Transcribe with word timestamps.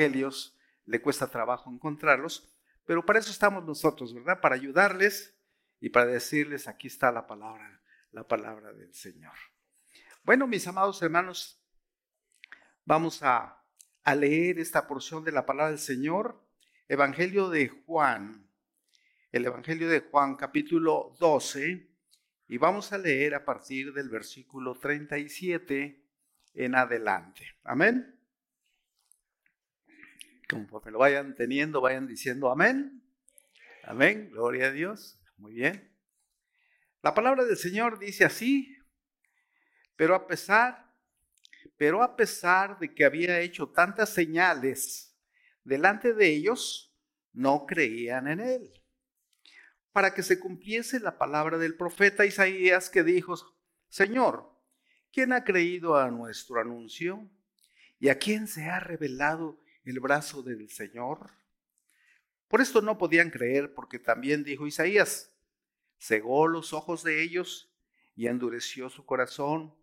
evangelios 0.00 0.56
le 0.86 1.00
cuesta 1.00 1.30
trabajo 1.30 1.70
encontrarlos, 1.70 2.52
pero 2.84 3.04
para 3.04 3.18
eso 3.18 3.30
estamos 3.30 3.64
nosotros, 3.64 4.14
¿verdad? 4.14 4.40
Para 4.40 4.54
ayudarles 4.54 5.36
y 5.80 5.90
para 5.90 6.06
decirles, 6.06 6.66
aquí 6.66 6.88
está 6.88 7.12
la 7.12 7.26
palabra, 7.26 7.82
la 8.10 8.26
palabra 8.26 8.72
del 8.72 8.92
Señor. 8.94 9.34
Bueno, 10.24 10.46
mis 10.46 10.66
amados 10.66 11.00
hermanos, 11.02 11.62
vamos 12.84 13.22
a, 13.22 13.62
a 14.02 14.14
leer 14.14 14.58
esta 14.58 14.86
porción 14.86 15.22
de 15.24 15.32
la 15.32 15.46
palabra 15.46 15.70
del 15.70 15.78
Señor, 15.78 16.44
Evangelio 16.88 17.50
de 17.50 17.68
Juan, 17.68 18.50
el 19.30 19.46
Evangelio 19.46 19.88
de 19.88 20.00
Juan 20.00 20.34
capítulo 20.34 21.14
12, 21.20 21.88
y 22.48 22.58
vamos 22.58 22.92
a 22.92 22.98
leer 22.98 23.34
a 23.34 23.44
partir 23.44 23.92
del 23.92 24.08
versículo 24.08 24.74
37 24.74 26.04
en 26.54 26.74
adelante. 26.74 27.46
Amén. 27.62 28.19
Conforme 30.50 30.90
lo 30.90 30.98
vayan 30.98 31.36
teniendo, 31.36 31.80
vayan 31.80 32.08
diciendo 32.08 32.50
amén. 32.50 33.00
Amén. 33.84 34.30
Gloria 34.32 34.66
a 34.66 34.72
Dios. 34.72 35.20
Muy 35.36 35.54
bien. 35.54 35.96
La 37.02 37.14
palabra 37.14 37.44
del 37.44 37.56
Señor 37.56 38.00
dice 38.00 38.24
así, 38.24 38.76
pero 39.94 40.14
a 40.14 40.26
pesar, 40.26 40.92
pero 41.76 42.02
a 42.02 42.16
pesar 42.16 42.78
de 42.80 42.92
que 42.92 43.04
había 43.04 43.38
hecho 43.40 43.68
tantas 43.68 44.12
señales 44.12 45.16
delante 45.62 46.14
de 46.14 46.26
ellos, 46.26 46.92
no 47.32 47.64
creían 47.64 48.26
en 48.26 48.40
él. 48.40 48.72
Para 49.92 50.14
que 50.14 50.22
se 50.24 50.40
cumpliese 50.40 50.98
la 50.98 51.16
palabra 51.16 51.58
del 51.58 51.76
profeta 51.76 52.26
Isaías 52.26 52.90
que 52.90 53.04
dijo, 53.04 53.36
Señor, 53.88 54.52
¿quién 55.12 55.32
ha 55.32 55.44
creído 55.44 55.96
a 55.96 56.10
nuestro 56.10 56.60
anuncio? 56.60 57.30
¿Y 58.00 58.08
a 58.08 58.18
quién 58.18 58.48
se 58.48 58.64
ha 58.64 58.80
revelado 58.80 59.59
el 59.84 60.00
brazo 60.00 60.42
del 60.42 60.68
Señor? 60.70 61.30
Por 62.48 62.60
esto 62.60 62.82
no 62.82 62.98
podían 62.98 63.30
creer, 63.30 63.74
porque 63.74 63.98
también 63.98 64.42
dijo 64.42 64.66
Isaías, 64.66 65.32
cegó 65.98 66.48
los 66.48 66.72
ojos 66.72 67.04
de 67.04 67.22
ellos 67.22 67.72
y 68.16 68.26
endureció 68.26 68.90
su 68.90 69.06
corazón, 69.06 69.74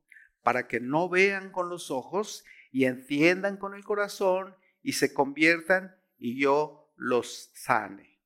para 0.44 0.67
que 0.67 0.80
no 0.80 1.09
vean 1.09 1.52
con 1.52 1.70
los 1.70 1.92
ojos 1.92 2.45
y 2.72 2.86
entiendan 2.86 3.58
con 3.58 3.73
el 3.73 3.84
corazón 3.84 4.56
y 4.81 4.94
se 4.94 5.14
conviertan 5.14 5.95
y 6.17 6.39
yo 6.39 6.92
los 6.95 7.52
sane. 7.54 8.20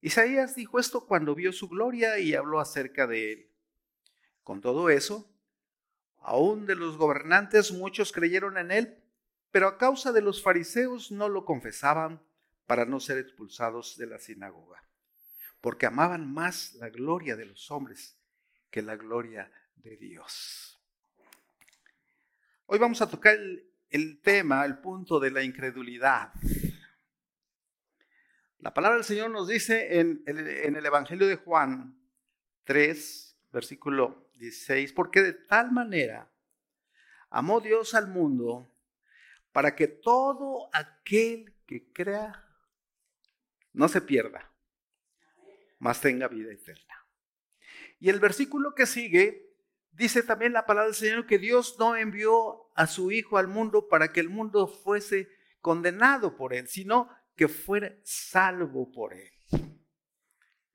Isaías 0.00 0.54
dijo 0.54 0.78
esto 0.78 1.06
cuando 1.06 1.34
vio 1.34 1.52
su 1.52 1.68
gloria 1.68 2.18
y 2.18 2.34
habló 2.34 2.60
acerca 2.60 3.06
de 3.06 3.32
él. 3.32 3.50
Con 4.44 4.60
todo 4.60 4.88
eso, 4.90 5.28
aún 6.20 6.66
de 6.66 6.76
los 6.76 6.96
gobernantes 6.96 7.72
muchos 7.72 8.12
creyeron 8.12 8.56
en 8.58 8.70
él, 8.70 8.97
pero 9.50 9.68
a 9.68 9.78
causa 9.78 10.12
de 10.12 10.20
los 10.20 10.42
fariseos 10.42 11.10
no 11.10 11.28
lo 11.28 11.44
confesaban 11.44 12.22
para 12.66 12.84
no 12.84 13.00
ser 13.00 13.18
expulsados 13.18 13.96
de 13.96 14.06
la 14.06 14.18
sinagoga, 14.18 14.82
porque 15.60 15.86
amaban 15.86 16.32
más 16.32 16.74
la 16.74 16.90
gloria 16.90 17.36
de 17.36 17.46
los 17.46 17.70
hombres 17.70 18.18
que 18.70 18.82
la 18.82 18.96
gloria 18.96 19.50
de 19.76 19.96
Dios. 19.96 20.78
Hoy 22.66 22.78
vamos 22.78 23.00
a 23.00 23.08
tocar 23.08 23.38
el, 23.88 24.20
tema, 24.20 24.66
el 24.66 24.78
punto 24.78 25.18
de 25.18 25.30
la 25.30 25.42
incredulidad. 25.42 26.32
La 28.58 28.74
palabra 28.74 28.96
del 28.96 29.04
Señor 29.04 29.30
nos 29.30 29.48
dice 29.48 29.98
en, 29.98 30.22
en 30.26 30.76
el 30.76 30.84
Evangelio 30.84 31.26
de 31.26 31.36
Juan 31.36 31.98
3, 32.64 33.38
versículo 33.50 34.30
16, 34.34 34.92
porque 34.92 35.22
de 35.22 35.32
tal 35.32 35.72
manera 35.72 36.30
amó 37.30 37.60
Dios 37.62 37.94
al 37.94 38.08
mundo 38.08 38.70
para 39.52 39.74
que 39.74 39.88
todo 39.88 40.68
aquel 40.72 41.54
que 41.66 41.92
crea 41.92 42.44
no 43.72 43.88
se 43.88 44.00
pierda, 44.00 44.52
mas 45.78 46.00
tenga 46.00 46.28
vida 46.28 46.52
eterna. 46.52 47.06
Y 48.00 48.08
el 48.08 48.20
versículo 48.20 48.74
que 48.74 48.86
sigue 48.86 49.54
dice 49.92 50.22
también 50.22 50.52
la 50.52 50.66
palabra 50.66 50.86
del 50.86 50.94
Señor 50.94 51.26
que 51.26 51.38
Dios 51.38 51.76
no 51.78 51.96
envió 51.96 52.70
a 52.74 52.86
su 52.86 53.10
Hijo 53.10 53.38
al 53.38 53.48
mundo 53.48 53.88
para 53.88 54.12
que 54.12 54.20
el 54.20 54.28
mundo 54.28 54.68
fuese 54.68 55.28
condenado 55.60 56.36
por 56.36 56.54
él, 56.54 56.68
sino 56.68 57.10
que 57.34 57.48
fuera 57.48 57.94
salvo 58.04 58.90
por 58.90 59.14
él. 59.14 59.32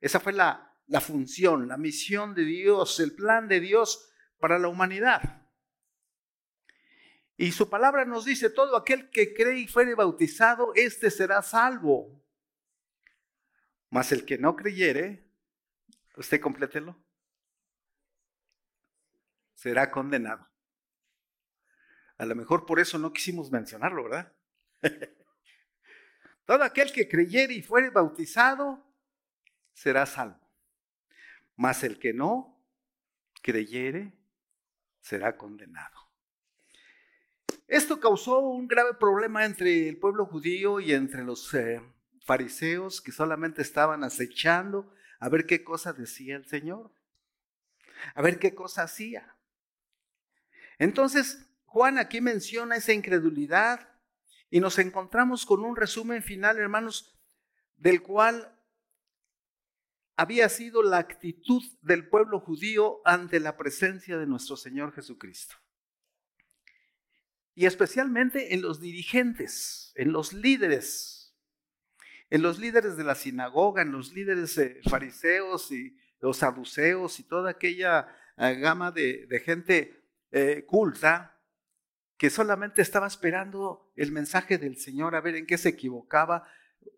Esa 0.00 0.20
fue 0.20 0.32
la, 0.32 0.74
la 0.86 1.00
función, 1.00 1.68
la 1.68 1.78
misión 1.78 2.34
de 2.34 2.44
Dios, 2.44 3.00
el 3.00 3.14
plan 3.14 3.48
de 3.48 3.60
Dios 3.60 4.10
para 4.38 4.58
la 4.58 4.68
humanidad. 4.68 5.43
Y 7.36 7.52
su 7.52 7.68
palabra 7.68 8.04
nos 8.04 8.24
dice, 8.24 8.48
todo 8.50 8.76
aquel 8.76 9.10
que 9.10 9.34
cree 9.34 9.58
y 9.58 9.66
fuere 9.66 9.94
bautizado, 9.94 10.72
éste 10.74 11.10
será 11.10 11.42
salvo. 11.42 12.22
Mas 13.90 14.12
el 14.12 14.24
que 14.24 14.38
no 14.38 14.54
creyere, 14.54 15.24
usted 16.16 16.40
complételo, 16.40 16.96
será 19.54 19.90
condenado. 19.90 20.48
A 22.18 22.24
lo 22.26 22.36
mejor 22.36 22.66
por 22.66 22.78
eso 22.78 22.98
no 22.98 23.12
quisimos 23.12 23.50
mencionarlo, 23.50 24.04
¿verdad? 24.04 24.32
todo 26.46 26.62
aquel 26.62 26.92
que 26.92 27.08
creyere 27.08 27.54
y 27.54 27.62
fuere 27.62 27.90
bautizado, 27.90 28.84
será 29.72 30.06
salvo. 30.06 30.40
Mas 31.56 31.82
el 31.82 31.98
que 31.98 32.12
no 32.12 32.64
creyere, 33.42 34.12
será 35.00 35.36
condenado. 35.36 36.03
Esto 37.74 37.98
causó 37.98 38.38
un 38.38 38.68
grave 38.68 38.94
problema 38.94 39.44
entre 39.44 39.88
el 39.88 39.96
pueblo 39.96 40.26
judío 40.26 40.78
y 40.78 40.92
entre 40.92 41.24
los 41.24 41.52
eh, 41.54 41.82
fariseos 42.24 43.00
que 43.00 43.10
solamente 43.10 43.62
estaban 43.62 44.04
acechando 44.04 44.94
a 45.18 45.28
ver 45.28 45.44
qué 45.44 45.64
cosa 45.64 45.92
decía 45.92 46.36
el 46.36 46.46
Señor, 46.46 46.92
a 48.14 48.22
ver 48.22 48.38
qué 48.38 48.54
cosa 48.54 48.84
hacía. 48.84 49.34
Entonces, 50.78 51.48
Juan 51.64 51.98
aquí 51.98 52.20
menciona 52.20 52.76
esa 52.76 52.92
incredulidad 52.92 53.88
y 54.50 54.60
nos 54.60 54.78
encontramos 54.78 55.44
con 55.44 55.64
un 55.64 55.74
resumen 55.74 56.22
final, 56.22 56.58
hermanos, 56.58 57.18
del 57.76 58.02
cual 58.02 58.56
había 60.14 60.48
sido 60.48 60.80
la 60.84 60.98
actitud 60.98 61.64
del 61.82 62.08
pueblo 62.08 62.38
judío 62.38 63.00
ante 63.04 63.40
la 63.40 63.56
presencia 63.56 64.16
de 64.16 64.28
nuestro 64.28 64.56
Señor 64.56 64.92
Jesucristo 64.92 65.56
y 67.54 67.66
especialmente 67.66 68.54
en 68.54 68.62
los 68.62 68.80
dirigentes, 68.80 69.92
en 69.94 70.12
los 70.12 70.32
líderes, 70.32 71.34
en 72.30 72.42
los 72.42 72.58
líderes 72.58 72.96
de 72.96 73.04
la 73.04 73.14
sinagoga, 73.14 73.82
en 73.82 73.92
los 73.92 74.12
líderes 74.12 74.58
eh, 74.58 74.80
fariseos 74.88 75.70
y 75.70 75.96
los 76.20 76.38
saduceos 76.38 77.20
y 77.20 77.24
toda 77.24 77.50
aquella 77.50 78.08
eh, 78.36 78.54
gama 78.56 78.90
de, 78.90 79.42
gente 79.44 80.02
eh, 80.32 80.64
culta 80.66 81.40
que 82.16 82.30
solamente 82.30 82.82
estaba 82.82 83.06
esperando 83.06 83.92
el 83.94 84.10
mensaje 84.10 84.58
del 84.58 84.76
Señor 84.76 85.14
a 85.14 85.20
ver 85.20 85.36
en 85.36 85.46
qué 85.46 85.58
se 85.58 85.68
equivocaba 85.70 86.48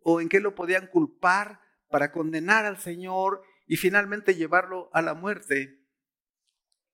o 0.02 0.20
en 0.20 0.28
qué 0.28 0.40
lo 0.40 0.54
podían 0.54 0.86
culpar 0.86 1.60
para 1.88 2.12
condenar 2.12 2.64
al 2.64 2.78
Señor 2.78 3.42
y 3.66 3.76
finalmente 3.76 4.34
llevarlo 4.34 4.90
a 4.92 5.02
la 5.02 5.14
muerte. 5.14 5.82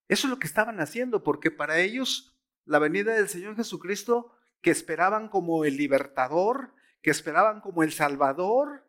Eso 0.09 0.27
es 0.27 0.31
lo 0.31 0.39
que 0.39 0.47
estaban 0.47 0.81
haciendo, 0.81 1.23
porque 1.23 1.50
para 1.50 1.79
ellos 1.79 2.31
la 2.65 2.78
venida 2.78 3.15
del 3.15 3.28
Señor 3.28 3.56
Jesucristo 3.56 4.33
que 4.61 4.71
esperaban 4.71 5.28
como 5.28 5.65
el 5.65 5.77
libertador, 5.77 6.75
que 7.03 7.11
esperaban 7.11 7.61
como 7.61 7.83
el 7.83 7.93
salvador, 7.93 8.84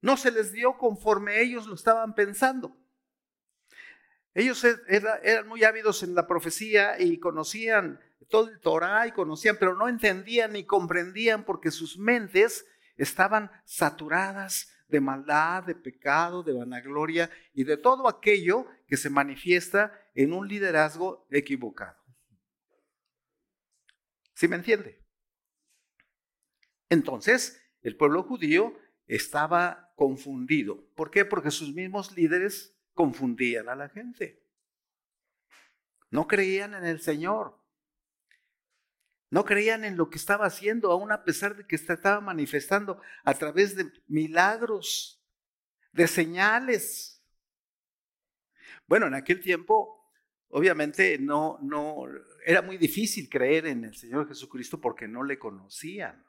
no 0.00 0.16
se 0.16 0.30
les 0.30 0.52
dio 0.52 0.76
conforme 0.76 1.40
ellos 1.40 1.66
lo 1.66 1.74
estaban 1.74 2.14
pensando. 2.14 2.76
Ellos 4.34 4.64
e-, 4.64 4.76
eran 4.88 5.46
muy 5.46 5.64
ávidos 5.64 6.02
en 6.02 6.14
la 6.14 6.26
profecía 6.26 7.00
y 7.00 7.18
conocían 7.18 8.00
todo 8.28 8.48
el 8.48 8.60
Torah 8.60 9.06
y 9.06 9.12
conocían, 9.12 9.56
pero 9.58 9.74
no 9.74 9.88
entendían 9.88 10.52
ni 10.52 10.64
comprendían 10.64 11.44
porque 11.44 11.70
sus 11.70 11.98
mentes 11.98 12.66
estaban 12.96 13.50
saturadas 13.64 14.70
de 14.88 15.00
maldad, 15.00 15.64
de 15.64 15.74
pecado, 15.74 16.42
de 16.42 16.52
vanagloria 16.52 17.30
y 17.52 17.64
de 17.64 17.76
todo 17.76 18.08
aquello 18.08 18.66
que 18.86 18.96
se 18.96 19.10
manifiesta 19.10 19.92
en 20.14 20.32
un 20.32 20.48
liderazgo 20.48 21.26
equivocado. 21.30 22.03
¿Sí 24.34 24.48
me 24.48 24.56
entiende? 24.56 25.02
Entonces, 26.88 27.60
el 27.82 27.96
pueblo 27.96 28.22
judío 28.22 28.78
estaba 29.06 29.92
confundido. 29.96 30.86
¿Por 30.94 31.10
qué? 31.10 31.24
Porque 31.24 31.50
sus 31.50 31.72
mismos 31.72 32.16
líderes 32.16 32.76
confundían 32.92 33.68
a 33.68 33.74
la 33.74 33.88
gente. 33.88 34.42
No 36.10 36.26
creían 36.26 36.74
en 36.74 36.84
el 36.84 37.00
Señor. 37.00 37.60
No 39.30 39.44
creían 39.44 39.84
en 39.84 39.96
lo 39.96 40.10
que 40.10 40.18
estaba 40.18 40.46
haciendo, 40.46 40.92
aún 40.92 41.10
a 41.10 41.24
pesar 41.24 41.56
de 41.56 41.66
que 41.66 41.74
estaba 41.74 42.20
manifestando 42.20 43.00
a 43.24 43.34
través 43.34 43.74
de 43.74 43.90
milagros, 44.06 45.20
de 45.92 46.06
señales. 46.06 47.20
Bueno, 48.86 49.06
en 49.06 49.14
aquel 49.14 49.40
tiempo, 49.40 50.08
obviamente 50.48 51.18
no, 51.18 51.58
no, 51.62 52.04
era 52.44 52.60
muy 52.60 52.76
difícil 52.76 53.28
creer 53.28 53.66
en 53.66 53.84
el 53.84 53.96
Señor 53.96 54.28
Jesucristo 54.28 54.78
porque 54.80 55.08
no 55.08 55.24
le 55.24 55.38
conocían. 55.38 56.24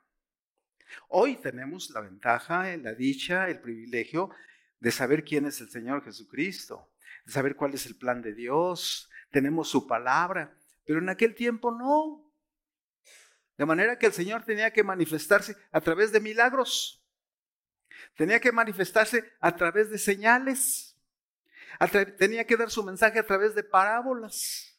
Hoy 1.10 1.36
tenemos 1.36 1.90
la 1.90 2.00
ventaja, 2.00 2.76
la 2.78 2.94
dicha, 2.94 3.50
el 3.50 3.60
privilegio 3.60 4.30
de 4.80 4.92
saber 4.92 5.26
quién 5.26 5.46
es 5.46 5.60
el 5.60 5.70
Señor 5.70 6.04
Jesucristo, 6.04 6.90
de 7.26 7.34
saber 7.34 7.56
cuál 7.56 7.74
es 7.74 7.86
el 7.86 7.98
plan 7.98 8.22
de 8.22 8.34
Dios, 8.34 9.10
tenemos 9.30 9.68
su 9.70 9.88
palabra, 9.88 10.56
pero 10.86 11.00
en 11.00 11.10
aquel 11.10 11.36
tiempo 11.36 11.72
no. 11.72 12.32
De 13.58 13.66
manera 13.66 14.00
que 14.00 14.06
el 14.06 14.14
Señor 14.14 14.44
tenía 14.46 14.72
que 14.72 14.84
manifestarse 14.84 15.58
a 15.72 15.82
través 15.82 16.14
de 16.14 16.22
milagros, 16.22 17.04
tenía 18.16 18.40
que 18.40 18.54
manifestarse 18.54 19.34
a 19.42 19.54
través 19.56 19.90
de 19.90 19.98
señales, 19.98 20.96
tenía 22.18 22.46
que 22.46 22.56
dar 22.56 22.70
su 22.70 22.84
mensaje 22.84 23.20
a 23.20 23.26
través 23.26 23.54
de 23.54 23.64
parábolas, 23.64 24.75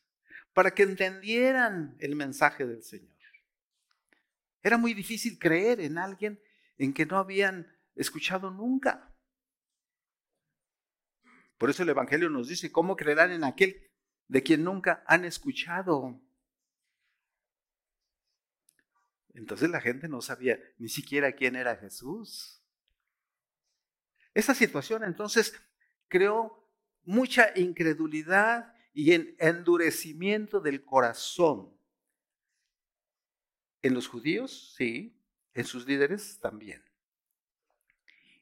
para 0.57 0.71
que 0.71 0.85
entendieran 0.85 1.95
el 1.99 2.17
mensaje 2.17 2.65
del 2.65 2.83
Señor. 2.83 3.15
Era 4.63 4.79
muy 4.79 4.95
difícil 4.95 5.39
creer 5.39 5.83
en 5.83 5.99
alguien 5.99 6.41
en 6.79 6.95
que 6.95 7.05
no 7.05 7.19
habían 7.19 7.79
escuchado 7.95 8.51
nunca. 8.51 9.15
Por 11.59 11.69
eso 11.69 11.83
el 11.83 11.91
Evangelio 11.91 12.31
nos 12.31 12.49
dice, 12.49 12.73
¿cómo 12.73 12.97
creerán 12.97 13.33
en 13.33 13.45
aquel 13.45 13.91
de 14.29 14.43
quien 14.43 14.65
nunca 14.65 15.05
han 15.07 15.27
escuchado? 15.27 16.23
Entonces 19.35 19.69
la 19.69 19.83
gente 19.83 20.09
no 20.09 20.23
sabía 20.23 20.59
ni 20.79 20.89
siquiera 20.89 21.33
quién 21.33 21.55
era 21.55 21.77
Jesús. 21.77 22.65
Esa 24.33 24.55
situación 24.55 25.05
entonces 25.05 25.53
creó 26.09 26.67
mucha 27.05 27.51
incredulidad 27.57 28.73
y 28.97 29.13
endurecimiento 29.13 30.59
del 30.59 30.83
corazón. 30.83 31.71
En 33.83 33.93
los 33.93 34.09
judíos, 34.09 34.73
sí, 34.75 35.21
en 35.53 35.67
sus 35.67 35.87
líderes 35.87 36.41
también. 36.41 36.83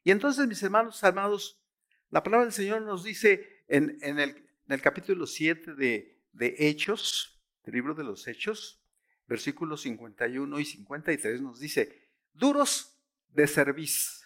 Y 0.05 0.12
entonces, 0.12 0.47
mis 0.47 0.62
hermanos 0.62 1.03
amados, 1.03 1.61
la 2.09 2.23
palabra 2.23 2.45
del 2.45 2.55
Señor 2.55 2.83
nos 2.83 3.03
dice 3.03 3.65
en, 3.67 3.99
el, 4.01 4.81
capítulo 4.81 5.27
7 5.27 5.75
de, 5.75 6.23
de 6.33 6.55
Hechos, 6.56 7.43
del 7.65 7.75
libro 7.75 7.95
de 7.97 8.05
los 8.05 8.29
Hechos, 8.29 8.81
versículos 9.27 9.81
51 9.81 10.61
y 10.61 10.65
53, 10.65 11.43
nos 11.43 11.59
dice, 11.59 12.11
duros 12.33 12.97
de 13.31 13.49
cerviz, 13.49 14.25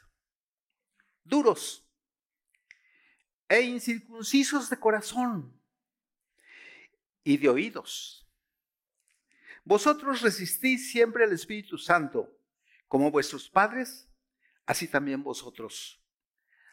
duros 1.24 1.90
e 3.48 3.62
incircuncisos 3.62 4.68
de 4.68 4.78
corazón 4.78 5.57
y 7.28 7.36
de 7.36 7.50
oídos. 7.50 8.26
Vosotros 9.62 10.22
resistís 10.22 10.90
siempre 10.90 11.24
al 11.24 11.32
Espíritu 11.34 11.76
Santo, 11.76 12.34
como 12.86 13.10
vuestros 13.10 13.50
padres, 13.50 14.08
así 14.64 14.88
también 14.88 15.22
vosotros. 15.22 16.02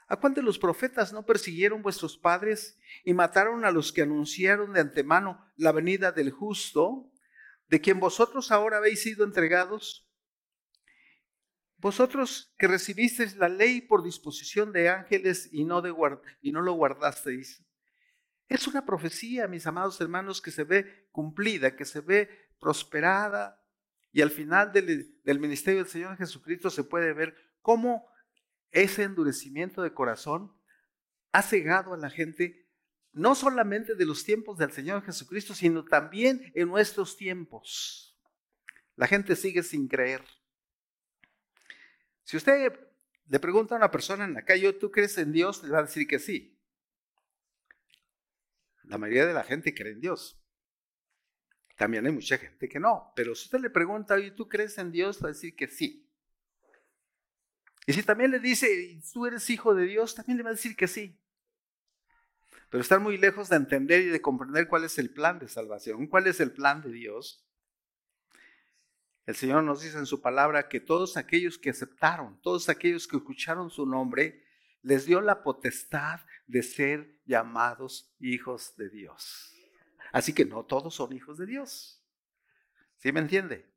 ¿A 0.07 0.16
cuál 0.16 0.34
de 0.34 0.42
los 0.42 0.57
profetas 0.57 1.12
no 1.12 1.25
persiguieron 1.25 1.81
vuestros 1.81 2.18
padres 2.18 2.80
y 3.04 3.13
mataron 3.13 3.66
a 3.66 3.72
los 3.72 3.92
que 3.92 4.04
anunciaron 4.04 4.72
de 4.72 4.80
antemano 4.80 5.46
la 5.57 5.74
venida 5.74 6.13
del 6.13 6.31
justo, 6.31 7.12
de 7.68 7.81
quien 7.81 8.00
vosotros 8.00 8.50
ahora 8.50 8.78
habéis 8.78 9.02
sido 9.02 9.25
entregados? 9.25 10.10
Vosotros 11.80 12.54
que 12.57 12.69
recibisteis 12.69 13.36
la 13.36 13.50
ley 13.50 13.81
por 13.81 14.04
disposición 14.04 14.72
de 14.72 14.88
ángeles 14.88 15.50
y 15.52 15.66
no, 15.66 15.81
de 15.81 15.94
y 16.42 16.54
no 16.54 16.62
lo 16.62 16.72
guardasteis. 16.72 17.65
Es 18.47 18.68
una 18.68 18.86
profecía, 18.86 19.47
mis 19.47 19.65
amados 19.65 20.00
hermanos, 20.01 20.42
que 20.42 20.51
se 20.51 20.63
ve 20.63 21.07
cumplida, 21.12 21.75
que 21.75 21.86
se 21.86 22.01
ve 22.01 22.30
prosperada. 22.59 23.62
Y 24.12 24.21
al 24.21 24.31
final 24.31 24.71
del, 24.71 25.39
ministerio 25.39 25.83
del 25.83 25.92
Señor 25.92 26.18
Jesucristo 26.18 26.69
se 26.69 26.83
puede 26.83 27.13
ver 27.13 27.36
cómo 27.62 28.07
ese 28.71 29.03
endurecimiento 29.03 29.81
de 29.81 29.94
corazón 29.94 30.56
ha 31.31 31.42
cegado 31.42 31.94
a 31.94 31.97
la 31.97 32.09
gente, 32.09 32.69
no 33.12 33.36
solamente 33.36 33.95
de 33.95 34.06
los 34.06 34.24
tiempos 34.24 34.57
del 34.57 34.71
Señor 34.71 35.03
Jesucristo, 35.03 35.53
sino 35.53 35.83
también 35.83 36.51
en 36.53 36.69
nuestros 36.69 37.18
tiempos. 37.18 38.18
La 38.95 39.07
gente 39.07 39.36
sigue 39.36 39.63
sin 39.63 39.88
creer. 39.88 40.24
Si 42.24 42.38
usted 42.38 42.74
le 43.27 43.39
pregunta 43.39 43.75
a 43.75 43.77
una 43.77 43.92
persona 43.92 44.24
en 44.24 44.33
la 44.33 44.45
calle, 44.45 44.71
¿tú 44.74 44.92
crees 44.92 45.18
en 45.18 45.31
Dios? 45.31 45.63
Le 45.63 45.71
va 45.71 45.80
a 45.80 45.83
decir 45.83 46.07
que 46.07 46.19
sí. 46.19 46.55
La 48.88 48.98
mayoría 48.98 49.26
de 49.26 49.34
la 49.34 49.44
gente 49.44 49.74
cree 49.74 49.94
en 49.94 50.02
Dios. 50.02 50.40
También 51.76 52.06
hay 52.06 52.12
mucha 52.12 52.38
gente 52.38 52.70
que 52.70 52.80
no. 52.80 53.12
Pero 53.16 53.36
si 53.36 53.46
usted 53.46 53.60
le 53.60 53.70
pregunta, 53.70 54.16
¿tú 54.36 54.48
crees 54.48 54.78
en 54.78 54.92
Dios? 54.92 55.22
Va 55.22 55.28
a 55.28 55.34
decir 55.34 55.56
que 55.56 55.68
sí. 55.68 56.10
Y 57.86 57.94
si 57.94 58.04
también 58.04 58.32
le 58.32 58.40
dice, 58.40 59.00
tú 59.14 59.26
eres 59.26 59.50
hijo 59.50 59.76
de 59.76 59.86
Dios, 59.86 60.16
también 60.16 60.38
le 60.38 60.44
va 60.44 60.50
a 60.50 60.54
decir 60.54 60.76
que 60.76 60.88
sí. 60.88 61.20
Pero 62.70 62.82
están 62.82 63.04
muy 63.04 63.18
lejos 63.18 63.50
de 63.50 63.58
entender 63.58 64.02
y 64.02 64.08
de 64.08 64.22
comprender 64.22 64.68
cuál 64.68 64.86
es 64.86 64.98
el 64.98 65.12
plan 65.12 65.38
de 65.40 65.48
salvación, 65.48 66.08
cuál 66.08 66.28
es 66.28 66.40
el 66.40 66.52
plan 66.52 66.81
de 66.81 66.92
Dios. 66.92 67.46
El 69.26 69.36
Señor 69.36 69.64
nos 69.64 69.81
dice 69.81 69.98
en 69.98 70.06
su 70.06 70.22
palabra 70.22 70.68
que 70.68 70.80
todos 70.80 71.18
aquellos 71.18 71.58
que 71.58 71.72
aceptaron, 71.72 72.40
todos 72.42 72.70
aquellos 72.70 73.08
que 73.08 73.18
escucharon 73.18 73.70
su 73.70 73.86
nombre, 73.86 74.44
les 74.81 75.06
dio 75.06 75.22
la 75.22 75.44
potestad 75.44 76.20
de 76.48 76.64
ser 76.64 77.15
llamados 77.25 78.16
hijos 78.19 78.75
de 78.77 78.89
Dios. 78.89 79.54
Así 80.12 80.33
que 80.33 80.45
no 80.45 80.66
todos 80.66 80.95
son 80.95 81.13
hijos 81.13 81.38
de 81.38 81.45
Dios. 81.45 82.01
¿Sí 82.98 83.12
me 83.12 83.19
entiende? 83.19 83.69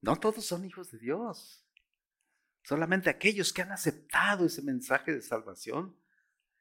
No 0.00 0.16
todos 0.16 0.44
son 0.44 0.64
hijos 0.64 0.90
de 0.90 0.98
Dios. 0.98 1.64
Solamente 2.62 3.08
aquellos 3.08 3.52
que 3.52 3.62
han 3.62 3.72
aceptado 3.72 4.44
ese 4.44 4.62
mensaje 4.62 5.12
de 5.12 5.22
salvación, 5.22 5.96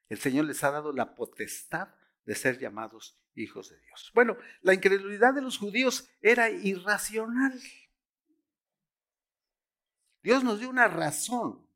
el 0.10 0.18
Señor 0.18 0.46
les 0.46 0.64
ha 0.64 0.72
dado 0.72 0.94
la 0.94 1.16
potestad 1.16 1.90
de 2.26 2.36
ser 2.36 2.60
llamados 2.60 3.20
hijos 3.36 3.70
de 3.70 3.80
Dios. 3.80 4.12
Bueno, 4.14 4.38
la 4.62 4.74
incredulidad 4.74 5.34
de 5.34 5.42
los 5.42 5.58
judíos 5.58 6.10
era 6.22 6.50
irracional. 6.50 7.60
Dios 10.24 10.44
nos 10.44 10.60
dio 10.60 10.70
una 10.70 10.88
razón. 10.88 11.67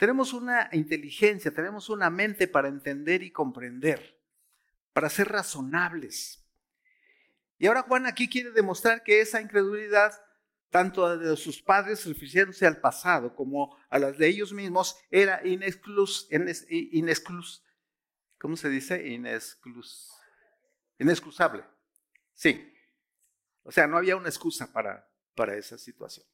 Tenemos 0.00 0.32
una 0.32 0.70
inteligencia, 0.72 1.52
tenemos 1.52 1.90
una 1.90 2.08
mente 2.08 2.48
para 2.48 2.68
entender 2.68 3.22
y 3.22 3.30
comprender, 3.30 4.18
para 4.94 5.10
ser 5.10 5.28
razonables. 5.28 6.42
Y 7.58 7.66
ahora 7.66 7.82
Juan 7.82 8.06
aquí 8.06 8.26
quiere 8.26 8.50
demostrar 8.50 9.02
que 9.02 9.20
esa 9.20 9.42
incredulidad 9.42 10.14
tanto 10.70 11.18
de 11.18 11.36
sus 11.36 11.60
padres 11.60 12.06
refiriéndose 12.06 12.66
al 12.66 12.80
pasado 12.80 13.36
como 13.36 13.76
a 13.90 13.98
las 13.98 14.16
de 14.16 14.28
ellos 14.28 14.54
mismos, 14.54 14.96
era 15.10 15.46
inexclus, 15.46 16.28
inexclus, 16.70 17.62
¿cómo 18.38 18.56
se 18.56 18.70
dice? 18.70 19.06
Inexclus, 19.06 20.10
inexcusable. 20.98 21.62
Sí. 22.32 22.72
O 23.64 23.70
sea, 23.70 23.86
no 23.86 23.98
había 23.98 24.16
una 24.16 24.30
excusa 24.30 24.72
para, 24.72 25.06
para 25.34 25.58
esa 25.58 25.76
situación. 25.76 26.24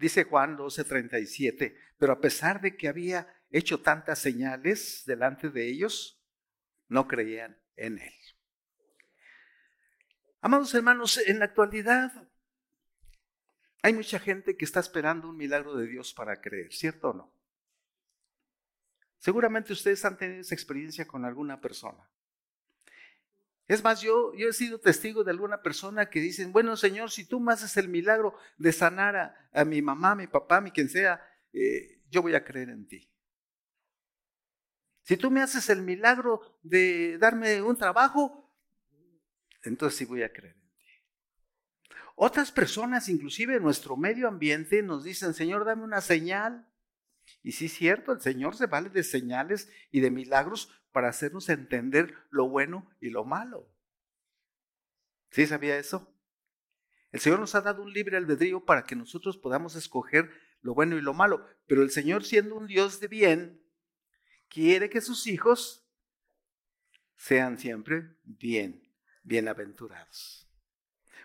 Dice 0.00 0.24
Juan 0.24 0.56
12:37, 0.56 1.76
pero 1.98 2.14
a 2.14 2.20
pesar 2.22 2.62
de 2.62 2.74
que 2.74 2.88
había 2.88 3.28
hecho 3.50 3.82
tantas 3.82 4.18
señales 4.18 5.02
delante 5.04 5.50
de 5.50 5.68
ellos, 5.68 6.24
no 6.88 7.06
creían 7.06 7.60
en 7.76 7.98
él. 7.98 8.14
Amados 10.40 10.74
hermanos, 10.74 11.18
en 11.18 11.38
la 11.38 11.44
actualidad 11.44 12.30
hay 13.82 13.92
mucha 13.92 14.18
gente 14.18 14.56
que 14.56 14.64
está 14.64 14.80
esperando 14.80 15.28
un 15.28 15.36
milagro 15.36 15.76
de 15.76 15.86
Dios 15.86 16.14
para 16.14 16.40
creer, 16.40 16.72
¿cierto 16.72 17.10
o 17.10 17.12
no? 17.12 17.34
Seguramente 19.18 19.74
ustedes 19.74 20.02
han 20.06 20.16
tenido 20.16 20.40
esa 20.40 20.54
experiencia 20.54 21.06
con 21.06 21.26
alguna 21.26 21.60
persona. 21.60 22.08
Es 23.70 23.84
más, 23.84 24.00
yo, 24.00 24.32
he 24.36 24.52
sido 24.52 24.80
testigo 24.80 25.22
de 25.22 25.30
alguna 25.30 25.62
persona 25.62 26.10
que 26.10 26.18
dicen, 26.18 26.50
bueno 26.50 26.76
Señor, 26.76 27.08
si 27.12 27.24
tú 27.24 27.38
me 27.38 27.52
haces 27.52 27.76
el 27.76 27.86
milagro 27.86 28.34
de 28.58 28.72
sanar 28.72 29.32
a, 29.52 29.64
mi 29.64 29.80
mamá, 29.80 30.16
mi 30.16 30.26
papá, 30.26 30.60
mi 30.60 30.72
quien 30.72 30.88
sea, 30.88 31.24
eh, 31.52 32.02
yo 32.10 32.20
voy 32.20 32.34
a 32.34 32.42
creer 32.44 32.70
en 32.70 32.88
ti. 32.88 33.08
Si 35.02 35.16
tú 35.16 35.30
me 35.30 35.40
haces 35.40 35.70
el 35.70 35.82
milagro 35.82 36.58
de 36.64 37.16
darme 37.18 37.62
un 37.62 37.76
trabajo, 37.76 38.52
entonces 39.62 39.96
sí 39.96 40.04
voy 40.04 40.24
a 40.24 40.32
creer. 40.32 40.56
Otras 42.16 42.50
personas, 42.50 43.08
inclusive 43.08 43.54
en 43.54 43.62
nuestro 43.62 43.96
medio 43.96 44.26
ambiente, 44.26 44.82
nos 44.82 45.04
dicen, 45.04 45.32
Señor, 45.32 45.64
dame 45.64 45.84
una 45.84 46.00
señal. 46.00 46.66
Y 47.42 47.52
sí 47.52 47.66
es 47.66 47.74
cierto, 47.74 48.12
el 48.12 48.20
Señor 48.20 48.56
se 48.56 48.66
vale 48.66 48.90
de 48.90 49.02
señales 49.02 49.70
y 49.90 50.00
de 50.00 50.10
milagros 50.10 50.70
para 50.92 51.08
hacernos 51.08 51.48
entender 51.48 52.14
lo 52.30 52.48
bueno 52.48 52.90
y 53.00 53.10
lo 53.10 53.24
malo. 53.24 53.72
¿Sí 55.30 55.46
sabía 55.46 55.78
eso? 55.78 56.12
El 57.12 57.20
Señor 57.20 57.40
nos 57.40 57.54
ha 57.54 57.60
dado 57.60 57.82
un 57.82 57.92
libre 57.92 58.16
albedrío 58.16 58.64
para 58.64 58.84
que 58.84 58.96
nosotros 58.96 59.36
podamos 59.36 59.74
escoger 59.76 60.30
lo 60.60 60.74
bueno 60.74 60.96
y 60.96 61.00
lo 61.00 61.14
malo. 61.14 61.44
Pero 61.66 61.82
el 61.82 61.90
Señor, 61.90 62.24
siendo 62.24 62.56
un 62.56 62.66
Dios 62.66 63.00
de 63.00 63.08
bien, 63.08 63.62
quiere 64.48 64.90
que 64.90 65.00
sus 65.00 65.26
hijos 65.26 65.86
sean 67.16 67.58
siempre 67.58 68.16
bien, 68.24 68.82
bienaventurados. 69.22 70.48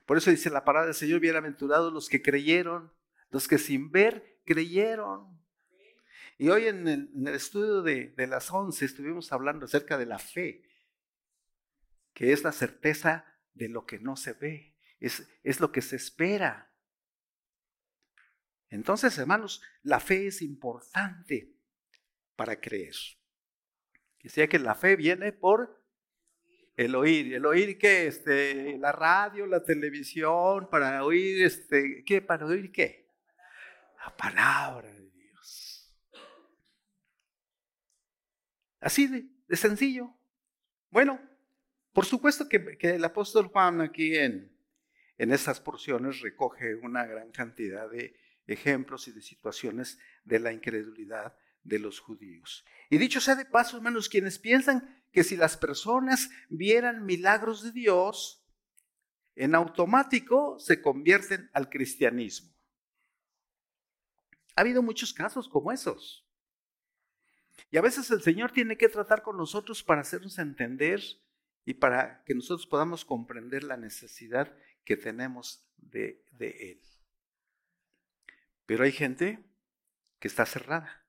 Por 0.05 0.17
eso 0.17 0.29
dice 0.29 0.50
la 0.50 0.63
palabra 0.63 0.88
del 0.88 0.95
Señor, 0.95 1.19
bienaventurados 1.19 1.91
los 1.91 2.09
que 2.09 2.21
creyeron, 2.21 2.93
los 3.29 3.47
que 3.47 3.57
sin 3.57 3.91
ver 3.91 4.39
creyeron. 4.45 5.34
Y 6.37 6.49
hoy 6.49 6.67
en 6.67 6.87
el, 6.87 7.27
estudio 7.29 7.81
de, 7.81 8.13
las 8.27 8.51
once 8.51 8.85
estuvimos 8.85 9.31
hablando 9.31 9.65
acerca 9.65 9.97
de 9.97 10.05
la 10.05 10.19
fe, 10.19 10.63
que 12.13 12.33
es 12.33 12.43
la 12.43 12.51
certeza 12.51 13.25
de 13.53 13.69
lo 13.69 13.85
que 13.85 13.99
no 13.99 14.15
se 14.15 14.33
ve, 14.33 14.75
es, 14.99 15.27
es 15.43 15.59
lo 15.59 15.71
que 15.71 15.81
se 15.81 15.95
espera. 15.95 16.73
Entonces, 18.69 19.17
hermanos, 19.17 19.61
la 19.83 19.99
fe 19.99 20.27
es 20.27 20.41
importante 20.41 21.55
para 22.35 22.59
creer. 22.59 22.95
Decía 24.21 24.47
que 24.47 24.59
la 24.59 24.75
fe 24.75 24.95
viene 24.95 25.31
por 25.31 25.85
el 26.75 26.95
oír. 26.95 27.35
¿El 27.35 27.45
oír 27.45 27.77
qué? 27.77 28.07
Este, 28.07 28.77
la 28.77 28.91
radio, 28.91 29.45
la 29.45 29.63
televisión, 29.63 30.69
para 30.69 31.03
oír, 31.03 31.45
este, 31.45 32.03
¿qué? 32.03 32.21
¿Para 32.21 32.45
oír 32.45 32.71
qué? 32.71 33.13
La 33.97 34.15
palabra 34.15 34.91
de 34.91 35.09
Dios. 35.11 35.95
Así 38.85 39.07
de, 39.07 39.27
sencillo. 39.57 40.13
Bueno, 40.91 41.19
por 41.91 42.05
supuesto 42.05 42.47
que, 42.47 42.77
el 42.81 43.03
apóstol 43.03 43.47
Juan 43.47 43.81
aquí 43.81 44.15
en, 44.15 44.55
en 45.17 45.31
estas 45.31 45.59
porciones 45.59 46.21
recoge 46.21 46.75
una 46.75 47.03
gran 47.07 47.31
cantidad 47.31 47.89
de 47.89 48.15
ejemplos 48.45 49.07
y 49.07 49.11
de 49.11 49.23
situaciones 49.23 49.97
de 50.23 50.37
la 50.37 50.53
incredulidad 50.53 51.35
de 51.63 51.79
los 51.79 51.99
judíos. 51.99 52.63
Y 52.91 52.99
dicho 52.99 53.19
sea 53.19 53.33
de 53.33 53.45
paso, 53.45 53.77
hermanos, 53.77 54.07
quienes 54.07 54.37
piensan 54.37 55.03
que 55.11 55.23
si 55.23 55.35
las 55.35 55.57
personas 55.57 56.29
vieran 56.49 57.07
milagros 57.07 57.63
de 57.63 57.71
Dios, 57.71 58.45
en 59.33 59.55
automático 59.55 60.59
se 60.59 60.79
convierten 60.83 61.49
al 61.53 61.71
cristianismo. 61.71 62.53
Ha 64.55 64.61
habido 64.61 64.83
muchos 64.83 65.11
casos 65.11 65.49
como 65.49 65.71
esos. 65.71 66.25
Y 67.71 67.77
a 67.77 67.81
veces 67.81 68.09
el 68.12 68.21
Señor 68.21 68.51
tiene 68.51 68.77
que 68.77 68.89
tratar 68.89 69.21
con 69.21 69.38
nosotros 69.38 69.83
para 69.83 70.01
hacernos 70.01 70.38
entender 70.39 71.01
y 71.65 71.74
para 71.74 72.24
que 72.24 72.35
nosotros 72.35 72.67
podamos 72.67 73.05
comprender 73.05 73.63
la 73.63 73.77
necesidad 73.77 74.55
que 74.83 74.97
tenemos 74.97 75.65
de, 75.77 76.24
de 76.38 76.71
Él. 76.71 76.81
Pero 78.65 78.83
hay 78.83 78.91
gente 78.91 79.43
que 80.19 80.27
está 80.27 80.45
cerrada. 80.45 81.05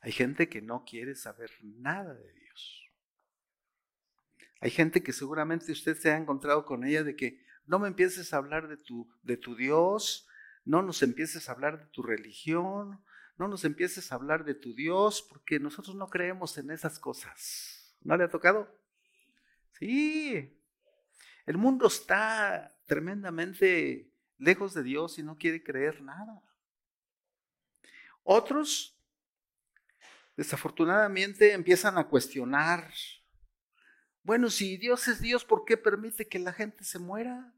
Hay 0.00 0.12
gente 0.12 0.48
que 0.48 0.62
no 0.62 0.84
quiere 0.84 1.14
saber 1.14 1.50
nada 1.62 2.14
de 2.14 2.32
Dios. 2.32 2.90
Hay 4.60 4.70
gente 4.70 5.02
que 5.02 5.12
seguramente 5.12 5.72
usted 5.72 5.96
se 5.96 6.10
ha 6.10 6.16
encontrado 6.16 6.64
con 6.64 6.84
ella 6.84 7.02
de 7.02 7.16
que 7.16 7.44
no 7.66 7.78
me 7.78 7.88
empieces 7.88 8.32
a 8.32 8.38
hablar 8.38 8.68
de 8.68 8.76
tu, 8.76 9.12
de 9.22 9.36
tu 9.36 9.56
Dios, 9.56 10.28
no 10.64 10.82
nos 10.82 11.02
empieces 11.02 11.48
a 11.48 11.52
hablar 11.52 11.78
de 11.78 11.86
tu 11.86 12.02
religión, 12.02 13.02
no 13.38 13.48
nos 13.48 13.64
empieces 13.64 14.10
a 14.10 14.14
hablar 14.14 14.44
de 14.44 14.54
tu 14.54 14.74
Dios, 14.74 15.22
porque 15.22 15.58
nosotros 15.58 15.94
no 15.94 16.08
creemos 16.08 16.56
en 16.58 16.70
esas 16.70 16.98
cosas. 16.98 17.96
¿No 18.00 18.16
le 18.16 18.24
ha 18.24 18.30
tocado? 18.30 18.68
Sí. 19.78 20.58
El 21.44 21.58
mundo 21.58 21.86
está 21.86 22.74
tremendamente 22.86 24.10
lejos 24.38 24.74
de 24.74 24.82
Dios 24.82 25.18
y 25.18 25.22
no 25.22 25.36
quiere 25.36 25.62
creer 25.62 26.02
nada. 26.02 26.42
Otros 28.22 28.98
desafortunadamente 30.36 31.52
empiezan 31.52 31.96
a 31.98 32.08
cuestionar, 32.08 32.92
bueno, 34.22 34.50
si 34.50 34.76
Dios 34.76 35.08
es 35.08 35.20
Dios, 35.20 35.44
¿por 35.44 35.64
qué 35.64 35.76
permite 35.76 36.26
que 36.26 36.38
la 36.38 36.52
gente 36.52 36.84
se 36.84 36.98
muera? 36.98 37.54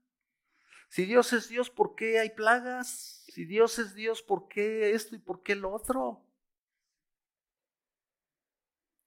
Si 0.88 1.04
Dios 1.04 1.32
es 1.32 1.48
Dios, 1.48 1.70
¿por 1.70 1.94
qué 1.94 2.18
hay 2.18 2.30
plagas? 2.30 3.24
Si 3.28 3.44
Dios 3.44 3.78
es 3.78 3.94
Dios, 3.94 4.22
¿por 4.22 4.48
qué 4.48 4.92
esto 4.92 5.14
y 5.14 5.18
por 5.18 5.42
qué 5.42 5.54
lo 5.54 5.72
otro? 5.72 6.24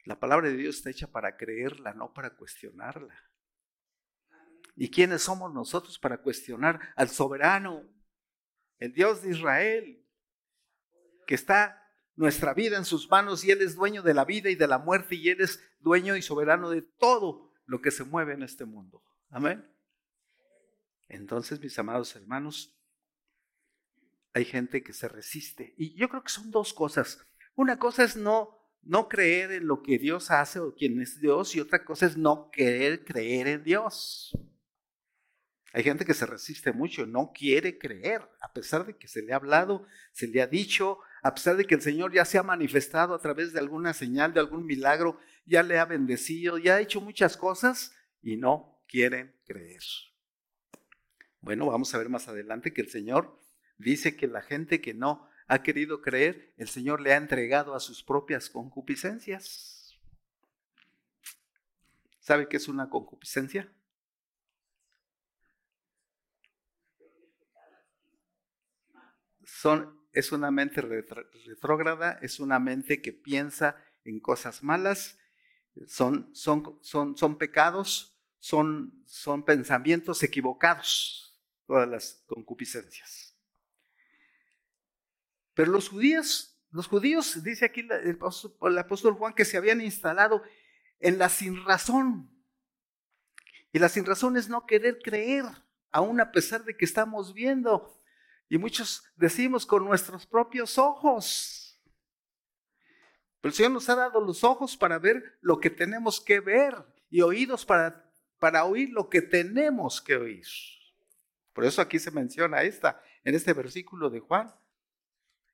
La 0.06 0.20
palabra 0.20 0.50
de 0.50 0.56
Dios 0.56 0.78
está 0.78 0.90
hecha 0.90 1.08
para 1.08 1.38
creerla, 1.38 1.94
no 1.94 2.14
para 2.14 2.36
cuestionarla. 2.36 3.16
¿Y 4.76 4.90
quiénes 4.90 5.24
somos 5.24 5.54
nosotros 5.54 6.00
para 6.00 6.22
cuestionar 6.22 6.80
al 6.96 7.10
soberano, 7.10 7.84
el 8.78 8.94
Dios 8.94 9.22
de 9.22 9.32
Israel, 9.32 10.06
que 11.28 11.36
está 11.36 11.78
nuestra 12.16 12.54
vida 12.54 12.78
en 12.78 12.86
sus 12.86 13.10
manos 13.10 13.44
y 13.44 13.52
Él 13.52 13.62
es 13.62 13.76
dueño 13.76 14.02
de 14.02 14.14
la 14.14 14.26
vida 14.26 14.50
y 14.50 14.56
de 14.56 14.68
la 14.68 14.78
muerte 14.78 15.16
y 15.16 15.30
Él 15.30 15.42
es 15.42 15.62
dueño 15.80 16.16
y 16.16 16.22
soberano 16.22 16.70
de 16.70 16.82
todo 16.82 17.52
lo 17.66 17.82
que 17.82 17.92
se 17.92 18.04
mueve 18.04 18.34
en 18.34 18.44
este 18.44 18.66
mundo. 18.66 19.04
Amén. 19.30 19.71
Entonces, 21.12 21.60
mis 21.60 21.78
amados 21.78 22.16
hermanos, 22.16 22.74
hay 24.34 24.46
gente 24.46 24.82
que 24.82 24.94
se 24.94 25.10
resiste. 25.10 25.74
Y 25.78 25.94
yo 25.96 26.08
creo 26.08 26.24
que 26.24 26.32
son 26.32 26.52
dos 26.52 26.74
cosas. 26.74 27.20
Una 27.54 27.78
cosa 27.78 28.06
es 28.06 28.16
no, 28.16 28.58
no 28.82 29.10
creer 29.10 29.52
en 29.52 29.68
lo 29.68 29.84
que 29.84 30.00
Dios 30.00 30.32
hace 30.32 30.60
o 30.60 30.74
quién 30.74 31.02
es 31.02 31.20
Dios 31.20 31.54
y 31.54 31.60
otra 31.60 31.84
cosa 31.84 32.06
es 32.06 32.16
no 32.16 32.50
querer 32.50 33.04
creer 33.04 33.48
en 33.48 33.64
Dios. 33.64 34.32
Hay 35.74 35.84
gente 35.84 36.06
que 36.06 36.14
se 36.14 36.26
resiste 36.26 36.72
mucho, 36.72 37.06
no 37.06 37.32
quiere 37.34 37.78
creer, 37.78 38.22
a 38.40 38.54
pesar 38.54 38.86
de 38.86 38.98
que 38.98 39.10
se 39.10 39.22
le 39.22 39.34
ha 39.34 39.38
hablado, 39.38 39.86
se 40.14 40.28
le 40.28 40.42
ha 40.42 40.48
dicho, 40.48 41.00
a 41.24 41.34
pesar 41.34 41.58
de 41.58 41.66
que 41.66 41.76
el 41.76 41.82
Señor 41.82 42.14
ya 42.14 42.24
se 42.24 42.38
ha 42.38 42.44
manifestado 42.44 43.14
a 43.14 43.22
través 43.22 43.52
de 43.52 43.60
alguna 43.60 43.94
señal, 43.94 44.34
de 44.34 44.40
algún 44.40 44.66
milagro, 44.66 45.20
ya 45.46 45.62
le 45.62 45.78
ha 45.78 45.86
bendecido, 45.86 46.58
ya 46.58 46.76
ha 46.76 46.82
hecho 46.82 47.02
muchas 47.02 47.36
cosas 47.36 47.94
y 48.22 48.38
no 48.38 48.82
quieren 48.88 49.36
creer. 49.46 49.82
Bueno, 51.42 51.66
vamos 51.66 51.94
a 51.94 51.98
ver 51.98 52.10
más 52.10 52.28
adelante 52.28 52.74
que 52.74 52.82
el 52.82 52.90
Señor 52.90 53.40
dice 53.78 54.16
que 54.16 54.28
la 54.28 54.42
gente 54.42 54.80
que 54.80 54.94
no 54.94 55.28
ha 55.48 55.64
querido 55.64 56.02
creer, 56.02 56.54
el 56.58 56.70
Señor 56.70 57.02
le 57.02 57.14
ha 57.14 57.18
entregado 57.18 57.76
a 57.76 57.80
sus 57.80 58.04
propias 58.04 58.50
concupiscencias. 58.50 60.00
¿Sabe 62.20 62.48
qué 62.48 62.58
es 62.58 62.68
una 62.68 62.90
concupiscencia? 62.90 63.72
Son 69.44 70.00
es 70.14 70.32
una 70.32 70.52
mente 70.52 70.82
retrógrada, 70.82 72.20
es 72.22 72.40
una 72.40 72.60
mente 72.60 73.02
que 73.02 73.14
piensa 73.14 73.76
en 74.04 74.20
cosas 74.20 74.62
malas, 74.64 75.18
son, 75.88 76.30
son, 76.36 76.80
son, 76.82 77.18
son 77.18 77.38
pecados, 77.38 78.20
son, 78.40 79.04
son 79.06 79.44
pensamientos 79.44 80.22
equivocados, 80.24 81.31
todas 81.72 81.88
las 81.88 82.22
concupiscencias. 82.28 83.34
Pero 85.54 85.72
los 85.72 85.88
judíos, 85.88 86.62
los 86.70 86.86
judíos, 86.86 87.42
dice 87.44 87.64
aquí 87.64 87.88
el 87.90 88.78
apóstol 88.78 89.14
Juan, 89.14 89.34
que 89.34 89.46
se 89.46 89.56
habían 89.56 89.80
instalado 89.80 90.44
en 91.00 91.18
la 91.18 91.30
sinrazón. 91.30 92.30
Y 93.72 93.80
la 93.80 93.88
sinrazón 93.88 94.36
es 94.36 94.50
no 94.50 94.66
querer 94.66 95.00
creer, 95.02 95.46
aún 95.92 96.20
a 96.20 96.34
pesar 96.34 96.66
de 96.66 96.76
que 96.76 96.84
estamos 96.84 97.34
viendo 97.34 97.98
y 98.50 98.58
muchos 98.58 99.06
decimos 99.16 99.66
con 99.66 99.86
nuestros 99.86 100.28
propios 100.28 100.78
ojos. 100.78 101.82
Pero 103.40 103.50
el 103.50 103.56
Señor 103.56 103.72
nos 103.72 103.88
ha 103.88 103.96
dado 103.96 104.20
los 104.20 104.44
ojos 104.44 104.76
para 104.76 105.00
ver 105.00 105.38
lo 105.40 105.62
que 105.62 105.70
tenemos 105.70 106.20
que 106.20 106.42
ver 106.42 106.76
y 107.10 107.22
oídos 107.22 107.66
para, 107.66 108.14
para 108.40 108.66
oír 108.66 108.90
lo 108.90 109.10
que 109.10 109.22
tenemos 109.22 110.02
que 110.02 110.18
oír. 110.18 110.46
Por 111.54 111.66
eso 111.66 111.82
aquí 111.82 112.00
se 112.00 112.12
menciona 112.12 112.64
esta, 112.64 113.02
en 113.24 113.36
este 113.36 113.54
versículo 113.54 114.10
de 114.10 114.20
Juan. 114.20 114.54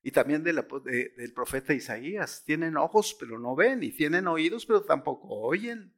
Y 0.03 0.11
también 0.11 0.43
del 0.43 0.63
profeta 1.33 1.73
Isaías. 1.73 2.43
Tienen 2.45 2.77
ojos 2.77 3.15
pero 3.19 3.39
no 3.39 3.55
ven 3.55 3.83
y 3.83 3.91
tienen 3.91 4.27
oídos 4.27 4.65
pero 4.65 4.83
tampoco 4.83 5.27
oyen. 5.29 5.93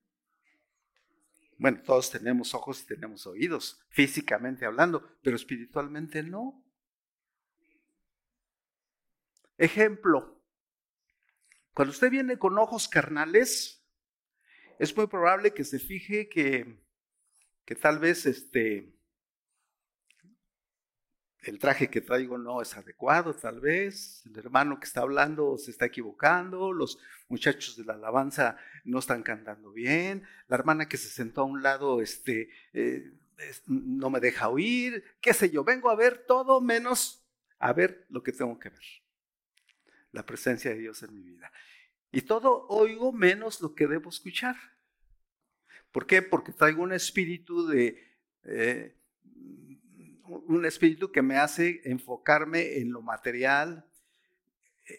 Bueno, 1.59 1.81
todos 1.83 2.09
tenemos 2.09 2.53
ojos 2.53 2.81
y 2.81 2.85
tenemos 2.85 3.27
oídos, 3.27 3.81
físicamente 3.89 4.65
hablando, 4.65 5.17
pero 5.21 5.35
espiritualmente 5.35 6.23
no. 6.23 6.63
Ejemplo, 9.57 10.41
cuando 11.73 11.91
usted 11.91 12.09
viene 12.09 12.39
con 12.39 12.57
ojos 12.57 12.87
carnales, 12.87 13.83
es 14.79 14.95
muy 14.95 15.07
probable 15.07 15.53
que 15.53 15.65
se 15.65 15.79
fije 15.79 16.29
que, 16.29 16.79
que 17.65 17.75
tal 17.75 17.99
vez 17.99 18.25
este, 18.25 18.93
el 21.41 21.59
traje 21.59 21.89
que 21.89 22.01
traigo 22.01 22.37
no 22.37 22.61
es 22.61 22.75
adecuado, 22.75 23.33
tal 23.33 23.59
vez, 23.61 24.23
el 24.25 24.37
hermano 24.37 24.79
que 24.79 24.85
está 24.85 25.01
hablando 25.01 25.57
se 25.57 25.71
está 25.71 25.85
equivocando, 25.85 26.73
los 26.73 26.99
muchachos 27.29 27.77
de 27.77 27.85
la 27.85 27.93
alabanza 27.93 28.57
no 28.83 28.99
están 28.99 29.23
cantando 29.23 29.71
bien, 29.71 30.23
la 30.47 30.57
hermana 30.57 30.89
que 30.89 30.97
se 30.97 31.09
sentó 31.09 31.41
a 31.41 31.45
un 31.45 31.63
lado 31.63 32.01
este, 32.01 32.49
eh, 32.73 33.11
no 33.67 34.09
me 34.09 34.19
deja 34.19 34.49
oír, 34.49 35.03
qué 35.21 35.33
sé 35.33 35.49
yo, 35.49 35.63
vengo 35.63 35.89
a 35.89 35.95
ver 35.95 36.25
todo 36.27 36.59
menos 36.59 37.25
a 37.57 37.73
ver 37.73 38.05
lo 38.09 38.21
que 38.21 38.31
tengo 38.31 38.59
que 38.59 38.69
ver 38.69 38.83
la 40.11 40.25
presencia 40.25 40.71
de 40.71 40.77
Dios 40.77 41.03
en 41.03 41.13
mi 41.13 41.21
vida. 41.21 41.51
Y 42.11 42.21
todo 42.21 42.65
oigo 42.67 43.11
menos 43.11 43.61
lo 43.61 43.75
que 43.75 43.87
debo 43.87 44.09
escuchar. 44.09 44.55
¿Por 45.91 46.05
qué? 46.05 46.21
Porque 46.21 46.51
traigo 46.51 46.83
un 46.83 46.93
espíritu 46.93 47.67
de, 47.67 48.17
eh, 48.43 48.95
un 50.29 50.65
espíritu 50.65 51.11
que 51.11 51.21
me 51.21 51.37
hace 51.37 51.81
enfocarme 51.83 52.77
en 52.77 52.91
lo 52.91 53.01
material, 53.01 53.85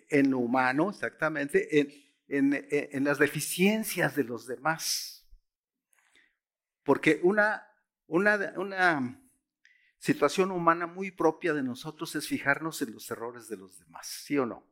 en 0.09 0.31
lo 0.31 0.39
humano, 0.39 0.91
exactamente, 0.91 1.81
en, 1.81 1.89
en, 2.29 2.67
en 2.71 3.05
las 3.05 3.19
deficiencias 3.19 4.15
de 4.17 4.25
los 4.25 4.47
demás. 4.47 5.29
Porque 6.83 7.21
una, 7.23 7.67
una, 8.07 8.55
una 8.57 9.23
situación 9.99 10.51
humana 10.51 10.87
muy 10.87 11.11
propia 11.11 11.53
de 11.55 11.63
nosotros 11.63 12.15
es 12.17 12.27
fijarnos 12.27 12.83
en 12.83 12.93
los 12.93 13.11
errores 13.11 13.49
de 13.49 13.57
los 13.57 13.79
demás, 13.79 14.07
¿sí 14.07 14.39
o 14.39 14.47
no? 14.47 14.67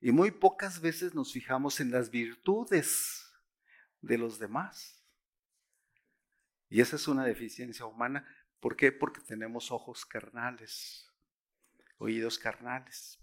Y 0.00 0.10
muy 0.10 0.30
pocas 0.32 0.80
veces 0.80 1.14
nos 1.14 1.32
fijamos 1.32 1.80
en 1.80 1.90
las 1.90 2.10
virtudes 2.10 3.32
de 4.00 4.18
los 4.18 4.38
demás. 4.38 5.04
Y 6.68 6.80
esa 6.80 6.96
es 6.96 7.06
una 7.06 7.24
deficiencia 7.24 7.86
humana. 7.86 8.26
¿Por 8.62 8.76
qué? 8.76 8.92
Porque 8.92 9.20
tenemos 9.20 9.72
ojos 9.72 10.06
carnales, 10.06 11.10
oídos 11.98 12.38
carnales. 12.38 13.18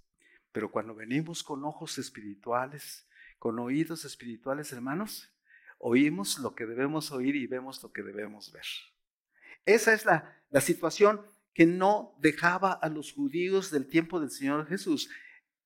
Pero 0.52 0.70
cuando 0.70 0.94
venimos 0.94 1.44
con 1.44 1.64
ojos 1.64 1.98
espirituales, 1.98 3.08
con 3.38 3.58
oídos 3.58 4.04
espirituales, 4.04 4.74
hermanos, 4.74 5.34
oímos 5.78 6.40
lo 6.40 6.56
que 6.56 6.66
debemos 6.66 7.14
oír 7.14 7.38
y 7.38 7.48
vemos 7.48 7.82
lo 7.82 7.94
que 7.94 8.04
debemos 8.04 8.52
ver. 8.52 8.66
Esa 9.66 9.94
es 9.94 10.04
la, 10.04 10.44
la 10.50 10.60
situación 10.60 11.26
que 11.54 11.66
no 11.66 12.18
dejaba 12.20 12.74
a 12.74 12.90
los 12.90 13.14
judíos 13.14 13.72
del 13.72 13.88
tiempo 13.88 14.20
del 14.20 14.32
Señor 14.32 14.68
Jesús 14.68 15.10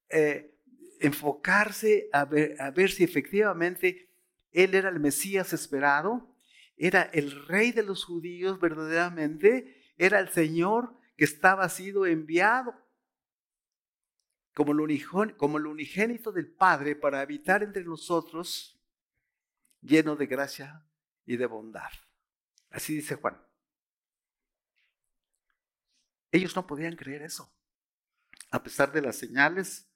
eh, 0.10 0.56
enfocarse 1.00 2.10
a 2.14 2.26
ver, 2.26 2.62
a 2.62 2.70
ver 2.70 2.92
si 2.92 3.04
efectivamente 3.04 4.08
Él 4.52 4.76
era 4.76 4.90
el 4.90 5.00
Mesías 5.00 5.52
esperado, 5.52 6.33
era 6.76 7.04
el 7.04 7.48
rey 7.48 7.72
de 7.72 7.84
los 7.84 8.06
judíos 8.06 8.60
verdaderamente, 8.60 9.94
era 9.98 10.20
el 10.20 10.30
Señor 10.30 10.98
que 11.16 11.26
estaba 11.26 11.70
sido 11.70 12.06
enviado 12.06 12.74
como 14.54 14.72
el, 14.72 15.66
unigénito 15.66 16.32
del 16.32 16.54
Padre 16.54 16.96
para 16.96 17.22
habitar 17.22 17.64
entre 17.64 17.84
nosotros, 17.84 18.80
lleno 19.82 20.16
de 20.16 20.28
gracia 20.28 20.86
y 21.26 21.38
de 21.38 21.46
bondad. 21.46 21.90
Así 22.70 22.96
dice 22.96 23.16
Juan. 23.16 23.42
Ellos 26.32 26.56
no 26.56 26.66
podían 26.66 26.96
creer 26.96 27.22
eso, 27.22 27.52
a 28.50 28.64
pesar 28.64 28.92
de 28.92 29.02
las 29.02 29.18
señales 29.18 29.88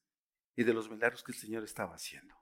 y 0.55 0.63
de 0.63 0.73
los 0.73 0.89
milagros 0.89 1.23
que 1.23 1.31
el 1.31 1.37
Señor 1.37 1.63
estaba 1.63 1.95
haciendo. 1.95 2.35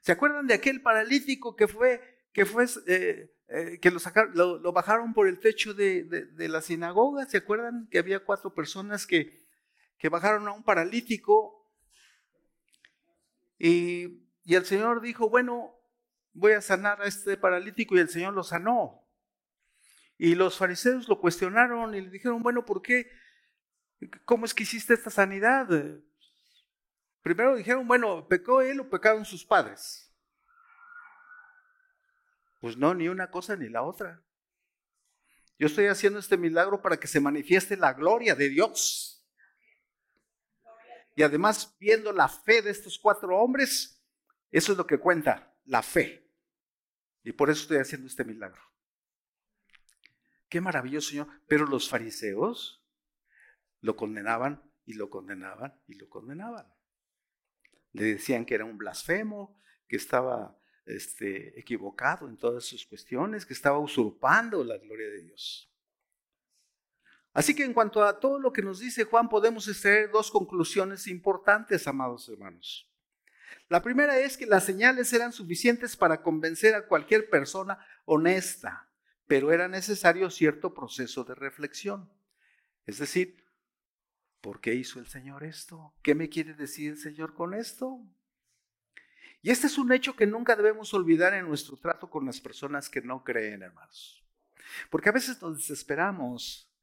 ¿Se 0.00 0.12
acuerdan 0.12 0.46
de 0.46 0.54
aquel 0.54 0.82
paralítico 0.82 1.56
que 1.56 1.66
fue, 1.68 2.13
que 2.34 2.44
fue, 2.44 2.66
eh, 2.86 3.34
eh, 3.48 3.78
que 3.80 3.90
lo, 3.90 4.72
bajaron 4.72 5.14
por 5.14 5.26
el 5.26 5.40
techo 5.40 5.72
de, 5.72 6.04
de 6.04 6.48
la 6.48 6.60
sinagoga? 6.60 7.24
¿Se 7.24 7.38
acuerdan 7.38 7.88
que 7.90 7.98
había 7.98 8.22
cuatro 8.22 8.54
personas 8.54 9.06
que 9.06 9.44
que 10.04 10.10
bajaron 10.10 10.46
a 10.48 10.52
un 10.52 10.62
paralítico 10.62 11.66
y, 13.58 14.20
el 14.44 14.66
Señor 14.66 15.00
dijo, 15.00 15.30
bueno, 15.30 15.74
voy 16.34 16.52
a 16.52 16.60
sanar 16.60 17.00
a 17.00 17.06
este 17.06 17.38
paralítico 17.38 17.96
y 17.96 18.00
el 18.00 18.10
Señor 18.10 18.34
lo 18.34 18.42
sanó. 18.42 19.02
Y 20.18 20.34
los 20.34 20.58
fariseos 20.58 21.08
lo 21.08 21.18
cuestionaron 21.18 21.94
y 21.94 22.02
le 22.02 22.10
dijeron, 22.10 22.42
bueno, 22.42 22.66
¿por 22.66 22.82
qué? 22.82 23.10
¿Cómo 24.26 24.44
es 24.44 24.52
que 24.52 24.64
hiciste 24.64 24.92
esta 24.92 25.08
sanidad? 25.08 25.66
Primero 27.22 27.56
dijeron, 27.56 27.88
bueno, 27.88 28.28
¿pecó 28.28 28.60
él 28.60 28.80
o 28.80 28.90
pecaron 28.90 29.24
sus 29.24 29.42
padres? 29.42 30.03
Pues 32.64 32.78
no, 32.78 32.94
ni 32.94 33.08
una 33.08 33.30
cosa 33.30 33.56
ni 33.56 33.68
la 33.68 33.82
otra. 33.82 34.24
Yo 35.58 35.66
estoy 35.66 35.84
haciendo 35.88 36.18
este 36.18 36.38
milagro 36.38 36.80
para 36.80 36.96
que 36.96 37.06
se 37.06 37.20
manifieste 37.20 37.76
la 37.76 37.92
gloria 37.92 38.34
de 38.34 38.48
Dios. 38.48 39.22
Y 41.14 41.24
además, 41.24 41.76
viendo 41.78 42.10
la 42.10 42.26
fe 42.26 42.62
de 42.62 42.70
estos 42.70 42.98
cuatro 42.98 43.36
hombres, 43.36 44.02
eso 44.50 44.72
es 44.72 44.78
lo 44.78 44.86
que 44.86 44.96
cuenta, 44.96 45.54
la 45.66 45.82
fe. 45.82 46.26
Y 47.22 47.32
por 47.32 47.50
eso 47.50 47.60
estoy 47.60 47.76
haciendo 47.76 48.06
este 48.06 48.24
milagro. 48.24 48.62
Qué 50.48 50.62
maravilloso, 50.62 51.10
Señor. 51.10 51.28
Pero 51.46 51.66
los 51.66 51.90
fariseos 51.90 52.82
lo 53.82 53.94
condenaban 53.94 54.62
y 54.86 54.94
lo 54.94 55.10
condenaban 55.10 55.78
y 55.86 55.96
lo 55.96 56.08
condenaban. 56.08 56.66
Le 57.92 58.04
decían 58.04 58.46
que 58.46 58.54
era 58.54 58.64
un 58.64 58.78
blasfemo, 58.78 59.60
que 59.86 59.96
estaba 59.96 60.58
este, 60.86 61.58
equivocado 61.58 62.28
en 62.28 62.36
todas 62.36 62.64
sus 62.64 62.86
cuestiones, 62.86 63.46
que 63.46 63.54
estaba 63.54 63.78
usurpando 63.78 64.62
la 64.64 64.78
gloria 64.78 65.08
de 65.08 65.22
Dios. 65.22 65.70
Así 67.32 67.54
que 67.54 67.64
en 67.64 67.72
cuanto 67.72 68.02
a 68.02 68.20
todo 68.20 68.38
lo 68.38 68.52
que 68.52 68.62
nos 68.62 68.78
dice 68.78 69.04
Juan, 69.04 69.28
podemos 69.28 69.66
extraer 69.66 70.10
dos 70.10 70.30
conclusiones 70.30 71.08
importantes, 71.08 71.86
amados 71.88 72.28
hermanos. 72.28 72.88
La 73.68 73.82
primera 73.82 74.18
es 74.18 74.36
que 74.36 74.46
las 74.46 74.64
señales 74.64 75.12
eran 75.12 75.32
suficientes 75.32 75.96
para 75.96 76.22
convencer 76.22 76.74
a 76.74 76.86
cualquier 76.86 77.28
persona 77.28 77.84
honesta, 78.04 78.88
pero 79.26 79.52
era 79.52 79.68
necesario 79.68 80.30
cierto 80.30 80.74
proceso 80.74 81.24
de 81.24 81.34
reflexión. 81.34 82.08
Es 82.86 82.98
decir, 82.98 83.44
¿por 84.40 84.60
qué 84.60 84.74
hizo 84.74 85.00
el 85.00 85.06
Señor 85.08 85.42
esto? 85.42 85.94
¿Qué 86.02 86.14
me 86.14 86.28
quiere 86.28 86.54
decir 86.54 86.92
el 86.92 86.98
Señor 86.98 87.34
con 87.34 87.54
esto? 87.54 88.00
Y 89.44 89.52
este 89.52 89.68
es 89.68 89.78
un 89.78 89.92
hecho 89.92 90.16
que 90.16 90.26
nunca 90.26 90.56
debemos 90.56 90.92
olvidar 90.92 91.34
en 91.34 91.46
nuestro 91.46 91.76
trato 91.76 92.10
con 92.10 92.26
las 92.26 92.40
personas 92.40 92.88
que 92.88 93.00
no 93.00 93.22
creen, 93.22 93.62
hermanos. 93.62 94.24
Porque 94.90 95.10
a 95.10 95.12
veces 95.12 95.40
nos 95.40 95.58
desesperamos 95.58 96.74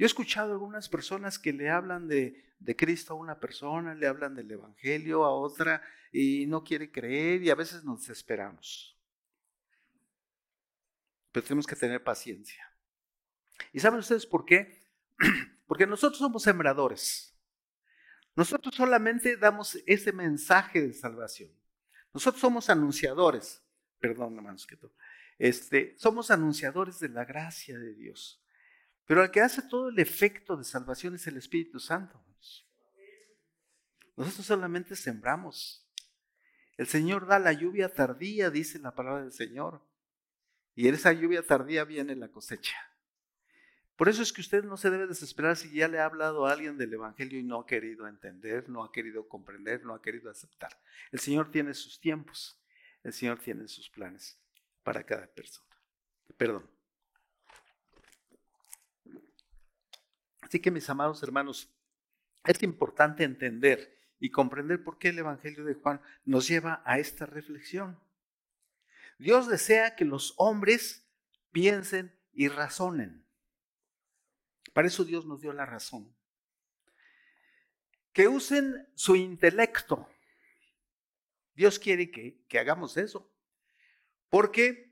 yo 0.00 0.06
he 0.06 0.06
escuchado 0.06 0.52
algunas 0.52 0.88
personas 0.88 1.38
que 1.38 1.52
le 1.52 1.68
hablan 1.68 2.08
de, 2.08 2.42
Cristo 2.74 3.12
a 3.12 3.16
una 3.16 3.38
persona, 3.38 3.94
le 3.94 4.06
hablan 4.06 4.34
del 4.34 4.50
Evangelio 4.50 5.24
a 5.24 5.30
otra 5.30 5.82
y 6.10 6.46
no 6.46 6.64
quiere 6.64 6.90
creer 6.90 7.42
y 7.42 7.50
a 7.50 7.54
veces 7.54 7.84
nos 7.84 8.00
desesperamos. 8.00 8.96
Pero 11.30 11.44
tenemos 11.44 11.66
que 11.66 11.76
tener 11.76 12.02
paciencia. 12.02 12.72
¿Y 13.74 13.80
saben 13.80 13.98
ustedes 13.98 14.24
por 14.24 14.46
qué? 14.46 14.80
Porque 15.66 15.86
nosotros 15.86 16.18
somos 16.18 16.44
sembradores. 16.44 17.36
Nosotros 18.34 18.74
solamente 18.74 19.36
damos 19.36 19.76
ese 19.84 20.14
mensaje 20.14 20.80
de 20.80 20.94
salvación. 20.94 21.50
Nosotros 22.12 22.40
somos 22.40 22.70
anunciadores. 22.70 23.62
Perdón, 23.98 24.36
hermanos, 24.36 24.66
que 24.66 24.76
todo. 24.76 24.92
Este, 25.38 25.94
somos 25.98 26.30
anunciadores 26.30 26.98
de 27.00 27.08
la 27.08 27.24
gracia 27.24 27.78
de 27.78 27.94
Dios. 27.94 28.42
Pero 29.06 29.24
el 29.24 29.30
que 29.30 29.40
hace 29.40 29.62
todo 29.62 29.88
el 29.88 29.98
efecto 29.98 30.56
de 30.56 30.64
salvación 30.64 31.14
es 31.14 31.26
el 31.26 31.36
Espíritu 31.36 31.80
Santo. 31.80 32.22
Nosotros 34.20 34.44
solamente 34.44 34.96
sembramos. 34.96 35.86
El 36.76 36.86
Señor 36.86 37.26
da 37.26 37.38
la 37.38 37.54
lluvia 37.54 37.94
tardía, 37.94 38.50
dice 38.50 38.78
la 38.78 38.94
palabra 38.94 39.22
del 39.22 39.32
Señor. 39.32 39.82
Y 40.74 40.88
en 40.88 40.94
esa 40.94 41.12
lluvia 41.12 41.42
tardía 41.42 41.84
viene 41.84 42.14
la 42.14 42.28
cosecha. 42.28 42.76
Por 44.00 44.08
eso 44.08 44.22
es 44.22 44.32
que 44.32 44.40
usted 44.40 44.64
no 44.64 44.78
se 44.78 44.88
debe 44.88 45.06
desesperar 45.06 45.58
si 45.58 45.70
ya 45.74 45.86
le 45.86 45.98
ha 45.98 46.06
hablado 46.06 46.46
a 46.46 46.52
alguien 46.52 46.78
del 46.78 46.94
Evangelio 46.94 47.38
y 47.38 47.42
no 47.42 47.60
ha 47.60 47.66
querido 47.66 48.08
entender, 48.08 48.66
no 48.66 48.82
ha 48.82 48.90
querido 48.90 49.28
comprender, 49.28 49.84
no 49.84 49.92
ha 49.92 50.00
querido 50.00 50.30
aceptar. 50.30 50.70
El 51.12 51.20
Señor 51.20 51.50
tiene 51.50 51.74
sus 51.74 52.00
tiempos, 52.00 52.58
el 53.02 53.12
Señor 53.12 53.40
tiene 53.40 53.68
sus 53.68 53.90
planes 53.90 54.40
para 54.82 55.04
cada 55.04 55.26
persona. 55.26 55.76
Perdón. 56.38 56.66
Así 60.40 60.60
que 60.60 60.70
mis 60.70 60.88
amados 60.88 61.22
hermanos, 61.22 61.70
es 62.46 62.62
importante 62.62 63.22
entender 63.22 64.00
y 64.18 64.30
comprender 64.30 64.82
por 64.82 64.96
qué 64.96 65.08
el 65.08 65.18
Evangelio 65.18 65.62
de 65.62 65.74
Juan 65.74 66.00
nos 66.24 66.48
lleva 66.48 66.82
a 66.86 66.98
esta 66.98 67.26
reflexión. 67.26 68.00
Dios 69.18 69.46
desea 69.46 69.94
que 69.94 70.06
los 70.06 70.32
hombres 70.38 71.06
piensen 71.52 72.18
y 72.32 72.48
razonen. 72.48 73.26
Para 74.72 74.88
eso 74.88 75.04
Dios 75.04 75.26
nos 75.26 75.40
dio 75.40 75.52
la 75.52 75.66
razón. 75.66 76.14
Que 78.12 78.28
usen 78.28 78.88
su 78.94 79.16
intelecto. 79.16 80.08
Dios 81.54 81.78
quiere 81.78 82.10
que, 82.10 82.44
que 82.48 82.58
hagamos 82.58 82.96
eso. 82.96 83.30
Porque 84.28 84.90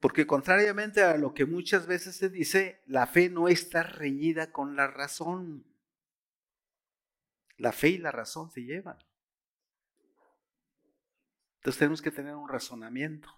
porque 0.00 0.26
contrariamente 0.26 1.02
a 1.02 1.18
lo 1.18 1.34
que 1.34 1.44
muchas 1.44 1.86
veces 1.86 2.16
se 2.16 2.30
dice, 2.30 2.82
la 2.86 3.06
fe 3.06 3.28
no 3.28 3.48
está 3.48 3.82
reñida 3.82 4.50
con 4.50 4.74
la 4.74 4.86
razón. 4.86 5.66
La 7.58 7.72
fe 7.72 7.90
y 7.90 7.98
la 7.98 8.10
razón 8.10 8.50
se 8.50 8.64
llevan. 8.64 8.96
Entonces 11.56 11.78
tenemos 11.78 12.00
que 12.00 12.10
tener 12.10 12.34
un 12.34 12.48
razonamiento. 12.48 13.28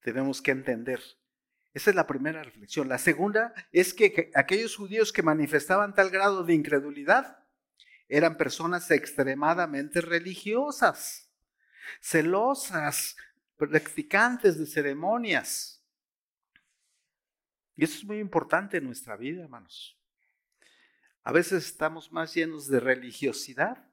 Tenemos 0.00 0.42
que 0.42 0.50
entender. 0.50 1.00
Esa 1.76 1.90
es 1.90 1.96
la 1.96 2.06
primera 2.06 2.42
reflexión. 2.42 2.88
La 2.88 2.96
segunda 2.96 3.52
es 3.70 3.92
que 3.92 4.30
aquellos 4.34 4.74
judíos 4.74 5.12
que 5.12 5.22
manifestaban 5.22 5.94
tal 5.94 6.08
grado 6.08 6.42
de 6.42 6.54
incredulidad 6.54 7.44
eran 8.08 8.38
personas 8.38 8.90
extremadamente 8.90 10.00
religiosas, 10.00 11.30
celosas, 12.00 13.14
practicantes 13.58 14.58
de 14.58 14.64
ceremonias. 14.64 15.84
Y 17.76 17.84
eso 17.84 17.98
es 17.98 18.04
muy 18.06 18.20
importante 18.20 18.78
en 18.78 18.84
nuestra 18.84 19.14
vida, 19.14 19.42
hermanos. 19.42 20.00
A 21.24 21.30
veces 21.30 21.66
estamos 21.66 22.10
más 22.10 22.32
llenos 22.32 22.68
de 22.68 22.80
religiosidad 22.80 23.86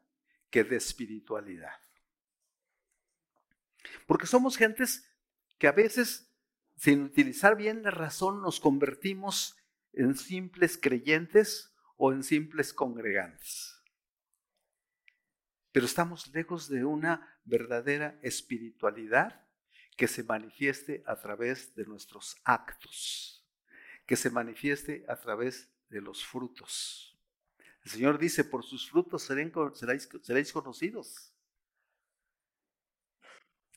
que 0.49 0.63
de 0.63 0.77
espiritualidad. 0.77 1.81
Porque 4.07 4.25
somos 4.25 4.55
gentes 4.55 5.05
que 5.57 5.67
a 5.67 5.73
veces, 5.73 6.32
sin 6.83 7.03
utilizar 7.03 7.55
bien 7.55 7.81
la 7.81 7.91
razón, 7.91 8.41
nos 8.41 8.59
convertimos 8.59 9.55
en 9.93 10.17
simples 10.17 10.77
creyentes 10.77 11.73
o 11.95 12.11
en 12.11 12.23
simples 12.23 12.73
congregantes. 12.73 13.81
Pero 15.71 15.85
estamos 15.85 16.27
lejos 16.33 16.67
de 16.67 16.83
una 16.83 17.39
verdadera 17.45 18.19
espiritualidad 18.21 19.47
que 19.95 20.09
se 20.09 20.25
manifieste 20.25 21.05
a 21.07 21.15
través 21.21 21.73
de 21.73 21.85
nuestros 21.85 22.35
actos, 22.43 23.47
que 24.05 24.17
se 24.17 24.29
manifieste 24.29 25.05
a 25.07 25.15
través 25.15 25.73
de 25.87 26.01
los 26.01 26.25
frutos. 26.25 27.17
El 27.85 27.91
Señor 27.91 28.19
dice, 28.19 28.43
por 28.43 28.65
sus 28.65 28.89
frutos 28.89 29.23
seréis, 29.23 30.09
seréis 30.21 30.51
conocidos. 30.51 31.33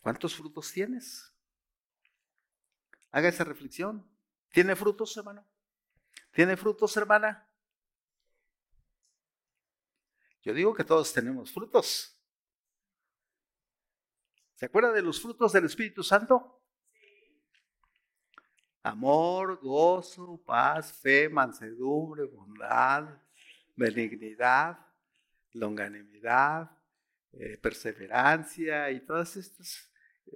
¿Cuántos 0.02 0.34
frutos 0.34 0.72
tienes? 0.72 1.35
Haga 3.10 3.28
esa 3.28 3.44
reflexión. 3.44 4.06
¿Tiene 4.50 4.76
frutos, 4.76 5.16
hermano? 5.16 5.46
¿Tiene 6.32 6.56
frutos, 6.56 6.96
hermana? 6.96 7.48
Yo 10.42 10.54
digo 10.54 10.74
que 10.74 10.84
todos 10.84 11.12
tenemos 11.12 11.52
frutos. 11.52 12.16
¿Se 14.54 14.66
acuerda 14.66 14.92
de 14.92 15.02
los 15.02 15.20
frutos 15.20 15.52
del 15.52 15.64
Espíritu 15.64 16.02
Santo? 16.02 16.62
Amor, 18.82 19.58
gozo, 19.60 20.40
paz, 20.46 20.92
fe, 20.92 21.28
mansedumbre, 21.28 22.24
bondad, 22.24 23.20
benignidad, 23.74 24.78
longanimidad, 25.52 26.70
eh, 27.32 27.58
perseverancia 27.58 28.90
y 28.90 29.00
todos 29.00 29.36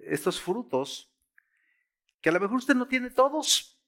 estos 0.02 0.40
frutos, 0.40 1.09
que 2.20 2.28
a 2.28 2.32
lo 2.32 2.40
mejor 2.40 2.58
usted 2.58 2.74
no 2.74 2.86
tiene 2.86 3.10
todos, 3.10 3.80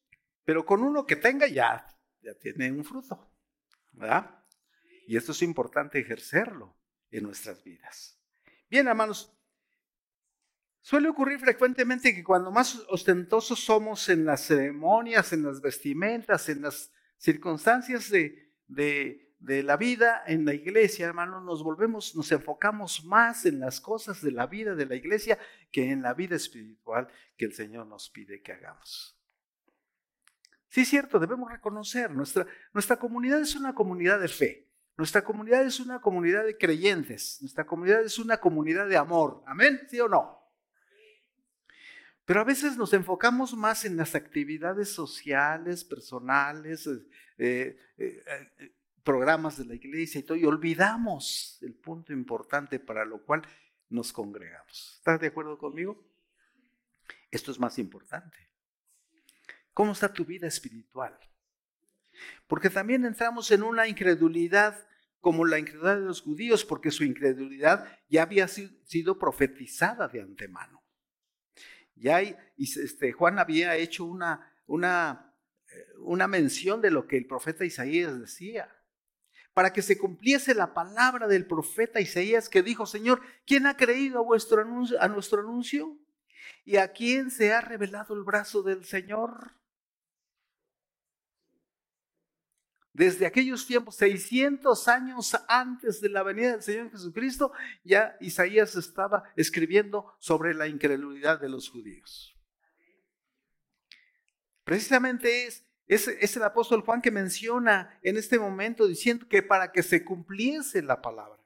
pero 0.45 0.65
con 0.65 0.83
uno 0.83 1.07
que 1.07 1.17
tenga 1.17 1.47
ya, 1.47 1.87
ya 2.21 2.35
tiene 2.35 2.71
un 2.73 2.85
fruto, 2.85 3.31
¿verdad? 3.93 4.45
Y 5.07 5.17
esto 5.17 5.33
es 5.33 5.43
importante 5.43 5.99
ejercerlo 5.99 6.77
en 7.11 7.25
nuestras 7.25 7.63
vidas. 7.63 8.19
Bien, 8.71 8.89
hermanos, 8.89 9.37
suele 10.81 11.09
ocurrir 11.09 11.39
frecuentemente 11.39 12.15
que 12.15 12.25
cuando 12.25 12.51
más 12.51 12.77
ostentosos 12.89 13.61
somos 13.61 14.09
en 14.09 14.25
las 14.25 14.47
ceremonias, 14.47 15.33
en 15.33 15.43
las 15.43 15.61
vestimentas, 15.61 16.49
en 16.49 16.63
las 16.63 16.91
circunstancias 17.19 18.11
de, 18.11 18.55
de 18.67 19.32
de 19.43 19.65
la 19.65 19.77
vida 19.77 20.23
en 20.27 20.45
la 20.45 20.55
iglesia, 20.55 21.07
hermanos, 21.07 21.43
nos 21.43 21.65
volvemos, 21.65 22.15
nos 22.15 22.31
enfocamos 22.31 23.05
más 23.05 23.45
en 23.45 23.59
las 23.59 23.81
cosas 23.81 24.23
de 24.23 24.31
la 24.31 24.47
vida 24.47 24.77
de 24.77 24.87
la 24.87 24.95
iglesia 24.95 25.37
que 25.73 25.91
en 25.91 26.01
la 26.01 26.15
vida 26.15 26.37
espiritual 26.37 27.09
que 27.37 27.47
el 27.47 27.53
Señor 27.53 27.89
nos 27.89 28.09
pide 28.09 28.41
que 28.41 28.53
hagamos. 28.53 29.19
Sí, 30.69 30.83
es 30.83 30.89
cierto, 30.89 31.19
debemos 31.19 31.51
reconocer, 31.51 32.13
nuestra, 32.13 32.47
nuestra 32.73 32.97
comunidad 32.97 33.41
es 33.41 33.57
una 33.57 33.75
comunidad 33.75 34.21
de 34.21 34.29
fe, 34.29 34.71
nuestra 34.97 35.25
comunidad 35.25 35.67
es 35.67 35.81
una 35.81 36.01
comunidad 36.01 36.45
de 36.45 36.57
creyentes, 36.57 37.39
nuestra 37.41 37.67
comunidad 37.67 38.03
es 38.03 38.19
una 38.21 38.39
comunidad 38.39 38.87
de 38.89 38.97
amor, 38.97 39.43
amén, 39.47 39.81
sí 39.91 39.99
o 39.99 40.09
no. 40.09 40.41
Pero 42.25 42.41
a 42.41 42.45
veces 42.45 42.77
nos 42.77 42.93
enfocamos 42.93 43.55
más 43.55 43.85
en 43.85 43.97
las 43.97 44.15
actividades 44.15 44.89
sociales, 44.91 45.85
personales, 45.85 46.87
eh, 46.87 47.77
eh, 47.99 48.23
eh, 48.59 48.73
programas 49.03 49.59
de 49.59 49.65
la 49.65 49.75
iglesia 49.75 50.21
y 50.21 50.23
todo, 50.23 50.37
y 50.37 50.45
olvidamos 50.45 51.59
el 51.63 51.75
punto 51.75 52.13
importante 52.13 52.79
para 52.79 53.05
lo 53.05 53.23
cual 53.25 53.43
nos 53.89 54.13
congregamos. 54.13 54.95
¿Estás 54.99 55.21
de 55.21 55.27
acuerdo 55.29 55.59
conmigo? 55.59 56.03
Esto 57.31 57.51
es 57.51 57.59
más 57.59 57.79
importante. 57.79 58.51
¿Cómo 59.75 59.93
está 59.93 60.13
tu 60.13 60.25
vida 60.25 60.47
espiritual? 60.47 61.19
Porque 62.47 62.71
también 62.71 63.05
entramos 63.05 63.51
en 63.51 63.63
una 63.63 63.89
incredulidad 63.89 64.87
como 65.21 65.45
la 65.45 65.59
incredulidad 65.59 65.97
de 65.97 66.07
los 66.07 66.21
judíos, 66.21 66.65
porque 66.65 66.91
su 66.91 67.05
incredulidad 67.05 68.01
ya 68.09 68.23
había 68.23 68.49
sido 68.49 69.19
profetizada 69.19 70.09
de 70.09 70.21
antemano. 70.21 70.83
Ya 71.95 72.21
este, 72.21 73.13
Juan 73.13 73.39
había 73.39 73.77
hecho 73.77 74.05
una, 74.05 74.53
una, 74.67 75.33
eh, 75.69 75.87
una 75.99 76.27
mención 76.27 76.81
de 76.81 76.91
lo 76.91 77.07
que 77.07 77.17
el 77.17 77.27
profeta 77.27 77.65
Isaías 77.65 78.19
decía 78.19 78.69
para 79.55 79.73
que 79.73 79.83
se 79.83 79.99
cumpliese 79.99 80.55
la 80.55 80.73
palabra 80.73 81.27
del 81.27 81.47
profeta 81.47 82.01
Isaías 82.01 82.49
que 82.49 82.63
dijo, 82.63 82.87
Señor, 82.87 83.21
¿quién 83.47 83.67
ha 83.67 83.77
creído 83.77 84.19
a, 84.19 84.23
vuestro 84.23 84.63
anuncio, 84.63 85.01
a 85.01 85.09
nuestro 85.09 85.41
anuncio? 85.41 85.99
¿Y 86.65 86.77
a 86.77 86.93
quién 86.93 87.31
se 87.31 87.53
ha 87.53 87.61
revelado 87.61 88.15
el 88.15 88.23
brazo 88.23 88.63
del 88.63 88.85
Señor? 88.85 89.53
Desde 92.95 93.25
aquellos 93.25 93.67
tiempos, 93.67 93.97
600 93.97 94.89
años 94.89 95.37
antes 95.49 96.01
de 96.01 96.11
la 96.11 96.23
venida 96.23 96.53
del 96.53 96.63
Señor 96.63 96.91
Jesucristo, 96.91 97.53
ya 97.85 98.17
Isaías 98.21 98.75
estaba 98.75 99.25
escribiendo 99.35 100.15
sobre 100.19 100.55
la 100.55 100.69
incredulidad 100.69 101.41
de 101.41 101.49
los 101.49 101.71
judíos. 101.71 102.37
Precisamente 104.65 105.47
es 105.47 105.65
es, 105.87 106.37
el 106.37 106.43
apóstol 106.43 106.83
Juan 106.83 107.03
que 107.03 107.11
menciona 107.11 107.99
en 108.03 108.17
este 108.17 108.39
momento 108.39 108.87
diciendo 108.87 109.27
que 109.29 109.43
para 109.43 109.73
que 109.73 109.83
se 109.83 110.05
cumpliese 110.05 110.83
la 110.83 111.03
palabra. 111.03 111.39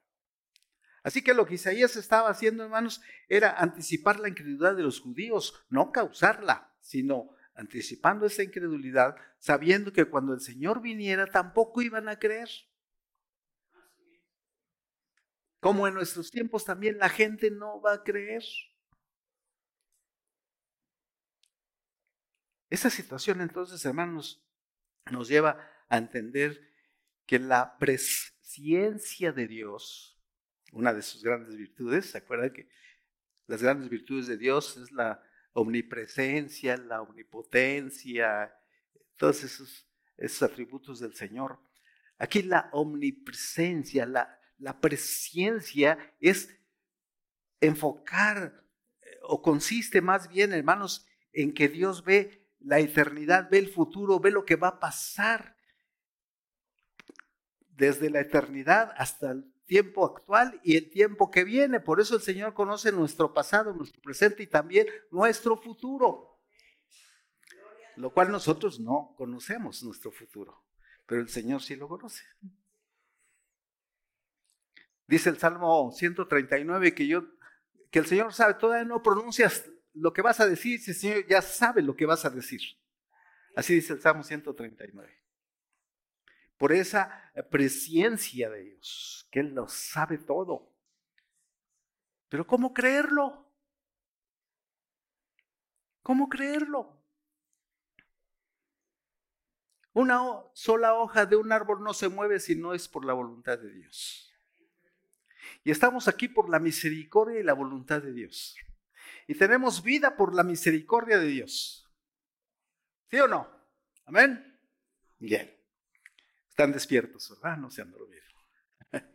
Así 1.03 1.23
que 1.23 1.33
lo 1.33 1.45
que 1.45 1.55
Isaías 1.55 1.95
estaba 1.95 2.29
haciendo, 2.29 2.63
hermanos, 2.63 3.01
era 3.29 3.51
anticipar 3.51 4.19
la 4.19 4.29
incredulidad 4.29 4.75
de 4.75 4.83
los 4.83 4.99
judíos, 4.99 5.65
no 5.69 5.91
causarla, 5.91 6.73
sino 6.81 7.29
anticipando 7.55 8.25
esa 8.25 8.43
incredulidad, 8.43 9.15
sabiendo 9.39 9.91
que 9.91 10.05
cuando 10.05 10.33
el 10.33 10.41
Señor 10.41 10.81
viniera 10.81 11.25
tampoco 11.25 11.81
iban 11.81 12.07
a 12.07 12.19
creer. 12.19 12.49
Como 15.59 15.87
en 15.87 15.95
nuestros 15.95 16.29
tiempos 16.29 16.65
también 16.65 16.97
la 16.97 17.09
gente 17.09 17.49
no 17.51 17.81
va 17.81 17.93
a 17.93 18.03
creer. 18.03 18.43
Esa 22.69 22.89
situación 22.89 23.41
entonces, 23.41 23.83
hermanos, 23.85 24.45
nos 25.11 25.29
lleva 25.29 25.57
a 25.87 25.97
entender 25.97 26.61
que 27.25 27.39
la 27.39 27.77
presencia 27.77 29.31
de 29.31 29.47
Dios, 29.47 30.19
una 30.71 30.93
de 30.93 31.01
sus 31.01 31.23
grandes 31.23 31.55
virtudes, 31.55 32.11
¿se 32.11 32.17
acuerdan 32.17 32.51
que 32.51 32.69
las 33.47 33.61
grandes 33.61 33.89
virtudes 33.89 34.27
de 34.27 34.37
Dios 34.37 34.75
es 34.77 34.91
la 34.91 35.23
omnipresencia, 35.53 36.77
la 36.77 37.01
omnipotencia, 37.01 38.53
todos 39.15 39.43
esos, 39.43 39.87
esos 40.17 40.43
atributos 40.43 40.99
del 40.99 41.15
Señor? 41.15 41.59
Aquí 42.17 42.41
la 42.41 42.69
omnipresencia, 42.73 44.05
la, 44.05 44.39
la 44.57 44.79
presencia 44.81 45.97
es 46.19 46.49
enfocar 47.61 48.65
eh, 49.01 49.19
o 49.23 49.41
consiste 49.41 50.01
más 50.01 50.27
bien, 50.27 50.51
hermanos, 50.51 51.07
en 51.31 51.53
que 51.53 51.69
Dios 51.69 52.03
ve 52.03 52.46
la 52.59 52.79
eternidad, 52.79 53.49
ve 53.49 53.59
el 53.59 53.69
futuro, 53.69 54.19
ve 54.19 54.31
lo 54.31 54.45
que 54.45 54.55
va 54.55 54.69
a 54.69 54.79
pasar 54.79 55.55
desde 57.69 58.09
la 58.09 58.21
eternidad 58.21 58.93
hasta 58.97 59.31
el 59.31 59.53
tiempo 59.65 60.05
actual 60.05 60.59
y 60.63 60.77
el 60.77 60.89
tiempo 60.89 61.29
que 61.29 61.43
viene. 61.43 61.79
Por 61.79 61.99
eso 61.99 62.15
el 62.15 62.21
Señor 62.21 62.53
conoce 62.53 62.91
nuestro 62.91 63.33
pasado, 63.33 63.73
nuestro 63.73 64.01
presente 64.01 64.43
y 64.43 64.47
también 64.47 64.87
nuestro 65.11 65.57
futuro. 65.57 66.39
Lo 67.95 68.11
cual 68.11 68.31
nosotros 68.31 68.79
no 68.79 69.13
conocemos 69.17 69.83
nuestro 69.83 70.11
futuro, 70.11 70.63
pero 71.05 71.21
el 71.21 71.29
Señor 71.29 71.61
sí 71.61 71.75
lo 71.75 71.87
conoce. 71.87 72.23
Dice 75.07 75.29
el 75.29 75.37
Salmo 75.37 75.91
139 75.91 76.93
que 76.93 77.07
yo 77.07 77.23
que 77.89 77.99
el 77.99 78.05
Señor 78.05 78.33
sabe, 78.33 78.55
todavía 78.55 78.85
no 78.85 79.01
pronuncias 79.01 79.65
lo 79.99 80.13
que 80.13 80.21
vas 80.21 80.39
a 80.39 80.47
decir, 80.47 80.79
el 80.85 80.95
Señor 80.95 81.27
ya 81.27 81.41
sabe 81.41 81.81
lo 81.81 81.95
que 81.95 82.05
vas 82.05 82.25
a 82.25 82.29
decir. 82.29 82.61
Así 83.55 83.75
dice 83.75 83.93
el 83.93 84.01
Salmo 84.01 84.23
139. 84.23 85.23
Por 86.57 86.71
esa 86.71 87.31
presencia 87.49 88.49
de 88.49 88.63
Dios, 88.63 89.27
que 89.31 89.39
Él 89.39 89.53
lo 89.53 89.67
sabe 89.67 90.17
todo. 90.17 90.71
Pero 92.29 92.45
¿cómo 92.45 92.73
creerlo? 92.73 93.51
¿Cómo 96.01 96.29
creerlo? 96.29 96.95
Una 99.93 100.21
sola 100.53 100.93
hoja 100.93 101.25
de 101.25 101.35
un 101.35 101.51
árbol 101.51 101.83
no 101.83 101.93
se 101.93 102.09
mueve 102.09 102.39
si 102.39 102.55
no 102.55 102.73
es 102.73 102.87
por 102.87 103.03
la 103.05 103.13
voluntad 103.13 103.57
de 103.57 103.71
Dios. 103.71 104.31
Y 105.63 105.71
estamos 105.71 106.07
aquí 106.07 106.27
por 106.27 106.49
la 106.49 106.59
misericordia 106.59 107.39
y 107.39 107.43
la 107.43 107.53
voluntad 107.53 108.01
de 108.01 108.13
Dios 108.13 108.55
y 109.27 109.35
tenemos 109.35 109.83
vida 109.83 110.15
por 110.15 110.33
la 110.33 110.43
misericordia 110.43 111.19
de 111.19 111.27
Dios. 111.27 111.85
¿Sí 113.11 113.19
o 113.19 113.27
no? 113.27 113.47
Amén. 114.05 114.59
Bien. 115.19 115.53
Están 116.49 116.71
despiertos, 116.71 117.29
¿verdad? 117.29 117.57
No 117.57 117.69
se 117.69 117.81
han 117.81 117.91
dormido. 117.91 118.23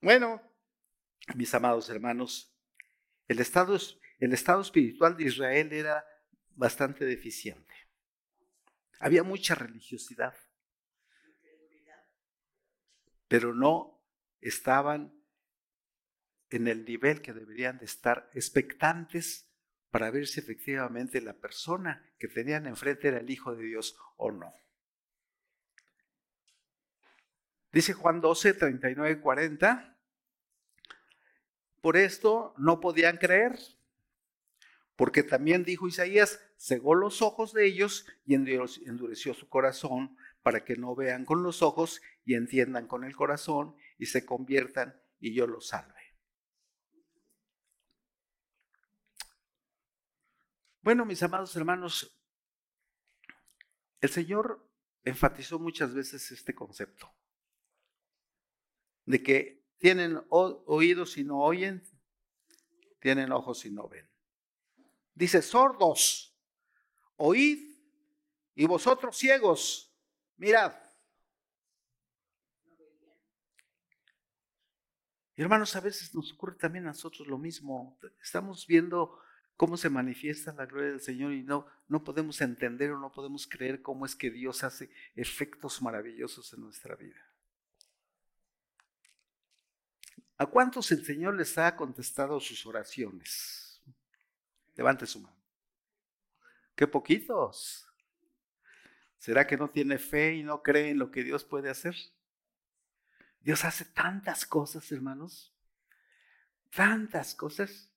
bueno, 0.00 0.42
mis 1.36 1.54
amados 1.54 1.88
hermanos, 1.88 2.52
el 3.28 3.38
estado, 3.38 3.78
el 4.18 4.32
estado 4.32 4.60
espiritual 4.60 5.16
de 5.16 5.24
Israel 5.24 5.72
era 5.72 6.04
bastante 6.50 7.04
deficiente. 7.04 7.72
Había 8.98 9.22
mucha 9.22 9.54
religiosidad, 9.54 10.34
pero 13.28 13.54
no 13.54 14.04
estaban 14.40 15.13
en 16.54 16.68
el 16.68 16.84
nivel 16.84 17.20
que 17.20 17.32
deberían 17.32 17.78
de 17.78 17.84
estar 17.84 18.30
expectantes 18.32 19.50
para 19.90 20.10
ver 20.10 20.26
si 20.26 20.40
efectivamente 20.40 21.20
la 21.20 21.34
persona 21.34 22.04
que 22.18 22.28
tenían 22.28 22.66
enfrente 22.66 23.08
era 23.08 23.18
el 23.18 23.30
Hijo 23.30 23.54
de 23.54 23.64
Dios 23.64 23.96
o 24.16 24.30
no. 24.30 24.52
Dice 27.72 27.92
Juan 27.92 28.20
12, 28.20 28.54
39, 28.54 29.20
40. 29.20 29.98
Por 31.80 31.96
esto 31.96 32.54
no 32.56 32.80
podían 32.80 33.16
creer, 33.16 33.58
porque 34.94 35.24
también 35.24 35.64
dijo 35.64 35.88
Isaías, 35.88 36.40
cegó 36.56 36.94
los 36.94 37.20
ojos 37.20 37.52
de 37.52 37.66
ellos 37.66 38.06
y 38.24 38.34
endureció 38.34 39.34
su 39.34 39.48
corazón 39.48 40.16
para 40.42 40.64
que 40.64 40.76
no 40.76 40.94
vean 40.94 41.24
con 41.24 41.42
los 41.42 41.62
ojos 41.62 42.00
y 42.24 42.34
entiendan 42.34 42.86
con 42.86 43.02
el 43.02 43.16
corazón 43.16 43.74
y 43.98 44.06
se 44.06 44.24
conviertan 44.24 45.00
y 45.18 45.34
yo 45.34 45.46
los 45.48 45.68
salve. 45.68 46.03
Bueno, 50.84 51.06
mis 51.06 51.22
amados 51.22 51.56
hermanos, 51.56 52.14
el 54.02 54.10
Señor 54.10 54.70
enfatizó 55.02 55.58
muchas 55.58 55.94
veces 55.94 56.30
este 56.30 56.54
concepto 56.54 57.10
de 59.06 59.22
que 59.22 59.64
tienen 59.78 60.22
oídos 60.28 61.16
y 61.16 61.24
no 61.24 61.40
oyen, 61.40 61.82
tienen 63.00 63.32
ojos 63.32 63.64
y 63.64 63.70
no 63.70 63.88
ven. 63.88 64.06
Dice, 65.14 65.40
sordos, 65.40 66.36
oíd, 67.16 67.78
y 68.54 68.66
vosotros 68.66 69.16
ciegos, 69.16 69.90
mirad. 70.36 70.76
hermanos, 75.34 75.74
a 75.76 75.80
veces 75.80 76.14
nos 76.14 76.30
ocurre 76.34 76.56
también 76.56 76.84
a 76.84 76.88
nosotros 76.88 77.26
lo 77.26 77.38
mismo. 77.38 77.98
Estamos 78.20 78.66
viendo 78.66 79.23
cómo 79.56 79.76
se 79.76 79.90
manifiesta 79.90 80.52
la 80.52 80.66
gloria 80.66 80.90
del 80.90 81.00
Señor 81.00 81.32
y 81.32 81.42
no, 81.42 81.66
no 81.88 82.02
podemos 82.02 82.40
entender 82.40 82.90
o 82.90 82.98
no 82.98 83.12
podemos 83.12 83.46
creer 83.46 83.82
cómo 83.82 84.06
es 84.06 84.16
que 84.16 84.30
Dios 84.30 84.64
hace 84.64 84.90
efectos 85.14 85.80
maravillosos 85.80 86.52
en 86.52 86.60
nuestra 86.62 86.96
vida. 86.96 87.20
¿A 90.36 90.46
cuántos 90.46 90.90
el 90.90 91.04
Señor 91.04 91.34
les 91.34 91.56
ha 91.58 91.76
contestado 91.76 92.40
sus 92.40 92.66
oraciones? 92.66 93.80
Levante 94.74 95.06
su 95.06 95.20
mano. 95.20 95.36
Qué 96.74 96.88
poquitos. 96.88 97.86
¿Será 99.18 99.46
que 99.46 99.56
no 99.56 99.70
tiene 99.70 99.98
fe 99.98 100.34
y 100.34 100.42
no 100.42 100.62
cree 100.62 100.90
en 100.90 100.98
lo 100.98 101.10
que 101.10 101.22
Dios 101.22 101.44
puede 101.44 101.70
hacer? 101.70 101.94
Dios 103.40 103.64
hace 103.64 103.84
tantas 103.84 104.44
cosas, 104.44 104.90
hermanos. 104.90 105.54
Tantas 106.74 107.34
cosas. 107.34 107.93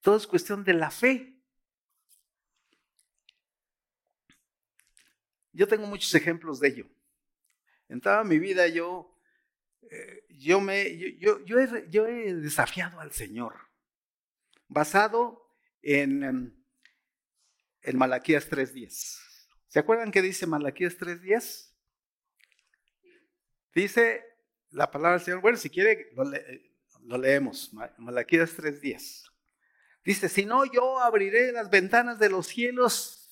Todo 0.00 0.16
es 0.16 0.26
cuestión 0.26 0.64
de 0.64 0.74
la 0.74 0.90
fe. 0.90 1.36
Yo 5.52 5.66
tengo 5.68 5.86
muchos 5.86 6.14
ejemplos 6.14 6.60
de 6.60 6.68
ello. 6.68 6.86
En 7.88 8.00
toda 8.00 8.22
mi 8.24 8.38
vida 8.38 8.68
yo, 8.68 9.14
eh, 9.90 10.24
yo, 10.28 10.60
me, 10.60 10.96
yo, 11.18 11.44
yo, 11.44 11.58
he, 12.06 12.34
desafiado 12.34 13.00
al 13.00 13.12
Señor, 13.12 13.56
basado 14.68 15.54
en, 15.82 16.22
em, 16.22 16.64
en 17.82 17.98
Malaquías 17.98 18.48
3.10. 18.48 19.18
¿Se 19.66 19.78
acuerdan 19.78 20.12
qué 20.12 20.22
dice 20.22 20.46
Malaquías 20.46 20.96
3.10? 20.98 21.74
Dice 23.74 24.24
la 24.70 24.90
palabra 24.90 25.18
del 25.18 25.24
Señor, 25.24 25.40
bueno, 25.40 25.58
si 25.58 25.68
quiere 25.68 26.10
lo, 26.14 26.24
lo 27.02 27.18
leemos, 27.18 27.72
Malaquías 27.98 28.56
3.10. 28.56 29.29
Dice, 30.04 30.28
si 30.28 30.46
no, 30.46 30.64
yo 30.64 30.98
abriré 30.98 31.52
las 31.52 31.70
ventanas 31.70 32.18
de 32.18 32.30
los 32.30 32.46
cielos 32.46 33.30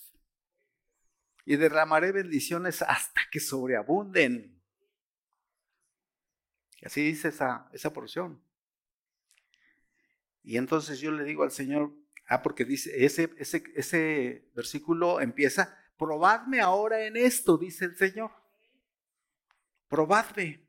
y 1.44 1.56
derramaré 1.56 2.12
bendiciones 2.12 2.82
hasta 2.82 3.22
que 3.30 3.40
sobreabunden. 3.40 4.60
Así 6.84 7.02
dice 7.02 7.28
esa, 7.28 7.68
esa 7.72 7.92
porción. 7.92 8.42
Y 10.42 10.56
entonces 10.56 11.00
yo 11.00 11.10
le 11.10 11.24
digo 11.24 11.42
al 11.42 11.50
Señor, 11.50 11.92
ah, 12.26 12.42
porque 12.42 12.64
dice, 12.64 13.04
ese, 13.04 13.30
ese, 13.38 13.64
ese 13.74 14.50
versículo 14.54 15.20
empieza, 15.20 15.76
probadme 15.96 16.60
ahora 16.60 17.04
en 17.04 17.16
esto, 17.16 17.56
dice 17.56 17.86
el 17.86 17.96
Señor. 17.96 18.30
Probadme. 19.88 20.66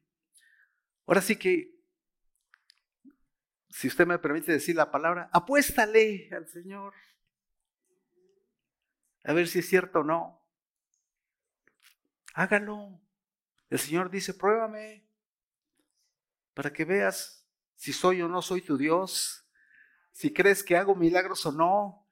Ahora 1.06 1.22
sí 1.22 1.36
que 1.36 1.79
si 3.70 3.88
usted 3.88 4.08
me 4.08 4.20
permite 4.20 4.52
decir 4.52 4.76
la 4.76 4.92
palabra, 4.92 5.30
apuéstale 5.32 6.30
al 6.32 6.48
Señor. 6.48 6.94
A 9.24 9.34
ver 9.34 9.48
si 9.48 9.60
es 9.60 9.68
cierto 9.68 10.00
o 10.00 10.04
no. 10.04 10.42
Hágalo. 12.34 13.00
El 13.70 13.80
Señor 13.80 14.10
dice, 14.10 14.34
pruébame 14.34 15.08
para 16.54 16.74
que 16.74 16.84
veas 16.84 17.48
si 17.76 17.94
soy 17.94 18.22
o 18.22 18.28
no 18.28 18.42
soy 18.42 18.62
tu 18.62 18.78
Dios, 18.78 19.46
si 20.12 20.34
crees 20.34 20.62
que 20.64 20.76
hago 20.76 20.96
milagros 20.96 21.46
o 21.46 21.52
no, 21.52 22.06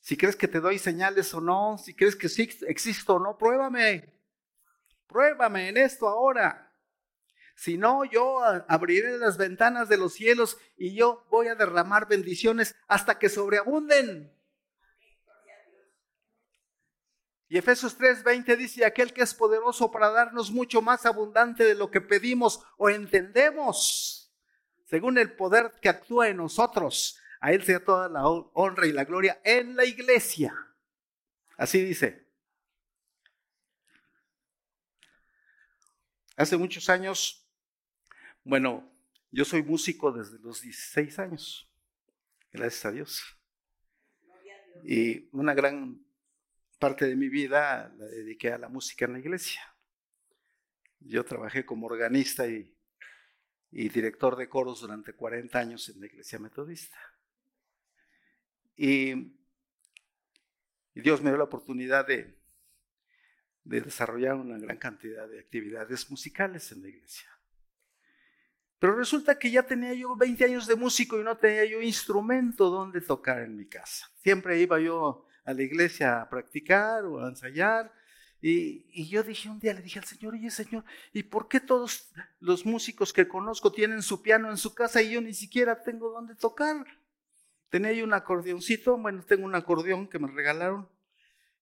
si 0.00 0.16
crees 0.16 0.36
que 0.36 0.46
te 0.46 0.60
doy 0.60 0.78
señales 0.78 1.32
o 1.34 1.40
no, 1.40 1.78
si 1.78 1.94
crees 1.94 2.14
que 2.14 2.28
sí 2.28 2.48
existo 2.68 3.14
o 3.14 3.18
no, 3.18 3.36
pruébame. 3.36 4.14
Pruébame 5.08 5.70
en 5.70 5.78
esto 5.78 6.06
ahora. 6.06 6.63
Si 7.54 7.78
no, 7.78 8.04
yo 8.04 8.40
abriré 8.68 9.16
las 9.18 9.36
ventanas 9.36 9.88
de 9.88 9.96
los 9.96 10.14
cielos 10.14 10.58
y 10.76 10.94
yo 10.94 11.24
voy 11.30 11.48
a 11.48 11.54
derramar 11.54 12.08
bendiciones 12.08 12.74
hasta 12.88 13.18
que 13.18 13.28
sobreabunden. 13.28 14.32
Y 17.48 17.58
Efesios 17.58 17.96
3:20 17.96 18.56
dice, 18.56 18.84
aquel 18.84 19.12
que 19.12 19.22
es 19.22 19.32
poderoso 19.32 19.92
para 19.92 20.10
darnos 20.10 20.50
mucho 20.50 20.82
más 20.82 21.06
abundante 21.06 21.64
de 21.64 21.76
lo 21.76 21.90
que 21.90 22.00
pedimos 22.00 22.60
o 22.76 22.90
entendemos, 22.90 24.32
según 24.86 25.18
el 25.18 25.32
poder 25.36 25.72
que 25.80 25.88
actúa 25.88 26.28
en 26.28 26.38
nosotros, 26.38 27.20
a 27.40 27.52
Él 27.52 27.62
sea 27.62 27.84
toda 27.84 28.08
la 28.08 28.26
honra 28.26 28.86
y 28.86 28.92
la 28.92 29.04
gloria 29.04 29.40
en 29.44 29.76
la 29.76 29.84
iglesia. 29.84 30.54
Así 31.56 31.80
dice. 31.84 32.26
Hace 36.36 36.56
muchos 36.56 36.88
años 36.88 37.43
bueno, 38.44 38.94
yo 39.30 39.44
soy 39.44 39.62
músico 39.62 40.12
desde 40.12 40.38
los 40.38 40.60
16 40.60 41.18
años, 41.18 41.68
gracias 42.52 42.84
a 42.84 42.92
Dios. 42.92 43.38
Y 44.84 45.28
una 45.32 45.54
gran 45.54 46.04
parte 46.78 47.06
de 47.06 47.16
mi 47.16 47.30
vida 47.30 47.92
la 47.96 48.04
dediqué 48.04 48.52
a 48.52 48.58
la 48.58 48.68
música 48.68 49.06
en 49.06 49.14
la 49.14 49.18
iglesia. 49.18 49.62
Yo 51.00 51.24
trabajé 51.24 51.64
como 51.64 51.86
organista 51.86 52.46
y, 52.46 52.70
director 53.70 54.36
de 54.36 54.48
coros 54.48 54.82
durante 54.82 55.14
40 55.14 55.58
años 55.58 55.88
en 55.88 56.00
la 56.00 56.06
iglesia 56.06 56.38
metodista. 56.38 56.98
Y, 58.76 59.32
Dios 60.94 61.22
me 61.22 61.30
dio 61.30 61.38
la 61.38 61.44
oportunidad 61.44 62.06
de 62.06 62.38
desarrollar 63.64 64.36
una 64.36 64.58
gran 64.58 64.76
cantidad 64.76 65.26
de 65.28 65.40
actividades 65.40 66.08
musicales 66.10 66.70
en 66.70 66.82
la 66.82 66.88
iglesia. 66.88 67.34
Pero 68.84 68.96
resulta 68.96 69.38
que 69.38 69.50
ya 69.50 69.62
tenía 69.62 69.94
yo 69.94 70.14
20 70.14 70.44
años 70.44 70.66
de 70.66 70.76
músico 70.76 71.18
y 71.18 71.24
no 71.24 71.38
tenía 71.38 71.64
yo 71.64 71.80
instrumento 71.80 72.68
donde 72.68 73.00
tocar 73.00 73.40
en 73.40 73.56
mi 73.56 73.64
casa. 73.64 74.10
Siempre 74.22 74.60
iba 74.60 74.78
yo 74.78 75.24
a 75.42 75.54
la 75.54 75.62
iglesia 75.62 76.20
a 76.20 76.28
practicar 76.28 77.02
o 77.06 77.24
a 77.24 77.30
ensayar. 77.30 77.90
Y, 78.42 79.08
yo 79.08 79.22
dije 79.22 79.48
un 79.48 79.58
día, 79.58 79.72
le 79.72 79.80
dije 79.80 80.00
al 80.00 80.04
Señor, 80.04 80.34
oye 80.34 80.50
Señor, 80.50 80.84
¿y 81.14 81.22
por 81.22 81.48
qué 81.48 81.60
todos 81.60 82.12
los 82.40 82.66
músicos 82.66 83.14
que 83.14 83.26
conozco 83.26 83.72
tienen 83.72 84.02
su 84.02 84.20
piano 84.20 84.50
en 84.50 84.58
su 84.58 84.74
casa 84.74 85.00
y 85.00 85.12
yo 85.12 85.22
ni 85.22 85.32
siquiera 85.32 85.82
tengo 85.82 86.10
donde 86.10 86.34
tocar? 86.34 86.84
Tenía 87.70 87.92
yo 87.94 88.04
un 88.04 88.12
acordeoncito, 88.12 88.98
bueno, 88.98 89.24
tengo 89.24 89.46
un 89.46 89.54
acordeón 89.54 90.08
que 90.08 90.18
me 90.18 90.28
regalaron 90.28 90.86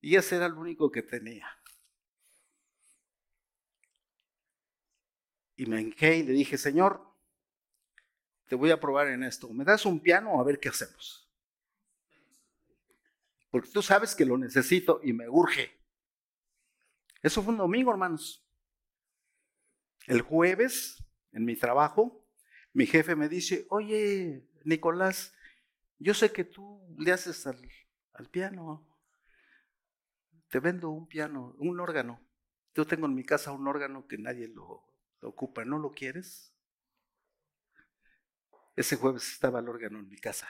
y 0.00 0.16
ese 0.16 0.34
era 0.34 0.46
el 0.46 0.54
único 0.54 0.90
que 0.90 1.02
tenía. 1.02 1.46
Y 5.54 5.66
me 5.66 5.78
enqué 5.78 6.16
y 6.16 6.22
le 6.24 6.32
dije, 6.32 6.58
Señor, 6.58 7.11
te 8.52 8.56
voy 8.56 8.70
a 8.70 8.78
probar 8.78 9.08
en 9.08 9.22
esto. 9.22 9.48
¿Me 9.48 9.64
das 9.64 9.86
un 9.86 9.98
piano 9.98 10.38
a 10.38 10.44
ver 10.44 10.60
qué 10.60 10.68
hacemos? 10.68 11.26
Porque 13.50 13.70
tú 13.70 13.80
sabes 13.80 14.14
que 14.14 14.26
lo 14.26 14.36
necesito 14.36 15.00
y 15.02 15.14
me 15.14 15.26
urge. 15.26 15.80
Eso 17.22 17.42
fue 17.42 17.54
un 17.54 17.58
domingo, 17.60 17.90
hermanos. 17.90 18.46
El 20.06 20.20
jueves, 20.20 21.02
en 21.32 21.46
mi 21.46 21.56
trabajo, 21.56 22.26
mi 22.74 22.84
jefe 22.84 23.16
me 23.16 23.30
dice, 23.30 23.66
oye, 23.70 24.46
Nicolás, 24.64 25.34
yo 25.98 26.12
sé 26.12 26.30
que 26.30 26.44
tú 26.44 26.94
le 26.98 27.10
haces 27.10 27.46
al, 27.46 27.66
al 28.12 28.28
piano. 28.28 28.86
Te 30.50 30.60
vendo 30.60 30.90
un 30.90 31.08
piano, 31.08 31.54
un 31.56 31.80
órgano. 31.80 32.20
Yo 32.74 32.86
tengo 32.86 33.06
en 33.06 33.14
mi 33.14 33.24
casa 33.24 33.50
un 33.52 33.66
órgano 33.66 34.06
que 34.06 34.18
nadie 34.18 34.48
lo, 34.48 34.84
lo 35.22 35.30
ocupa. 35.30 35.64
¿No 35.64 35.78
lo 35.78 35.92
quieres? 35.92 36.51
Ese 38.74 38.96
jueves 38.96 39.30
estaba 39.32 39.60
el 39.60 39.68
órgano 39.68 39.98
en 39.98 40.08
mi 40.08 40.18
casa. 40.18 40.48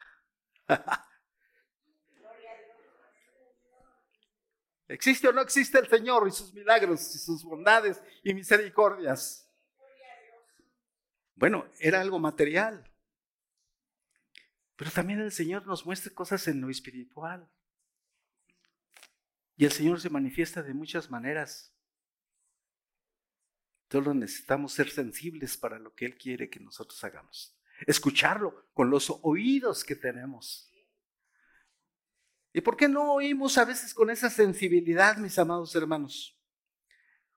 ¿Existe 4.89 5.27
o 5.27 5.33
no 5.33 5.41
existe 5.41 5.79
el 5.79 5.89
Señor 5.89 6.29
y 6.29 6.31
sus 6.31 6.53
milagros 6.53 7.15
y 7.15 7.19
sus 7.19 7.43
bondades 7.43 8.03
y 8.23 8.35
misericordias? 8.35 9.51
Bueno, 11.35 11.67
era 11.81 12.01
algo 12.01 12.19
material. 12.19 12.93
Pero 14.77 14.91
también 14.91 15.21
el 15.21 15.33
Señor 15.33 15.67
nos 15.67 15.87
muestra 15.87 16.13
cosas 16.13 16.47
en 16.47 16.61
lo 16.61 16.69
espiritual. 16.69 17.51
Y 19.57 19.65
el 19.65 19.73
Señor 19.73 20.01
se 20.01 20.11
manifiesta 20.11 20.63
de 20.63 20.75
muchas 20.75 21.11
maneras. 21.11 21.75
Solo 23.91 24.15
necesitamos 24.15 24.73
ser 24.73 24.91
sensibles 24.91 25.57
para 25.57 25.79
lo 25.79 25.95
que 25.95 26.07
Él 26.07 26.17
quiere 26.17 26.51
que 26.51 26.61
nosotros 26.61 27.03
hagamos. 27.05 27.57
Escucharlo 27.87 28.67
con 28.75 28.91
los 28.91 29.13
oídos 29.23 29.85
que 29.85 29.97
tenemos. 29.97 30.69
¿Y 32.53 32.61
por 32.61 32.77
qué 32.77 32.89
no 32.89 33.15
oímos 33.15 33.57
a 33.57 33.65
veces 33.65 33.95
con 33.95 34.11
esa 34.11 34.29
sensibilidad, 34.29 35.17
mis 35.17 35.39
amados 35.39 35.75
hermanos? 35.75 36.39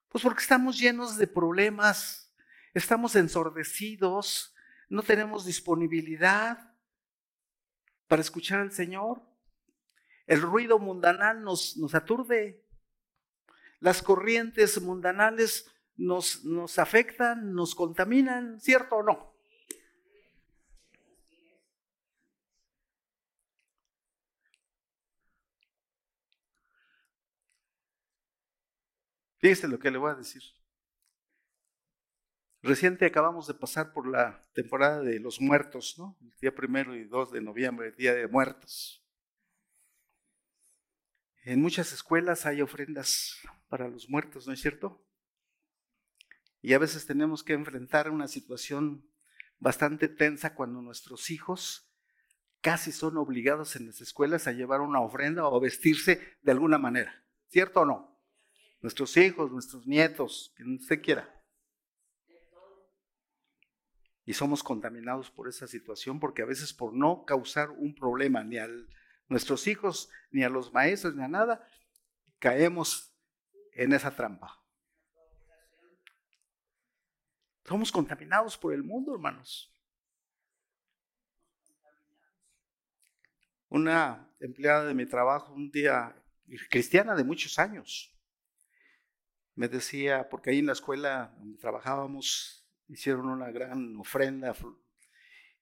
Pues 0.10 0.24
porque 0.24 0.42
estamos 0.42 0.78
llenos 0.78 1.18
de 1.18 1.28
problemas, 1.28 2.34
estamos 2.74 3.16
ensordecidos, 3.16 4.54
no 4.90 5.04
tenemos 5.04 5.46
disponibilidad 5.46 6.74
para 8.08 8.22
escuchar 8.22 8.60
al 8.60 8.72
Señor. 8.72 9.22
El 10.28 10.42
ruido 10.42 10.80
mundanal 10.80 11.42
nos, 11.44 11.78
aturde. 11.94 12.66
Las 13.80 14.02
corrientes 14.02 14.82
mundanales 14.82 15.72
nos 15.96 16.80
afectan, 16.80 17.54
nos 17.54 17.74
contaminan, 17.74 18.60
¿cierto 18.60 18.98
o 18.98 19.04
no? 19.04 19.35
Fíjese 29.46 29.68
lo 29.68 29.78
que 29.78 29.92
le 29.92 30.00
voy 30.00 30.10
a 30.10 30.16
decir. 30.16 30.42
Reciente 32.64 33.06
acabamos 33.06 33.46
de 33.46 33.54
pasar 33.54 33.94
por 33.94 34.08
la 34.08 34.42
temporada 34.54 35.02
de 35.02 35.20
los 35.20 35.40
muertos, 35.40 36.00
¿no? 36.00 36.18
El 36.20 36.34
día 36.42 36.56
primero 36.56 36.96
y 36.96 37.04
2 37.04 37.32
de 37.32 37.42
noviembre, 37.42 37.90
el 37.90 37.96
día 37.96 38.16
de 38.16 38.28
muertos. 38.28 39.06
En 41.44 41.62
muchas 41.62 41.94
escuelas 41.94 42.48
hay 42.48 42.64
ofrendas 42.64 43.38
para 43.68 43.88
los 43.88 44.10
muertos, 44.10 44.48
¿no 44.48 44.54
es 44.54 44.62
cierto? 44.62 45.06
Y 46.64 46.74
a 46.74 46.80
veces 46.80 47.06
tenemos 47.06 47.44
que 47.44 47.54
enfrentar 47.54 48.10
una 48.10 48.28
situación 48.28 49.08
bastante 49.60 50.08
tensa 50.08 50.56
cuando 50.56 50.82
nuestros 50.82 51.30
hijos 51.30 51.94
casi 52.62 52.92
son 52.92 53.16
obligados 53.18 53.76
en 53.76 53.86
las 53.86 54.02
escuelas 54.02 54.48
a 54.48 54.54
llevar 54.54 54.82
una 54.82 55.02
ofrenda 55.02 55.48
o 55.48 55.56
a 55.56 55.62
vestirse 55.62 56.36
de 56.42 56.52
alguna 56.52 56.80
manera, 56.80 57.24
¿cierto 57.50 57.82
o 57.82 57.86
no? 57.86 58.15
Nuestros 58.86 59.18
hijos, 59.18 59.52
nuestros 59.52 59.88
nietos, 59.88 60.54
quien 60.56 60.76
usted 60.76 61.02
quiera. 61.02 61.28
Y 64.24 64.34
somos 64.34 64.62
contaminados 64.62 65.32
por 65.32 65.50
esa 65.50 65.66
situación 65.66 66.20
porque 66.20 66.44
a 66.44 66.46
veces 66.46 66.72
por 66.72 66.94
no 66.94 67.26
causar 67.26 67.72
un 67.72 67.96
problema 67.96 68.44
ni 68.44 68.60
a 68.60 68.68
nuestros 69.28 69.66
hijos, 69.66 70.12
ni 70.30 70.44
a 70.44 70.50
los 70.50 70.72
maestros, 70.72 71.16
ni 71.16 71.24
a 71.24 71.28
nada, 71.28 71.68
caemos 72.38 73.12
en 73.74 73.92
esa 73.92 74.16
trampa. 74.16 74.64
Somos 77.64 77.92
contaminados 77.92 78.56
por 78.56 78.72
el 78.72 78.84
mundo, 78.84 79.16
hermanos. 79.16 79.76
Una 83.68 84.32
empleada 84.40 84.86
de 84.86 84.94
mi 84.94 85.08
trabajo, 85.08 85.54
un 85.54 85.72
día 85.72 86.16
cristiana 86.70 87.16
de 87.16 87.24
muchos 87.24 87.58
años, 87.58 88.15
me 89.56 89.68
decía, 89.68 90.28
porque 90.30 90.50
ahí 90.50 90.60
en 90.60 90.68
la 90.68 90.74
escuela 90.74 91.34
donde 91.40 91.58
trabajábamos 91.58 92.66
hicieron 92.88 93.28
una 93.28 93.50
gran 93.52 93.96
ofrenda 93.98 94.54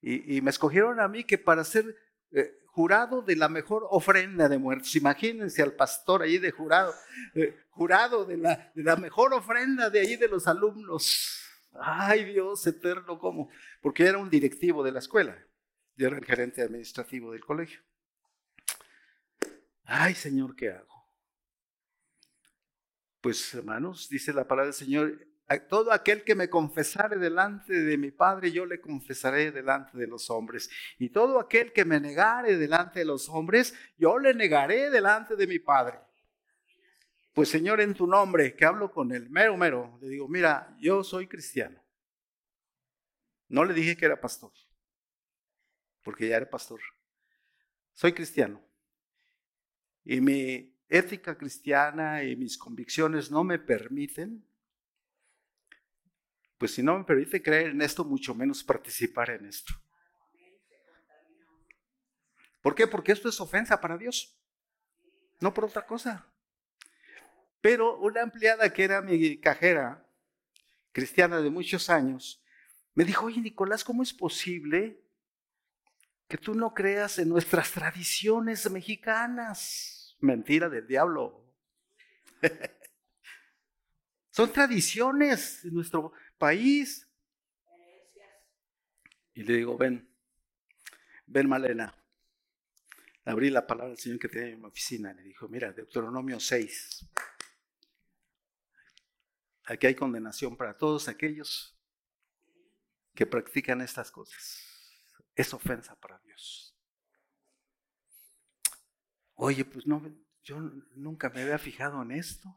y, 0.01 0.41
me 0.41 0.49
escogieron 0.49 0.99
a 0.99 1.07
mí 1.07 1.23
que 1.23 1.37
para 1.37 1.63
ser 1.63 1.95
eh, 2.31 2.59
jurado 2.65 3.21
de 3.21 3.37
la 3.37 3.47
mejor 3.47 3.87
ofrenda 3.89 4.49
de 4.49 4.57
muertos. 4.57 4.93
Imagínense 4.97 5.61
al 5.61 5.73
pastor 5.73 6.23
ahí 6.23 6.39
de 6.39 6.51
jurado, 6.51 6.93
eh, 7.35 7.57
jurado 7.69 8.25
de 8.25 8.35
la, 8.35 8.71
de 8.75 8.83
la 8.83 8.97
mejor 8.97 9.33
ofrenda 9.33 9.89
de 9.89 10.01
ahí 10.01 10.17
de 10.17 10.27
los 10.27 10.45
alumnos. 10.47 11.39
Ay 11.79 12.25
Dios 12.25 12.67
eterno, 12.67 13.17
¿cómo? 13.17 13.49
Porque 13.81 14.05
era 14.05 14.17
un 14.17 14.29
directivo 14.29 14.83
de 14.83 14.91
la 14.91 14.99
escuela. 14.99 15.37
Yo 15.95 16.07
era 16.07 16.17
el 16.17 16.25
gerente 16.25 16.61
administrativo 16.61 17.31
del 17.31 17.45
colegio. 17.45 17.79
Ay 19.85 20.15
Señor, 20.15 20.53
¿qué 20.55 20.71
hago? 20.71 20.92
Pues 23.23 23.53
hermanos, 23.53 24.09
dice 24.09 24.33
la 24.33 24.45
palabra 24.45 24.65
del 24.65 24.73
Señor, 24.73 25.25
todo 25.69 25.93
aquel 25.93 26.25
que 26.25 26.35
me 26.35 26.49
confesare 26.49 27.17
delante 27.17 27.71
de 27.71 27.97
mi 27.97 28.11
Padre, 28.11 28.51
yo 28.51 28.65
le 28.65 28.81
confesaré 28.81 29.49
delante 29.53 29.97
de 29.97 30.07
los 30.07 30.29
hombres. 30.29 30.69
Y 30.99 31.07
todo 31.07 31.39
aquel 31.39 31.71
que 31.71 31.85
me 31.85 32.01
negare 32.01 32.57
delante 32.57 32.99
de 32.99 33.05
los 33.05 33.29
hombres, 33.29 33.73
yo 33.97 34.19
le 34.19 34.33
negaré 34.33 34.89
delante 34.89 35.37
de 35.37 35.47
mi 35.47 35.57
Padre. 35.57 35.99
Pues 37.31 37.47
Señor, 37.47 37.79
en 37.79 37.93
tu 37.93 38.07
nombre, 38.07 38.57
que 38.57 38.65
hablo 38.65 38.91
con 38.91 39.13
el 39.13 39.29
mero, 39.29 39.55
mero, 39.55 39.97
le 40.01 40.09
digo, 40.09 40.27
mira, 40.27 40.75
yo 40.81 41.01
soy 41.01 41.25
cristiano. 41.25 41.81
No 43.47 43.63
le 43.63 43.73
dije 43.73 43.95
que 43.95 44.03
era 44.03 44.19
pastor, 44.19 44.51
porque 46.03 46.27
ya 46.27 46.35
era 46.35 46.49
pastor. 46.49 46.81
Soy 47.93 48.11
cristiano. 48.11 48.61
Y 50.03 50.19
mi 50.19 50.72
ética 50.93 51.35
cristiana 51.35 52.23
y 52.23 52.35
mis 52.35 52.55
convicciones 52.55 53.31
no 53.31 53.43
me 53.43 53.57
permiten, 53.57 54.45
pues 56.59 56.75
si 56.75 56.83
no 56.83 56.99
me 56.99 57.03
permite 57.03 57.41
creer 57.41 57.71
en 57.71 57.81
esto, 57.81 58.05
mucho 58.05 58.35
menos 58.35 58.63
participar 58.63 59.31
en 59.31 59.47
esto. 59.47 59.73
¿Por 62.61 62.75
qué? 62.75 62.85
Porque 62.85 63.11
esto 63.11 63.27
es 63.27 63.41
ofensa 63.41 63.81
para 63.81 63.97
Dios, 63.97 64.37
no 65.41 65.51
por 65.51 65.65
otra 65.65 65.83
cosa. 65.85 66.31
Pero 67.59 67.97
una 67.97 68.21
empleada 68.21 68.71
que 68.71 68.83
era 68.83 69.01
mi 69.01 69.39
cajera, 69.39 70.07
cristiana 70.91 71.41
de 71.41 71.49
muchos 71.49 71.89
años, 71.89 72.43
me 72.93 73.03
dijo, 73.03 73.25
oye 73.25 73.41
Nicolás, 73.41 73.83
¿cómo 73.83 74.03
es 74.03 74.13
posible 74.13 75.01
que 76.27 76.37
tú 76.37 76.53
no 76.53 76.71
creas 76.71 77.17
en 77.17 77.29
nuestras 77.29 77.71
tradiciones 77.71 78.69
mexicanas? 78.69 80.02
Mentira 80.23 80.69
del 80.69 80.87
diablo. 80.87 81.45
Son 84.31 84.51
tradiciones 84.51 85.61
de 85.63 85.71
nuestro 85.71 86.13
país. 86.37 87.07
Y 89.35 89.43
le 89.43 89.57
digo, 89.57 89.77
ven, 89.77 90.09
ven 91.27 91.47
Malena. 91.47 91.95
Abrí 93.25 93.49
la 93.49 93.65
palabra 93.65 93.89
del 93.89 93.97
Señor 93.97 94.19
que 94.19 94.27
tenía 94.27 94.49
en 94.49 94.59
mi 94.59 94.67
oficina. 94.67 95.13
Le 95.13 95.23
dijo, 95.23 95.47
mira, 95.47 95.71
Deuteronomio 95.71 96.39
6. 96.39 97.05
Aquí 99.65 99.87
hay 99.87 99.95
condenación 99.95 100.57
para 100.57 100.77
todos 100.77 101.07
aquellos 101.07 101.77
que 103.13 103.25
practican 103.25 103.81
estas 103.81 104.11
cosas. 104.11 104.69
Es 105.35 105.53
ofensa 105.53 105.95
para 105.99 106.19
Dios. 106.19 106.72
Oye, 109.35 109.65
pues 109.65 109.87
no, 109.87 110.01
yo 110.43 110.59
nunca 110.95 111.29
me 111.29 111.41
había 111.41 111.57
fijado 111.57 112.01
en 112.01 112.11
esto. 112.11 112.55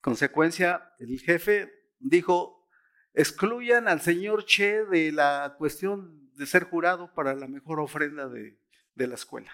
Consecuencia, 0.00 0.92
el 0.98 1.18
jefe 1.20 1.72
dijo, 1.98 2.68
excluyan 3.14 3.88
al 3.88 4.00
señor 4.00 4.44
Che 4.44 4.84
de 4.84 5.12
la 5.12 5.54
cuestión 5.56 6.30
de 6.34 6.46
ser 6.46 6.64
jurado 6.64 7.14
para 7.14 7.34
la 7.34 7.46
mejor 7.46 7.80
ofrenda 7.80 8.28
de, 8.28 8.58
de 8.94 9.06
la 9.06 9.14
escuela. 9.14 9.52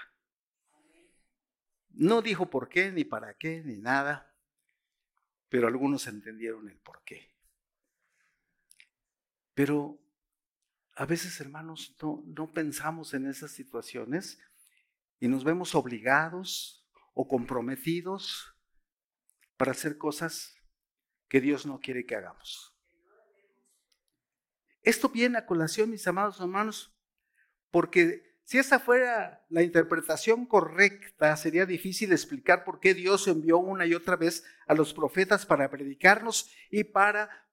No 1.90 2.22
dijo 2.22 2.50
por 2.50 2.68
qué, 2.68 2.90
ni 2.90 3.04
para 3.04 3.34
qué, 3.34 3.62
ni 3.64 3.76
nada, 3.76 4.34
pero 5.48 5.68
algunos 5.68 6.06
entendieron 6.06 6.68
el 6.68 6.78
por 6.78 7.02
qué. 7.04 7.30
Pero 9.54 9.99
a 10.94 11.06
veces, 11.06 11.40
hermanos, 11.40 11.96
no, 12.00 12.52
pensamos 12.52 13.14
en 13.14 13.26
esas 13.26 13.52
situaciones 13.52 14.38
y 15.18 15.28
nos 15.28 15.44
vemos 15.44 15.74
obligados 15.74 16.86
o 17.14 17.26
comprometidos 17.26 18.54
para 19.56 19.72
hacer 19.72 19.98
cosas 19.98 20.54
que 21.28 21.40
Dios 21.40 21.66
no 21.66 21.80
quiere 21.80 22.06
que 22.06 22.16
hagamos. 22.16 22.74
Esto 24.82 25.08
viene 25.08 25.38
a 25.38 25.46
colación, 25.46 25.90
mis 25.90 26.06
amados 26.06 26.40
hermanos, 26.40 26.96
porque 27.70 28.29
si 28.50 28.58
esa 28.58 28.80
fuera 28.80 29.46
la 29.48 29.62
interpretación 29.62 30.44
correcta, 30.44 31.36
sería 31.36 31.66
difícil 31.66 32.10
explicar 32.10 32.64
por 32.64 32.80
qué 32.80 32.94
Dios 32.94 33.28
envió 33.28 33.58
una 33.58 33.86
y 33.86 33.94
otra 33.94 34.16
vez 34.16 34.44
a 34.66 34.74
los 34.74 34.92
profetas 34.92 35.46
para 35.46 35.70
predicarnos 35.70 36.50
y 36.68 36.82
para 36.82 37.46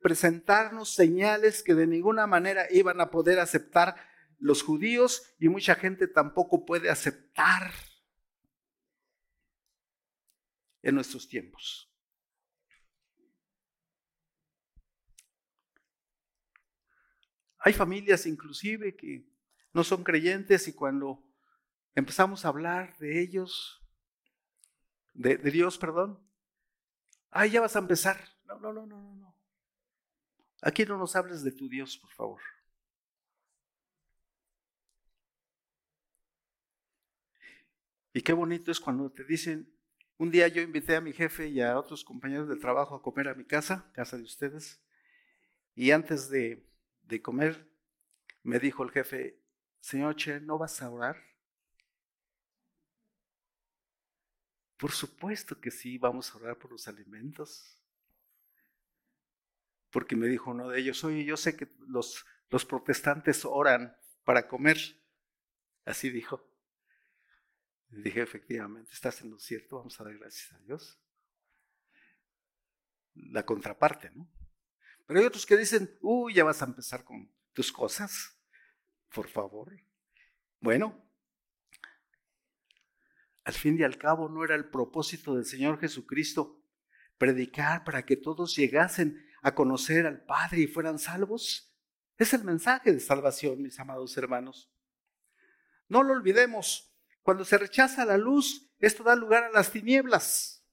presentarnos 0.00 0.96
señales 0.96 1.62
que 1.62 1.76
de 1.76 1.86
ninguna 1.86 2.26
manera 2.26 2.66
iban 2.72 3.00
a 3.00 3.12
poder 3.12 3.38
aceptar 3.38 3.94
los 4.40 4.64
judíos 4.64 5.32
y 5.38 5.48
mucha 5.48 5.76
gente 5.76 6.08
tampoco 6.08 6.66
puede 6.66 6.90
aceptar 6.90 7.70
en 10.82 10.96
nuestros 10.96 11.28
tiempos. 11.28 11.88
Hay 17.58 17.72
familias 17.74 18.26
inclusive 18.26 18.96
que 18.96 19.31
no 19.72 19.84
son 19.84 20.04
creyentes 20.04 20.68
y 20.68 20.72
cuando 20.72 21.22
empezamos 21.94 22.44
a 22.44 22.48
hablar 22.48 22.96
de 22.98 23.20
ellos, 23.20 23.82
de, 25.14 25.36
Dios, 25.36 25.78
perdón, 25.78 26.18
ah, 27.30 27.46
ya 27.46 27.60
vas 27.60 27.76
a 27.76 27.80
empezar. 27.80 28.18
No, 28.44 28.58
no, 28.58 28.72
no, 28.72 28.86
no, 28.86 29.14
no. 29.14 29.36
Aquí 30.62 30.84
no 30.84 30.96
nos 30.96 31.16
hables 31.16 31.42
de 31.42 31.52
tu 31.52 31.68
Dios, 31.68 31.98
por 31.98 32.10
favor. 32.10 32.40
Y 38.14 38.20
qué 38.20 38.32
bonito 38.32 38.70
es 38.70 38.78
cuando 38.78 39.10
te 39.10 39.24
dicen, 39.24 39.72
un 40.18 40.30
día 40.30 40.46
yo 40.48 40.60
invité 40.60 40.96
a 40.96 41.00
mi 41.00 41.12
jefe 41.12 41.48
y 41.48 41.60
a 41.60 41.78
otros 41.78 42.04
compañeros 42.04 42.48
del 42.48 42.60
trabajo 42.60 42.94
a 42.94 43.02
comer 43.02 43.28
a 43.28 43.34
mi 43.34 43.44
casa, 43.44 43.90
casa 43.94 44.18
de 44.18 44.22
ustedes, 44.22 44.82
y 45.74 45.90
antes 45.90 46.28
de, 46.28 46.68
de 47.04 47.22
comer 47.22 47.66
me 48.42 48.58
dijo 48.58 48.82
el 48.82 48.90
jefe, 48.90 49.41
Señor 49.82 50.14
Che, 50.14 50.40
¿no 50.40 50.58
vas 50.58 50.80
a 50.80 50.88
orar? 50.88 51.16
Por 54.76 54.92
supuesto 54.92 55.60
que 55.60 55.72
sí, 55.72 55.98
vamos 55.98 56.32
a 56.32 56.38
orar 56.38 56.56
por 56.56 56.70
los 56.70 56.86
alimentos. 56.86 57.78
Porque 59.90 60.14
me 60.14 60.28
dijo 60.28 60.52
uno 60.52 60.68
de 60.68 60.78
ellos, 60.78 61.02
oye, 61.02 61.24
yo 61.24 61.36
sé 61.36 61.56
que 61.56 61.68
los, 61.88 62.24
los 62.48 62.64
protestantes 62.64 63.44
oran 63.44 63.96
para 64.24 64.46
comer. 64.46 64.78
Así 65.84 66.10
dijo. 66.10 66.48
dije, 67.90 68.22
efectivamente, 68.22 68.92
estás 68.92 69.20
en 69.22 69.30
lo 69.30 69.38
cierto, 69.40 69.78
vamos 69.78 70.00
a 70.00 70.04
dar 70.04 70.16
gracias 70.16 70.52
a 70.52 70.58
Dios. 70.60 71.00
La 73.14 73.44
contraparte, 73.44 74.10
¿no? 74.10 74.30
Pero 75.06 75.18
hay 75.18 75.26
otros 75.26 75.44
que 75.44 75.56
dicen, 75.56 75.98
uy, 76.00 76.34
ya 76.34 76.44
vas 76.44 76.62
a 76.62 76.66
empezar 76.66 77.02
con 77.02 77.34
tus 77.52 77.72
cosas 77.72 78.38
por 79.12 79.28
favor. 79.28 79.76
Bueno, 80.60 81.02
al 83.44 83.54
fin 83.54 83.78
y 83.78 83.82
al 83.82 83.98
cabo 83.98 84.28
no 84.28 84.44
era 84.44 84.54
el 84.54 84.68
propósito 84.70 85.34
del 85.34 85.44
Señor 85.44 85.80
Jesucristo 85.80 86.62
predicar 87.18 87.84
para 87.84 88.04
que 88.04 88.16
todos 88.16 88.56
llegasen 88.56 89.24
a 89.42 89.54
conocer 89.54 90.06
al 90.06 90.24
Padre 90.24 90.60
y 90.62 90.66
fueran 90.66 90.98
salvos. 90.98 91.72
Es 92.18 92.32
el 92.34 92.44
mensaje 92.44 92.92
de 92.92 93.00
salvación, 93.00 93.62
mis 93.62 93.78
amados 93.78 94.16
hermanos. 94.16 94.72
No 95.88 96.02
lo 96.02 96.14
olvidemos, 96.14 96.92
cuando 97.22 97.44
se 97.44 97.58
rechaza 97.58 98.04
la 98.04 98.16
luz, 98.16 98.72
esto 98.78 99.02
da 99.02 99.14
lugar 99.14 99.44
a 99.44 99.50
las 99.50 99.70
tinieblas. 99.70 100.64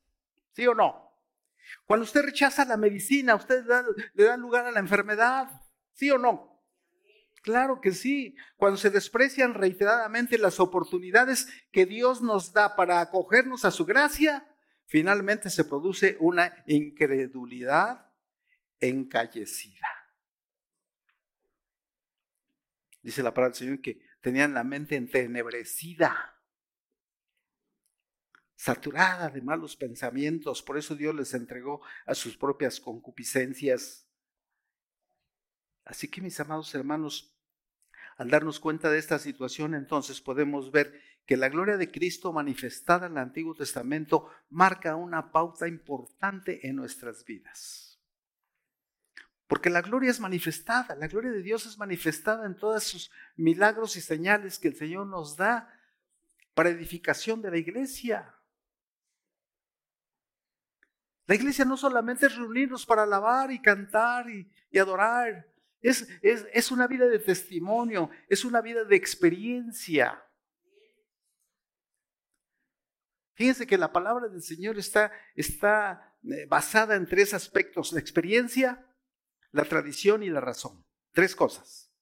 ¿Sí 0.52 0.66
o 0.66 0.74
no? 0.74 1.12
Cuando 1.86 2.04
usted 2.04 2.24
rechaza 2.24 2.66
la 2.66 2.78
medicina, 2.78 3.36
usted 3.36 3.64
le 4.14 4.24
da 4.24 4.38
lugar 4.38 4.66
a 4.66 4.72
la 4.72 4.80
enfermedad. 4.80 5.50
¿Sí 5.94 6.10
o 6.10 6.18
no? 6.18 6.49
Claro 7.44 7.82
que 7.82 7.92
sí. 7.92 8.36
Cuando 8.58 8.78
se 8.78 8.90
desprecian 8.90 9.54
reiteradamente 9.54 10.38
las 10.38 10.60
oportunidades 10.60 11.48
que 11.72 11.86
Dios 11.86 12.22
nos 12.22 12.54
da 12.54 12.76
para 12.76 13.02
acogernos 13.02 13.66
a 13.66 13.72
su 13.72 13.86
gracia, 13.86 14.46
finalmente 14.86 15.50
se 15.50 15.66
produce 15.66 16.18
una 16.20 16.64
incredulidad 16.66 18.12
encallecida. 18.80 19.88
Dice 23.02 23.24
la 23.24 23.34
palabra 23.34 23.54
del 23.54 23.60
Señor 23.60 23.82
que 23.82 24.02
tenían 24.22 24.54
la 24.54 24.64
mente 24.64 24.96
entenebrecida, 24.96 26.36
saturada 28.56 29.30
de 29.30 29.42
malos 29.42 29.78
pensamientos. 29.78 30.62
Por 30.62 30.78
eso 30.78 30.96
Dios 30.96 31.16
les 31.16 31.34
entregó 31.34 31.82
a 32.06 32.14
sus 32.14 32.36
propias 32.36 32.80
concupiscencias. 32.80 34.09
Así 35.90 36.08
que 36.08 36.22
mis 36.22 36.40
amados 36.40 36.74
hermanos, 36.76 37.36
al 38.18 38.30
darnos 38.30 38.60
cuenta 38.60 38.92
de 38.92 39.00
esta 39.00 39.18
situación, 39.18 39.74
entonces 39.74 40.22
podemos 40.22 40.72
ver 40.72 41.02
que 41.26 41.36
la 41.36 41.50
gloria 41.50 41.78
de 41.78 41.90
Cristo 41.90 42.32
manifestada 42.32 43.08
en 43.08 43.14
el 43.14 43.18
Antiguo 43.18 43.56
Testamento 43.56 44.30
marca 44.52 44.96
una 44.96 45.32
pauta 45.32 45.68
importante 45.68 46.68
en 46.68 46.76
nuestras 46.76 47.26
vidas. 47.26 48.00
Porque 49.48 49.72
la 49.72 49.82
gloria 49.82 50.12
es 50.12 50.20
manifestada, 50.20 50.96
la 50.96 51.08
gloria 51.08 51.32
de 51.32 51.42
Dios 51.42 51.66
es 51.66 51.76
manifestada 51.80 52.46
en 52.46 52.56
todos 52.56 52.84
sus 52.84 53.12
milagros 53.36 53.96
y 53.96 54.02
señales 54.02 54.60
que 54.60 54.68
el 54.68 54.76
Señor 54.76 55.08
nos 55.08 55.38
da 55.38 55.74
para 56.54 56.70
edificación 56.70 57.42
de 57.42 57.50
la 57.50 57.58
iglesia. 57.58 58.36
La 61.26 61.34
iglesia 61.34 61.66
no 61.66 61.78
solamente 61.78 62.28
es 62.28 62.36
reunirnos 62.36 62.86
para 62.86 63.04
alabar 63.04 63.52
y 63.52 63.60
cantar 63.60 64.30
y, 64.30 64.48
y 64.70 64.78
adorar, 64.78 65.49
es, 65.82 66.08
es, 66.22 66.72
una 66.72 66.88
vida 66.88 67.08
de 67.08 67.20
testimonio, 67.20 68.10
es 68.28 68.44
una 68.44 68.62
vida 68.62 68.84
de 68.84 68.96
experiencia. 68.96 70.24
Fíjense 73.34 73.66
que 73.66 73.78
la 73.78 73.94
palabra 73.94 74.28
del 74.28 74.42
Señor 74.42 74.78
está, 74.78 75.12
está 75.36 76.18
eh, 76.24 76.46
basada 76.48 76.96
en 76.96 77.08
tres 77.08 77.34
aspectos, 77.34 77.94
la 77.94 78.00
experiencia, 78.02 78.86
la 79.52 79.64
tradición 79.64 80.24
y 80.24 80.30
la 80.30 80.42
razón. 80.42 80.86
Tres 81.14 81.36
cosas. 81.36 81.94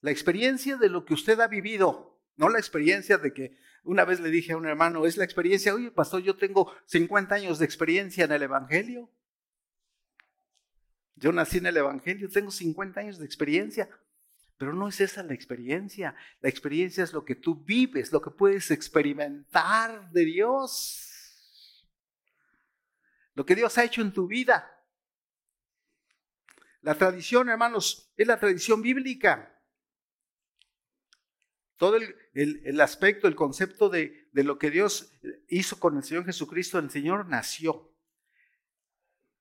La 0.00 0.12
experiencia 0.12 0.76
de 0.76 0.88
lo 0.88 1.04
que 1.04 1.14
usted 1.14 1.40
ha 1.40 1.48
vivido, 1.48 2.22
no 2.36 2.48
la 2.48 2.58
experiencia 2.58 3.18
de 3.18 3.32
que 3.32 3.58
una 3.82 4.04
vez 4.04 4.20
le 4.20 4.30
dije 4.30 4.52
a 4.52 4.56
un 4.56 4.66
hermano, 4.66 5.06
es 5.06 5.16
la 5.16 5.24
experiencia, 5.24 5.74
oye, 5.74 5.90
pastor, 5.90 6.22
yo 6.22 6.36
tengo 6.36 6.72
50 6.86 7.34
años 7.34 7.58
de 7.58 7.64
experiencia 7.64 8.24
en 8.24 8.32
el 8.32 8.42
Evangelio. 8.42 9.10
Yo 11.18 11.32
nací 11.32 11.58
en 11.58 11.66
el 11.66 11.76
Evangelio, 11.76 12.28
tengo 12.28 12.50
50 12.50 13.00
años 13.00 13.18
de 13.18 13.26
experiencia, 13.26 13.88
pero 14.56 14.72
no 14.72 14.88
es 14.88 15.00
esa 15.00 15.22
la 15.22 15.34
experiencia. 15.34 16.14
La 16.40 16.48
experiencia 16.48 17.02
es 17.02 17.12
lo 17.12 17.24
que 17.24 17.34
tú 17.34 17.56
vives, 17.64 18.12
lo 18.12 18.22
que 18.22 18.30
puedes 18.30 18.70
experimentar 18.70 20.10
de 20.10 20.24
Dios. 20.24 21.88
Lo 23.34 23.44
que 23.44 23.56
Dios 23.56 23.76
ha 23.78 23.84
hecho 23.84 24.00
en 24.00 24.12
tu 24.12 24.28
vida. 24.28 24.70
La 26.82 26.96
tradición, 26.96 27.48
hermanos, 27.48 28.12
es 28.16 28.26
la 28.26 28.38
tradición 28.38 28.80
bíblica. 28.80 29.54
Todo 31.76 31.96
el, 31.96 32.80
aspecto, 32.80 33.28
el 33.28 33.36
concepto 33.36 33.88
de, 33.88 34.28
de 34.32 34.44
lo 34.44 34.58
que 34.58 34.70
Dios 34.70 35.12
hizo 35.48 35.78
con 35.78 35.96
el 35.96 36.04
Señor 36.04 36.24
Jesucristo, 36.24 36.78
el 36.78 36.90
Señor 36.90 37.26
nació, 37.26 37.92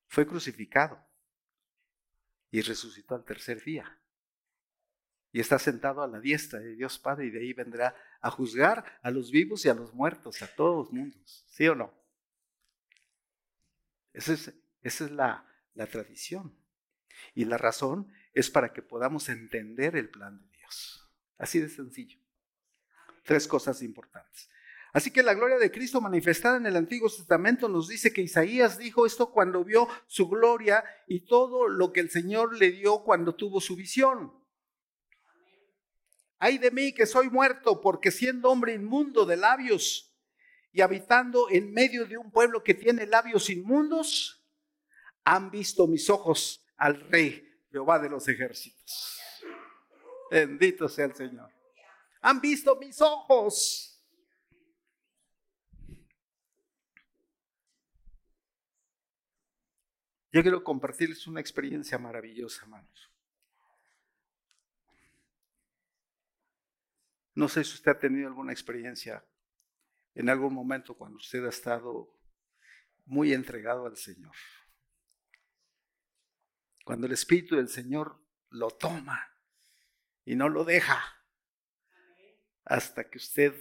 fue 0.08 0.28
crucificado 0.28 1.07
y 2.52 2.62
resucitó 2.62 3.16
al 3.16 3.26
tercer 3.26 3.64
día. 3.64 4.00
Y 5.32 5.40
está 5.40 5.60
sentado 5.60 6.02
a 6.02 6.08
la 6.08 6.20
diestra 6.20 6.60
de 6.60 6.76
Dios 6.76 6.98
Padre 6.98 7.28
y 7.28 7.30
de 7.30 7.40
ahí 7.40 7.54
vendrá 7.54 7.96
a 8.22 8.32
juzgar 8.32 9.00
a 9.02 9.12
los 9.12 9.30
vivos 9.30 9.66
y 9.66 9.70
a 9.70 9.74
los 9.74 9.94
muertos, 9.94 10.42
a 10.42 10.48
todos 10.56 10.78
los 10.78 10.94
mundos. 10.94 11.46
¿Sí 11.50 11.68
o 11.68 11.76
no? 11.76 11.94
Esa 14.14 14.34
es, 14.34 14.54
esa 14.82 15.06
es 15.06 15.12
la, 15.12 15.46
la 15.74 15.88
tradición. 15.88 16.58
Y 17.36 17.46
la 17.46 17.58
razón 17.58 18.12
es 18.34 18.50
para 18.50 18.74
que 18.74 18.82
podamos 18.82 19.30
entender 19.30 19.96
el 19.96 20.10
plan 20.10 20.40
de 20.40 20.58
Dios. 20.58 21.08
Así 21.38 21.60
de 21.60 21.70
sencillo. 21.70 22.20
Tres 23.24 23.48
cosas 23.48 23.82
importantes. 23.82 24.50
Así 24.98 25.12
que 25.12 25.22
la 25.22 25.36
gloria 25.36 25.60
de 25.60 25.72
Cristo 25.72 26.02
manifestada 26.02 26.58
en 26.58 26.66
el 26.66 26.76
Antiguo 26.76 27.08
Testamento 27.08 27.70
nos 27.70 27.88
dice 27.88 28.12
que 28.12 28.24
Isaías 28.24 28.80
dijo 28.80 29.06
esto 29.06 29.32
cuando 29.32 29.64
vio 29.64 29.88
su 30.08 30.28
gloria 30.28 30.84
y 31.06 31.20
todo 31.28 31.68
lo 31.68 31.94
que 31.94 32.00
el 32.00 32.10
Señor 32.10 32.58
le 32.58 32.72
dio 32.72 33.04
cuando 33.04 33.36
tuvo 33.36 33.62
su 33.62 33.76
visión. 33.76 34.34
Ay 36.40 36.58
de 36.58 36.72
mí 36.72 36.96
que 36.96 37.06
soy 37.06 37.30
muerto, 37.30 37.80
porque 37.80 38.10
siendo 38.10 38.50
hombre 38.50 38.74
inmundo 38.74 39.28
de 39.28 39.38
labios 39.38 40.18
y 40.72 40.82
habitando 40.82 41.48
en 41.52 41.72
medio 41.72 42.08
de 42.08 42.18
un 42.18 42.32
pueblo 42.32 42.64
que 42.64 42.74
tiene 42.74 43.06
labios 43.06 43.52
inmundos, 43.52 44.44
han 45.24 45.52
visto 45.52 45.86
mis 45.86 46.10
ojos 46.10 46.66
al 46.76 47.02
Rey 47.02 47.48
Jehová 47.70 48.00
de 48.00 48.10
los 48.10 48.28
ejércitos. 48.28 49.22
Bendito 50.32 50.90
sea 50.90 51.06
el 51.06 51.14
Señor. 51.14 51.52
Han 52.22 52.42
visto 52.42 52.76
mis 52.78 53.00
ojos 53.00 53.87
Yo 60.38 60.44
quiero 60.44 60.64
compartirles 60.64 61.26
una 61.26 61.42
experiencia 61.42 61.98
maravillosa, 61.98 62.62
hermanos. 62.62 63.12
No 67.34 67.50
sé 67.50 67.64
si 67.64 67.74
usted 67.74 67.90
ha 67.90 67.98
tenido 67.98 68.28
alguna 68.28 68.52
experiencia 68.52 69.26
en 70.14 70.30
algún 70.30 70.54
momento 70.54 70.96
cuando 70.96 71.18
usted 71.18 71.44
ha 71.44 71.50
estado 71.50 72.16
muy 73.06 73.34
entregado 73.34 73.88
al 73.88 73.98
Señor. 73.98 74.36
Cuando 76.86 77.08
el 77.08 77.14
Espíritu 77.14 77.56
del 77.56 77.70
Señor 77.70 78.24
lo 78.52 78.70
toma 78.70 79.20
y 80.24 80.36
no 80.36 80.50
lo 80.50 80.64
deja 80.64 81.04
hasta 82.64 83.10
que 83.10 83.18
usted 83.18 83.56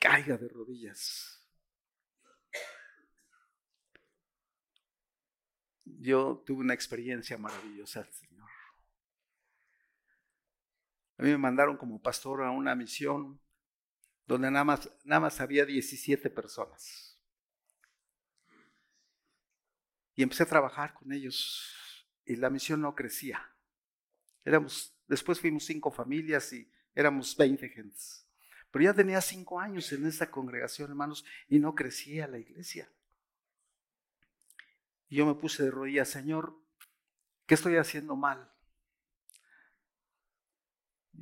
caiga 0.00 0.36
de 0.36 0.48
rodillas. 0.48 1.39
Yo 6.00 6.42
tuve 6.46 6.60
una 6.60 6.72
experiencia 6.72 7.36
maravillosa, 7.36 8.04
Señor. 8.10 8.48
A 11.18 11.22
mí 11.22 11.28
me 11.28 11.36
mandaron 11.36 11.76
como 11.76 12.00
pastor 12.00 12.42
a 12.42 12.50
una 12.50 12.74
misión 12.74 13.38
donde 14.26 14.50
nada 14.50 14.64
más, 14.64 14.90
nada 15.04 15.20
más 15.20 15.38
había 15.42 15.66
17 15.66 16.30
personas. 16.30 17.20
Y 20.14 20.22
empecé 20.22 20.44
a 20.44 20.46
trabajar 20.46 20.94
con 20.94 21.12
ellos 21.12 22.06
y 22.24 22.36
la 22.36 22.48
misión 22.48 22.80
no 22.80 22.94
crecía. 22.94 23.54
Éramos, 24.42 24.96
después 25.06 25.38
fuimos 25.38 25.66
cinco 25.66 25.90
familias 25.90 26.50
y 26.54 26.72
éramos 26.94 27.36
20 27.36 27.68
gentes. 27.68 28.26
Pero 28.70 28.84
ya 28.86 28.94
tenía 28.94 29.20
cinco 29.20 29.60
años 29.60 29.92
en 29.92 30.06
esta 30.06 30.30
congregación, 30.30 30.88
hermanos, 30.88 31.26
y 31.46 31.58
no 31.58 31.74
crecía 31.74 32.26
la 32.26 32.38
iglesia. 32.38 32.90
Y 35.10 35.16
yo 35.16 35.26
me 35.26 35.34
puse 35.34 35.64
de 35.64 35.70
rodillas, 35.70 36.08
Señor, 36.08 36.58
¿qué 37.46 37.54
estoy 37.54 37.76
haciendo 37.76 38.16
mal? 38.16 38.50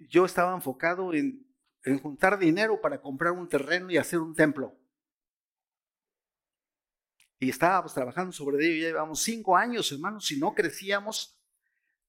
yo 0.06 0.24
estaba 0.24 0.54
enfocado 0.54 1.12
en, 1.12 1.46
juntar 2.02 2.38
dinero 2.38 2.80
para 2.80 3.00
comprar 3.00 3.32
un 3.32 3.48
terreno 3.48 3.90
y 3.90 3.96
hacer 3.96 4.18
un 4.18 4.34
templo. 4.34 4.76
Y 7.40 7.50
estábamos 7.50 7.94
trabajando 7.94 8.32
sobre 8.32 8.66
ello, 8.66 8.82
ya 8.82 8.88
llevamos 8.88 9.22
cinco 9.22 9.56
años, 9.56 9.90
hermanos, 9.92 10.30
y 10.30 10.38
no 10.38 10.54
crecíamos. 10.54 11.40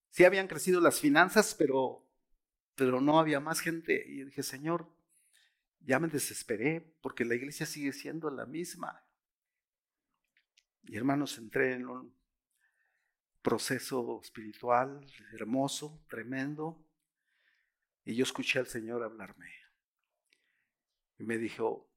Sí 0.09 0.25
habían 0.25 0.47
crecido 0.47 0.81
las 0.81 0.99
finanzas, 0.99 1.55
pero, 1.57 2.03
pero 2.75 2.99
no 2.99 3.19
había 3.19 3.39
más 3.39 3.59
gente. 3.59 4.03
Y 4.07 4.23
dije, 4.25 4.41
Señor, 4.41 4.91
ya 5.81 5.99
me 5.99 6.07
desesperé 6.07 6.81
porque 7.01 7.25
la 7.25 7.35
iglesia 7.35 7.65
sigue 7.65 7.93
siendo 7.93 8.31
la 8.31 8.45
misma. 8.47 9.03
Y 10.83 10.97
hermanos, 10.97 11.37
entré 11.37 11.73
en 11.73 11.87
un 11.87 12.19
proceso 13.41 14.19
espiritual 14.21 15.05
hermoso, 15.33 16.03
tremendo. 16.09 16.85
Y 18.05 18.15
yo 18.15 18.23
escuché 18.23 18.59
al 18.59 18.67
Señor 18.67 19.03
hablarme. 19.03 19.51
Y 21.17 21.23
me 21.23 21.37
dijo, 21.37 21.89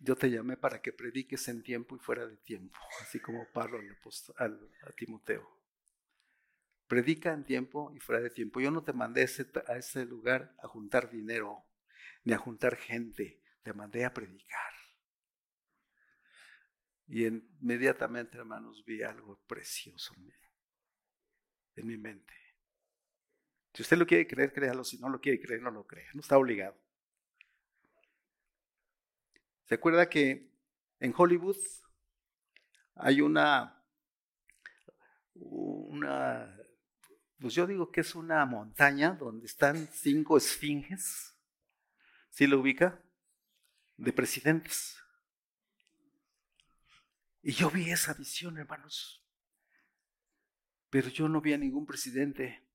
yo 0.00 0.16
te 0.16 0.30
llamé 0.30 0.56
para 0.56 0.82
que 0.82 0.92
prediques 0.92 1.48
en 1.48 1.62
tiempo 1.62 1.96
y 1.96 1.98
fuera 1.98 2.26
de 2.26 2.36
tiempo, 2.36 2.78
así 3.00 3.20
como 3.20 3.46
Pablo 3.52 3.78
a 4.38 4.92
Timoteo. 4.92 5.48
Predica 6.86 7.32
en 7.32 7.44
tiempo 7.44 7.92
y 7.94 8.00
fuera 8.00 8.20
de 8.20 8.30
tiempo. 8.30 8.60
Yo 8.60 8.70
no 8.70 8.84
te 8.84 8.92
mandé 8.92 9.22
a 9.22 9.76
ese 9.76 10.04
lugar 10.04 10.54
a 10.62 10.68
juntar 10.68 11.10
dinero, 11.10 11.64
ni 12.24 12.32
a 12.34 12.38
juntar 12.38 12.76
gente, 12.76 13.40
te 13.62 13.72
mandé 13.72 14.04
a 14.04 14.12
predicar. 14.12 14.72
Y 17.06 17.26
inmediatamente, 17.26 18.38
hermanos, 18.38 18.84
vi 18.84 19.02
algo 19.02 19.38
precioso 19.46 20.14
en 21.76 21.86
mi 21.86 21.96
mente. 21.98 22.34
Si 23.74 23.82
usted 23.82 23.98
lo 23.98 24.06
quiere 24.06 24.26
creer, 24.26 24.52
créalo. 24.52 24.84
Si 24.84 24.98
no 24.98 25.08
lo 25.08 25.20
quiere 25.20 25.40
creer, 25.40 25.60
no 25.60 25.70
lo 25.70 25.84
crea. 25.84 26.08
No 26.14 26.20
está 26.20 26.38
obligado. 26.38 26.76
¿Se 29.64 29.74
acuerda 29.74 30.08
que 30.08 30.48
en 31.00 31.12
Hollywood 31.16 31.56
hay 32.94 33.20
una, 33.20 33.82
una, 35.34 36.56
pues 37.38 37.54
yo 37.54 37.66
digo 37.66 37.90
que 37.90 38.02
es 38.02 38.14
una 38.14 38.46
montaña 38.46 39.12
donde 39.12 39.46
están 39.46 39.88
cinco 39.92 40.36
esfinges, 40.36 41.34
¿sí 42.30 42.46
lo 42.46 42.60
ubica? 42.60 43.02
De 43.96 44.12
presidentes. 44.12 45.03
Y 47.46 47.52
yo 47.52 47.70
vi 47.70 47.90
esa 47.90 48.14
visión, 48.14 48.56
hermanos. 48.56 49.22
Pero 50.88 51.08
yo 51.08 51.28
no 51.28 51.42
vi 51.42 51.52
a 51.52 51.58
ningún 51.58 51.84
presidente. 51.84 52.66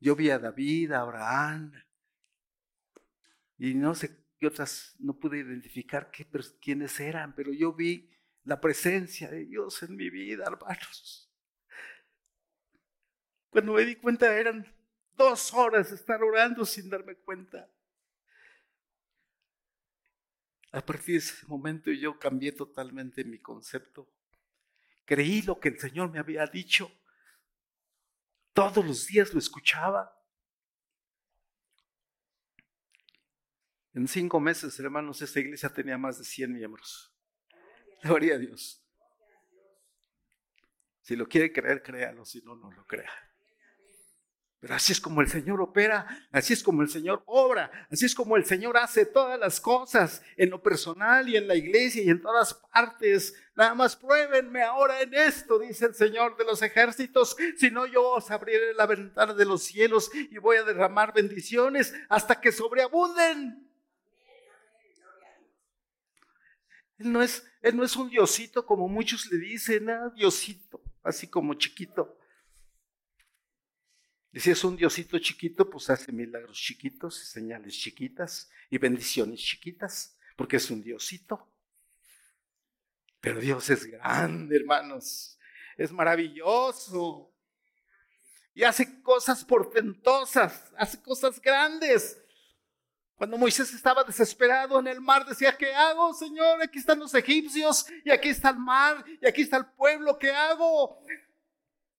Yo 0.00 0.16
vi 0.16 0.28
a 0.30 0.38
David, 0.38 0.90
a 0.92 1.02
Abraham, 1.02 1.72
y 3.58 3.74
no 3.74 3.94
sé 3.94 4.24
qué 4.38 4.46
otras, 4.46 4.96
no 4.98 5.18
pude 5.18 5.38
identificar 5.38 6.10
quiénes 6.62 6.98
eran, 6.98 7.34
pero 7.34 7.52
yo 7.52 7.74
vi 7.74 8.10
la 8.44 8.58
presencia 8.58 9.30
de 9.30 9.44
Dios 9.44 9.82
en 9.82 9.94
mi 9.94 10.08
vida, 10.08 10.44
hermanos. 10.46 11.30
Cuando 13.50 13.74
me 13.74 13.84
di 13.84 13.96
cuenta 13.96 14.34
eran 14.34 14.66
dos 15.12 15.52
horas 15.52 15.92
estar 15.92 16.22
orando 16.22 16.64
sin 16.64 16.88
darme 16.88 17.16
cuenta. 17.16 17.70
A 20.72 20.80
partir 20.80 21.14
de 21.14 21.18
ese 21.18 21.46
momento 21.46 21.90
yo 21.90 22.18
cambié 22.18 22.52
totalmente 22.52 23.24
mi 23.24 23.38
concepto. 23.38 24.08
Creí 25.04 25.42
lo 25.42 25.58
que 25.58 25.70
el 25.70 25.78
Señor 25.78 26.10
me 26.10 26.18
había 26.18 26.46
dicho 26.46 26.90
todos 28.52 28.84
los 28.84 29.06
días 29.06 29.32
lo 29.32 29.38
escuchaba. 29.38 30.14
En 33.94 34.06
cinco 34.06 34.38
meses, 34.38 34.78
hermanos, 34.78 35.22
esta 35.22 35.40
iglesia 35.40 35.68
tenía 35.68 35.98
más 35.98 36.18
de 36.18 36.24
100 36.24 36.52
miembros. 36.52 37.12
Gloria 38.02 38.34
a 38.34 38.38
Dios. 38.38 38.84
Si 41.00 41.16
lo 41.16 41.26
quiere 41.26 41.52
creer, 41.52 41.82
créalo, 41.82 42.24
si 42.24 42.40
no, 42.42 42.54
no 42.54 42.70
lo 42.70 42.86
crea. 42.86 43.10
Pero 44.60 44.74
así 44.74 44.92
es 44.92 45.00
como 45.00 45.22
el 45.22 45.28
Señor 45.28 45.58
opera, 45.62 46.06
así 46.30 46.52
es 46.52 46.62
como 46.62 46.82
el 46.82 46.90
Señor 46.90 47.22
obra, 47.24 47.70
así 47.90 48.04
es 48.04 48.14
como 48.14 48.36
el 48.36 48.44
Señor 48.44 48.76
hace 48.76 49.06
todas 49.06 49.40
las 49.40 49.58
cosas 49.58 50.22
en 50.36 50.50
lo 50.50 50.62
personal 50.62 51.26
y 51.30 51.36
en 51.38 51.48
la 51.48 51.54
iglesia 51.54 52.02
y 52.02 52.10
en 52.10 52.20
todas 52.20 52.52
partes. 52.52 53.34
Nada 53.56 53.74
más 53.74 53.96
pruébenme 53.96 54.62
ahora 54.62 55.00
en 55.00 55.14
esto, 55.14 55.58
dice 55.58 55.86
el 55.86 55.94
Señor 55.94 56.36
de 56.36 56.44
los 56.44 56.60
ejércitos, 56.60 57.38
si 57.56 57.70
no 57.70 57.86
yo 57.86 58.06
os 58.10 58.30
abriré 58.30 58.74
la 58.74 58.84
ventana 58.84 59.32
de 59.32 59.46
los 59.46 59.62
cielos 59.62 60.10
y 60.14 60.36
voy 60.36 60.58
a 60.58 60.64
derramar 60.64 61.14
bendiciones 61.14 61.94
hasta 62.10 62.38
que 62.38 62.52
sobreabunden. 62.52 63.66
Él 66.98 67.12
no 67.12 67.22
es, 67.22 67.50
él 67.62 67.78
no 67.78 67.82
es 67.82 67.96
un 67.96 68.10
diosito 68.10 68.66
como 68.66 68.88
muchos 68.88 69.24
le 69.32 69.38
dicen, 69.38 69.86
diosito, 70.14 70.82
así 71.02 71.28
como 71.28 71.54
chiquito. 71.54 72.19
Y 74.32 74.40
si 74.40 74.50
es 74.50 74.62
un 74.62 74.76
diosito 74.76 75.18
chiquito, 75.18 75.68
pues 75.68 75.90
hace 75.90 76.12
milagros 76.12 76.56
chiquitos 76.56 77.16
señales 77.16 77.74
chiquitas 77.74 78.48
y 78.70 78.78
bendiciones 78.78 79.40
chiquitas, 79.40 80.16
porque 80.36 80.56
es 80.56 80.70
un 80.70 80.82
diosito. 80.82 81.48
Pero 83.20 83.40
Dios 83.40 83.68
es 83.70 83.84
grande, 83.84 84.56
hermanos. 84.56 85.36
Es 85.76 85.90
maravilloso. 85.90 87.32
Y 88.54 88.62
hace 88.62 89.02
cosas 89.02 89.44
portentosas, 89.44 90.72
hace 90.76 91.00
cosas 91.02 91.40
grandes. 91.40 92.16
Cuando 93.16 93.36
Moisés 93.36 93.74
estaba 93.74 94.02
desesperado 94.04 94.78
en 94.80 94.86
el 94.86 95.00
mar, 95.00 95.26
decía, 95.26 95.56
¿qué 95.56 95.74
hago, 95.74 96.14
Señor? 96.14 96.62
Aquí 96.62 96.78
están 96.78 96.98
los 97.00 97.14
egipcios 97.14 97.86
y 98.04 98.10
aquí 98.10 98.30
está 98.30 98.50
el 98.50 98.58
mar 98.58 99.04
y 99.20 99.26
aquí 99.26 99.42
está 99.42 99.58
el 99.58 99.66
pueblo, 99.66 100.18
¿qué 100.18 100.30
hago? 100.30 101.04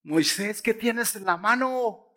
Moisés, 0.02 0.62
¿qué 0.62 0.74
tienes 0.74 1.16
en 1.16 1.26
la 1.26 1.38
mano? 1.38 2.11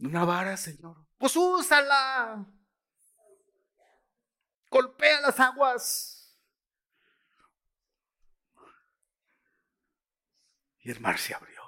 Una 0.00 0.24
vara, 0.24 0.56
Señor. 0.56 1.06
Pues 1.18 1.36
úsala. 1.36 2.46
Golpea 4.70 5.20
las 5.20 5.38
aguas. 5.38 6.38
Y 10.78 10.90
el 10.90 11.00
mar 11.00 11.18
se 11.18 11.34
abrió. 11.34 11.60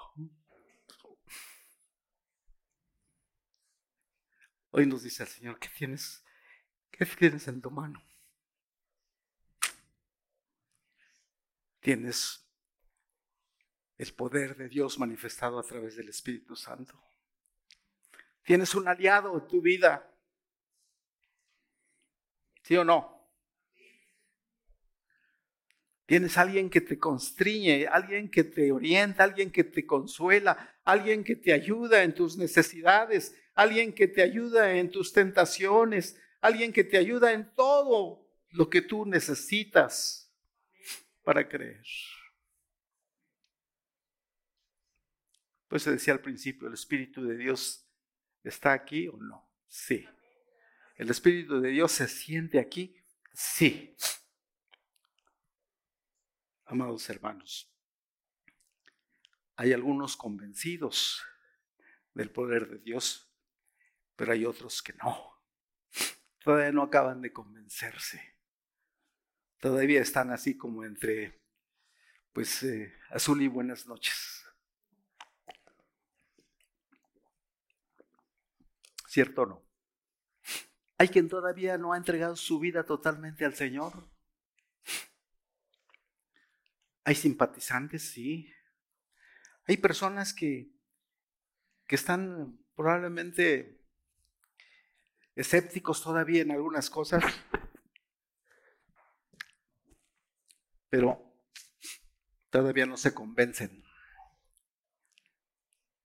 Hoy 4.71 4.87
nos 4.87 5.03
dice 5.03 5.25
el 5.25 5.29
Señor, 5.29 5.59
¿qué 5.59 5.69
tienes? 5.69 6.25
¿Qué 6.91 7.05
tienes 7.05 7.47
en 7.49 7.61
tu 7.61 7.71
mano? 7.71 8.03
Tienes 11.81 12.49
el 13.99 14.15
poder 14.15 14.57
de 14.57 14.69
Dios 14.69 14.99
manifestado 14.99 15.59
a 15.59 15.63
través 15.63 15.97
del 15.97 16.09
Espíritu 16.09 16.57
Santo. 16.57 17.12
Tienes 18.45 18.75
un 18.75 18.89
aliado 18.89 19.35
en 19.35 19.47
tu 19.47 19.61
vida. 19.61 20.09
¿Sí 22.63 22.77
o 22.77 22.85
no? 22.85 23.13
Tienes 26.07 26.37
alguien 26.37 26.69
que 26.69 26.81
te 26.81 26.99
constriñe, 26.99 27.87
alguien 27.87 28.31
que 28.31 28.45
te 28.45 28.71
orienta, 28.71 29.25
alguien 29.25 29.51
que 29.51 29.65
te 29.65 29.87
consuela, 29.87 30.77
alguien 30.85 31.25
que 31.25 31.37
te 31.37 31.53
ayuda 31.53 32.03
en 32.03 32.15
tus 32.15 32.37
necesidades, 32.37 33.35
alguien 33.55 33.95
que 33.95 34.09
te 34.09 34.23
ayuda 34.23 34.75
en 34.75 34.91
tus 34.91 35.13
tentaciones, 35.13 36.21
alguien 36.41 36.73
que 36.73 36.85
te 36.85 36.99
ayuda 36.99 37.33
en 37.33 37.55
todo 37.55 38.29
lo 38.51 38.69
que 38.69 38.83
tú 38.83 39.07
necesitas 39.07 40.31
para 41.23 41.49
creer. 41.49 41.83
Pues 45.69 45.85
se 45.85 45.93
decía 45.93 46.13
al 46.13 46.21
principio, 46.21 46.69
¿el 46.69 46.75
Espíritu 46.75 47.25
de 47.25 47.37
Dios 47.37 47.82
está 48.43 48.73
aquí 48.73 49.09
o 49.09 49.17
no? 49.17 49.51
Sí. 49.69 50.07
¿El 50.97 51.11
Espíritu 51.11 51.61
de 51.61 51.71
Dios 51.71 51.93
se 51.93 52.09
siente 52.09 52.59
aquí? 52.59 52.97
Sí 53.33 53.97
amados 56.73 57.09
hermanos. 57.11 57.71
Hay 59.57 59.73
algunos 59.73 60.17
convencidos 60.17 61.23
del 62.15 62.31
poder 62.31 62.69
de 62.69 62.79
Dios, 62.79 63.31
pero 64.17 64.33
hay 64.33 64.47
otros 64.47 64.83
que 64.83 64.95
no. 64.95 65.39
Todavía 66.43 66.73
no 66.73 66.83
acaban 66.83 67.21
de 67.21 67.33
convencerse. 67.33 68.37
Todavía 69.61 70.01
están 70.01 70.31
así 70.31 70.57
como 70.57 70.85
entre, 70.85 71.43
pues, 72.33 72.63
eh, 72.63 72.93
azul 73.11 73.43
y 73.43 73.49
buenas 73.49 73.87
noches. 73.87 74.32
¿Cierto 79.13 79.43
o 79.43 79.47
no? 79.47 79.63
Hay 80.97 81.09
quien 81.09 81.29
todavía 81.29 81.77
no 81.77 81.93
ha 81.93 81.99
entregado 81.99 82.35
su 82.35 82.59
vida 82.59 82.87
totalmente 82.87 83.45
al 83.45 83.55
Señor. 83.55 84.09
Hay 87.05 87.15
simpatizantes, 87.15 88.09
sí. 88.09 88.51
Hay 89.67 89.77
personas 89.77 90.33
que, 90.33 90.73
que 91.87 91.97
están 91.97 92.59
probablemente 92.75 93.85
escépticos 95.35 96.03
todavía 96.03 96.41
en 96.41 96.53
algunas 96.53 96.89
cosas, 96.89 97.23
pero 100.89 101.37
todavía 102.49 102.87
no 102.87 102.97
se 102.97 103.13
convencen. 103.13 103.85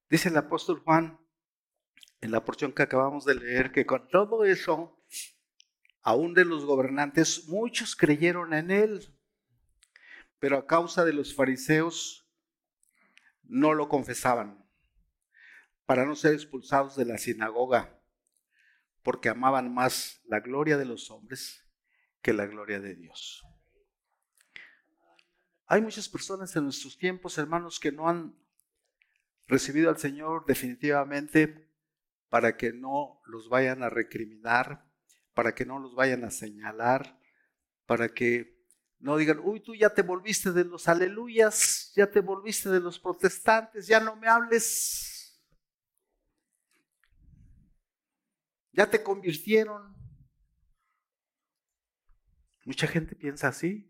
Dice 0.10 0.28
el 0.28 0.36
apóstol 0.36 0.82
Juan 0.82 1.26
en 2.22 2.32
la 2.32 2.44
porción 2.44 2.74
que 2.74 2.84
acabamos 2.84 3.26
de 3.26 3.36
leer 3.36 3.72
que 3.72 3.86
con 3.86 4.08
todo 4.10 4.46
eso, 4.46 5.00
aún 6.02 6.34
de 6.34 6.46
los 6.46 6.66
gobernantes, 6.66 7.48
muchos 7.48 7.96
creyeron 7.96 8.54
en 8.54 8.72
él 8.72 9.18
pero 10.40 10.58
a 10.58 10.68
causa 10.68 11.04
de 11.06 11.14
los 11.14 11.36
fariseos 11.36 12.30
no 13.44 13.74
lo 13.74 13.90
confesaban, 13.90 14.66
para 15.86 16.06
no 16.06 16.16
ser 16.16 16.34
expulsados 16.34 16.96
de 16.96 17.06
la 17.06 17.18
sinagoga, 17.18 18.02
porque 19.04 19.30
amaban 19.30 19.74
más 19.74 20.22
la 20.26 20.42
gloria 20.42 20.78
de 20.78 20.86
los 20.86 21.10
hombres 21.10 21.66
que 22.22 22.34
la 22.34 22.46
gloria 22.46 22.80
de 22.80 22.96
Dios. 22.96 23.44
Hay 25.66 25.82
muchas 25.82 26.08
personas 26.10 26.56
en 26.56 26.66
nuestros 26.66 26.98
tiempos, 26.98 27.38
hermanos, 27.38 27.80
que 27.80 27.92
no 27.92 28.08
han 28.08 28.38
recibido 29.48 29.90
al 29.90 29.98
Señor 29.98 30.46
definitivamente 30.46 31.67
para 32.30 32.58
que 32.58 32.74
no 32.74 33.22
los 33.26 33.50
vayan 33.50 33.84
a 33.84 33.90
recriminar, 33.90 34.86
para 35.34 35.54
que 35.54 35.66
no 35.66 35.80
los 35.80 35.96
vayan 35.96 36.24
a 36.24 36.32
señalar, 36.32 37.20
para 37.86 38.10
que 38.10 38.58
no 39.00 39.18
digan, 39.18 39.40
uy, 39.44 39.60
tú 39.60 39.76
ya 39.76 39.90
te 39.90 40.02
volviste 40.02 40.52
de 40.52 40.66
los 40.66 40.88
aleluyas, 40.88 41.92
ya 41.96 42.10
te 42.10 42.20
volviste 42.20 42.70
de 42.70 42.80
los 42.80 43.00
protestantes, 43.00 43.88
ya 43.88 44.00
no 44.00 44.16
me 44.16 44.28
hables. 44.28 45.40
Ya 48.72 48.90
te 48.90 49.02
convirtieron. 49.02 49.96
Mucha 52.66 52.88
gente 52.88 53.16
piensa 53.16 53.48
así. 53.48 53.90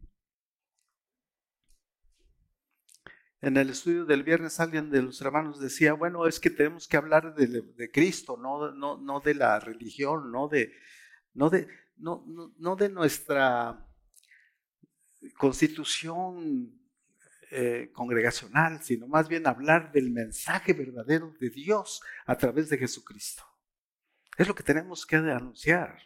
En 3.42 3.56
el 3.58 3.70
estudio 3.70 4.06
del 4.06 4.24
viernes 4.24 4.60
alguien 4.60 4.90
de 4.90 5.02
los 5.02 5.22
hermanos 5.22 5.60
decía, 5.60 5.94
bueno, 5.94 6.26
es 6.26 6.40
que 6.40 6.50
tenemos 6.50 6.88
que 6.88 6.98
hablar 6.98 7.36
de, 7.36 7.92
Cristo, 7.92 8.38
no, 8.38 8.72
no, 8.72 8.98
no, 8.98 9.20
de 9.20 9.36
la 9.36 9.60
religión, 9.60 10.32
no 10.32 10.48
de, 10.48 10.74
no 11.34 11.50
de, 11.50 11.68
no, 11.98 12.26
no 12.58 12.76
de 12.76 12.90
nuestra 12.90 13.86
constitución 15.38 16.78
eh, 17.52 17.92
congregacional, 17.94 18.84
sino 18.84 19.08
más 19.08 19.28
bien 19.30 19.48
hablar 19.48 19.92
del 19.92 20.12
mensaje 20.12 20.74
verdadero 20.74 21.34
de 21.40 21.50
Dios 21.50 22.02
a 22.26 22.36
través 22.36 22.70
de 22.70 22.78
Jesucristo. 22.78 23.44
Es 24.38 24.48
lo 24.48 24.56
que 24.56 24.64
tenemos 24.64 25.06
que 25.06 25.16
anunciar. 25.16 25.98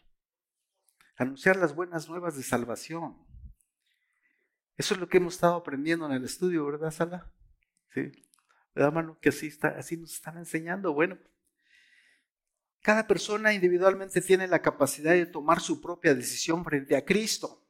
Anunciar 1.17 1.55
las 1.57 1.73
buenas 1.73 2.07
nuevas 2.07 2.37
de 2.37 2.43
salvación. 2.43 3.17
Eso 4.81 4.95
es 4.95 4.99
lo 4.99 5.07
que 5.07 5.17
hemos 5.17 5.35
estado 5.35 5.57
aprendiendo 5.57 6.07
en 6.07 6.13
el 6.13 6.23
estudio, 6.23 6.65
¿verdad, 6.65 6.89
Sala? 6.89 7.31
Sí. 7.93 8.11
¿Verdad, 8.73 8.91
mano? 8.91 9.19
Que 9.21 9.29
así, 9.29 9.45
está, 9.45 9.67
así 9.77 9.95
nos 9.95 10.11
están 10.11 10.39
enseñando. 10.39 10.91
Bueno, 10.91 11.19
cada 12.81 13.05
persona 13.05 13.53
individualmente 13.53 14.21
tiene 14.21 14.47
la 14.47 14.59
capacidad 14.63 15.11
de 15.11 15.27
tomar 15.27 15.61
su 15.61 15.79
propia 15.79 16.15
decisión 16.15 16.65
frente 16.65 16.95
a 16.95 17.05
Cristo. 17.05 17.63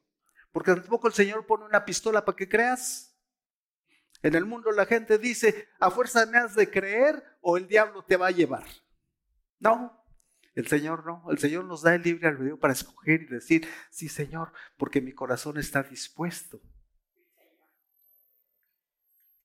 Porque 0.52 0.72
tampoco 0.72 1.06
el 1.06 1.12
Señor 1.12 1.44
pone 1.44 1.66
una 1.66 1.84
pistola 1.84 2.24
para 2.24 2.34
que 2.34 2.48
creas. 2.48 3.14
En 4.22 4.34
el 4.34 4.46
mundo 4.46 4.72
la 4.72 4.86
gente 4.86 5.18
dice, 5.18 5.68
a 5.80 5.90
fuerza 5.90 6.24
me 6.24 6.38
has 6.38 6.54
de 6.54 6.70
creer 6.70 7.22
o 7.42 7.58
el 7.58 7.68
diablo 7.68 8.06
te 8.06 8.16
va 8.16 8.28
a 8.28 8.30
llevar. 8.30 8.64
No, 9.58 10.02
el 10.54 10.66
Señor 10.66 11.04
no. 11.04 11.30
El 11.30 11.38
Señor 11.38 11.66
nos 11.66 11.82
da 11.82 11.94
el 11.94 12.00
libre 12.00 12.28
albedrío 12.28 12.58
para 12.58 12.72
escoger 12.72 13.20
y 13.20 13.26
decir, 13.26 13.68
sí 13.90 14.08
Señor, 14.08 14.54
porque 14.78 15.02
mi 15.02 15.12
corazón 15.12 15.58
está 15.58 15.82
dispuesto. 15.82 16.58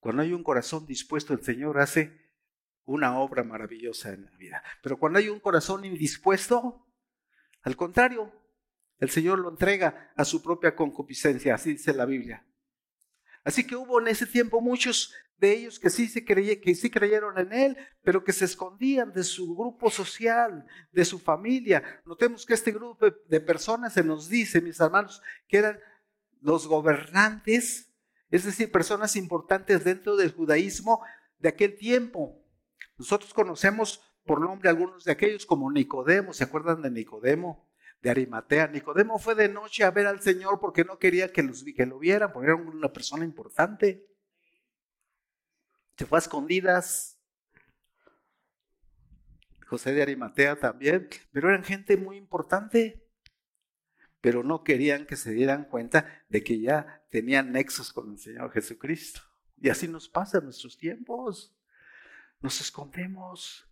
Cuando 0.07 0.21
hay 0.21 0.31
un 0.31 0.41
corazón 0.41 0.85
dispuesto, 0.85 1.33
el 1.33 1.43
Señor 1.43 1.81
hace 1.81 2.17
una 2.85 3.19
obra 3.19 3.43
maravillosa 3.43 4.13
en 4.13 4.23
la 4.23 4.31
vida. 4.37 4.63
Pero 4.81 4.97
cuando 4.97 5.19
hay 5.19 5.27
un 5.27 5.41
corazón 5.41 5.83
indispuesto, 5.83 6.87
al 7.63 7.75
contrario, 7.75 8.31
el 8.99 9.09
Señor 9.09 9.39
lo 9.39 9.49
entrega 9.49 10.13
a 10.15 10.23
su 10.23 10.41
propia 10.41 10.77
concupiscencia, 10.77 11.55
así 11.55 11.71
dice 11.71 11.93
la 11.93 12.05
Biblia. 12.05 12.47
Así 13.43 13.67
que 13.67 13.75
hubo 13.75 13.99
en 13.99 14.07
ese 14.07 14.25
tiempo 14.25 14.61
muchos 14.61 15.13
de 15.39 15.51
ellos 15.51 15.77
que 15.77 15.89
sí, 15.89 16.07
se 16.07 16.23
que 16.23 16.75
sí 16.75 16.89
creyeron 16.89 17.37
en 17.37 17.51
Él, 17.51 17.77
pero 18.01 18.23
que 18.23 18.31
se 18.31 18.45
escondían 18.45 19.11
de 19.11 19.25
su 19.25 19.57
grupo 19.57 19.89
social, 19.89 20.65
de 20.93 21.03
su 21.03 21.19
familia. 21.19 21.83
Notemos 22.05 22.45
que 22.45 22.53
este 22.53 22.71
grupo 22.71 23.07
de 23.27 23.41
personas 23.41 23.91
se 23.91 24.05
nos 24.05 24.29
dice, 24.29 24.61
mis 24.61 24.79
hermanos, 24.79 25.21
que 25.49 25.57
eran 25.57 25.77
los 26.39 26.65
gobernantes, 26.65 27.87
es 28.29 28.45
decir, 28.45 28.71
personas 28.71 29.15
importantes 29.15 29.83
dentro 29.83 30.15
del 30.15 30.33
judaísmo 30.33 31.01
de 31.39 31.49
aquel 31.49 31.77
tiempo. 31.77 32.43
Nosotros 32.97 33.33
conocemos 33.33 34.01
por 34.25 34.41
nombre 34.41 34.69
algunos 34.69 35.03
de 35.03 35.11
aquellos 35.11 35.45
como 35.45 35.71
Nicodemo, 35.71 36.33
¿se 36.33 36.43
acuerdan 36.43 36.81
de 36.81 36.91
Nicodemo? 36.91 37.67
de 38.01 38.09
Arimatea. 38.09 38.67
Nicodemo 38.67 39.19
fue 39.19 39.35
de 39.35 39.49
noche 39.49 39.83
a 39.83 39.91
ver 39.91 40.07
al 40.07 40.21
Señor 40.21 40.59
porque 40.59 40.83
no 40.83 40.99
quería 40.99 41.31
que, 41.31 41.43
los, 41.43 41.63
que 41.63 41.85
lo 41.85 41.99
vieran, 41.99 42.31
porque 42.31 42.47
era 42.47 42.55
una 42.55 42.91
persona 42.93 43.25
importante. 43.25 44.05
Se 45.97 46.05
fue 46.05 46.17
a 46.17 46.19
escondidas. 46.19 47.19
José 49.67 49.93
de 49.93 50.01
Arimatea 50.01 50.55
también, 50.57 51.09
pero 51.33 51.49
eran 51.49 51.63
gente 51.63 51.97
muy 51.97 52.15
importante, 52.15 53.06
pero 54.27 54.43
no 54.43 54.61
querían 54.61 55.05
que 55.05 55.15
se 55.15 55.31
dieran 55.31 55.63
cuenta 55.63 56.25
de 56.27 56.43
que 56.43 56.59
ya 56.59 57.01
tenían 57.09 57.53
nexos 57.53 57.93
con 57.93 58.11
el 58.11 58.17
Señor 58.17 58.51
Jesucristo. 58.51 59.21
Y 59.55 59.69
así 59.69 59.87
nos 59.87 60.09
pasa 60.09 60.39
en 60.39 60.43
nuestros 60.43 60.77
tiempos. 60.77 61.55
Nos 62.41 62.59
escondemos. 62.59 63.71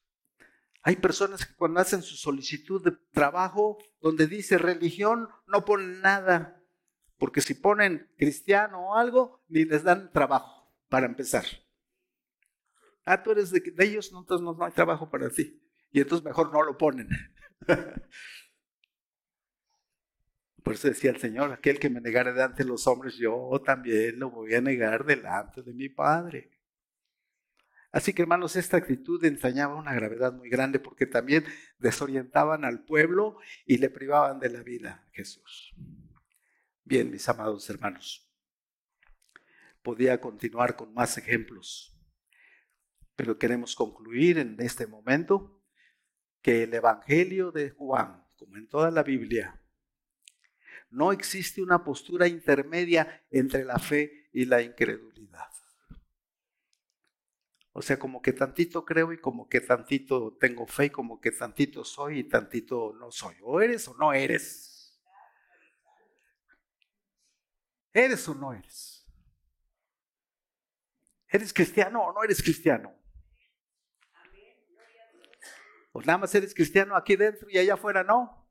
Hay 0.81 0.95
personas 0.95 1.45
que 1.45 1.53
cuando 1.55 1.81
hacen 1.81 2.01
su 2.01 2.15
solicitud 2.15 2.81
de 2.81 2.97
trabajo, 3.11 3.79
donde 3.99 4.27
dice 4.27 4.57
religión, 4.57 5.27
no 5.45 5.65
ponen 5.65 5.99
nada, 5.99 6.63
porque 7.17 7.41
si 7.41 7.53
ponen 7.53 8.09
cristiano 8.17 8.79
o 8.79 8.95
algo, 8.95 9.43
ni 9.49 9.65
les 9.65 9.83
dan 9.83 10.09
trabajo, 10.13 10.73
para 10.87 11.05
empezar. 11.05 11.43
Ah, 13.03 13.21
tú 13.21 13.31
eres 13.31 13.51
de, 13.51 13.61
ellos, 13.79 14.09
entonces 14.13 14.41
no, 14.41 14.53
no 14.53 14.63
hay 14.63 14.71
trabajo 14.71 15.09
para 15.09 15.29
ti. 15.29 15.61
Y 15.91 15.99
entonces 15.99 16.23
mejor 16.23 16.53
no 16.53 16.63
lo 16.63 16.77
ponen. 16.77 17.09
Por 20.65 20.73
eso 20.73 20.87
decía 20.87 21.11
el 21.11 21.17
Señor, 21.17 21.51
aquel 21.51 21.77
que 21.77 21.91
me 21.91 22.01
negare 22.01 22.33
delante 22.33 22.63
de 22.63 22.69
los 22.69 22.87
hombres, 22.87 23.17
yo 23.17 23.61
también 23.63 24.17
lo 24.17 24.31
voy 24.31 24.55
a 24.55 24.61
negar 24.61 25.05
delante 25.05 25.61
de 25.61 25.71
mi 25.75 25.89
Padre. 25.89 26.57
Así 27.91 28.13
que 28.13 28.23
hermanos, 28.23 28.55
esta 28.55 28.75
actitud 28.75 29.23
ensañaba 29.23 29.75
una 29.75 29.93
gravedad 29.93 30.33
muy 30.33 30.49
grande 30.49 30.79
porque 30.79 31.05
también 31.05 31.45
desorientaban 31.77 32.65
al 32.65 32.83
pueblo 32.83 33.37
y 33.67 33.77
le 33.77 33.91
privaban 33.91 34.39
de 34.39 34.49
la 34.49 34.63
vida 34.63 35.05
a 35.07 35.11
Jesús. 35.11 35.75
Bien, 36.83 37.11
mis 37.11 37.29
amados 37.29 37.69
hermanos. 37.69 38.27
podía 39.83 40.19
continuar 40.19 40.75
con 40.75 40.95
más 40.95 41.15
ejemplos. 41.19 41.95
Pero 43.15 43.37
queremos 43.37 43.75
concluir 43.75 44.39
en 44.39 44.59
este 44.59 44.87
momento 44.87 45.63
que 46.41 46.63
el 46.63 46.73
Evangelio 46.73 47.51
de 47.51 47.69
Juan, 47.69 48.25
como 48.35 48.57
en 48.57 48.67
toda 48.67 48.89
la 48.89 49.03
Biblia, 49.03 49.61
no 50.89 51.11
existe 51.11 51.61
una 51.61 51.83
postura 51.83 52.27
intermedia 52.27 53.25
entre 53.29 53.65
la 53.65 53.79
fe 53.79 54.29
y 54.31 54.45
la 54.45 54.61
incredulidad. 54.61 55.49
O 57.77 57.81
sea, 57.81 57.99
como 57.99 58.21
que 58.21 58.31
tantito 58.31 58.85
creo 58.85 59.11
y 59.11 59.19
como 59.19 59.49
que 59.49 59.59
tantito 59.59 60.37
tengo 60.39 60.65
fe 60.65 60.85
y 60.85 60.89
como 60.89 61.19
que 61.19 61.31
tantito 61.31 61.83
soy 61.83 62.19
y 62.19 62.23
tantito 62.23 62.93
no 62.93 63.11
soy. 63.11 63.35
O 63.43 63.59
eres 63.59 63.85
o 63.89 63.95
no 63.95 64.13
eres. 64.13 64.97
¿Eres 67.91 68.27
o 68.29 68.35
no 68.35 68.53
eres? 68.53 69.05
¿Eres 71.27 71.53
cristiano 71.53 72.01
o 72.01 72.13
no 72.13 72.23
eres 72.23 72.41
cristiano? 72.41 72.93
¿O 75.91 76.01
nada 76.01 76.17
más 76.19 76.35
eres 76.35 76.53
cristiano 76.53 76.95
aquí 76.95 77.17
dentro 77.17 77.49
y 77.49 77.57
allá 77.57 77.73
afuera 77.73 78.03
no? 78.03 78.44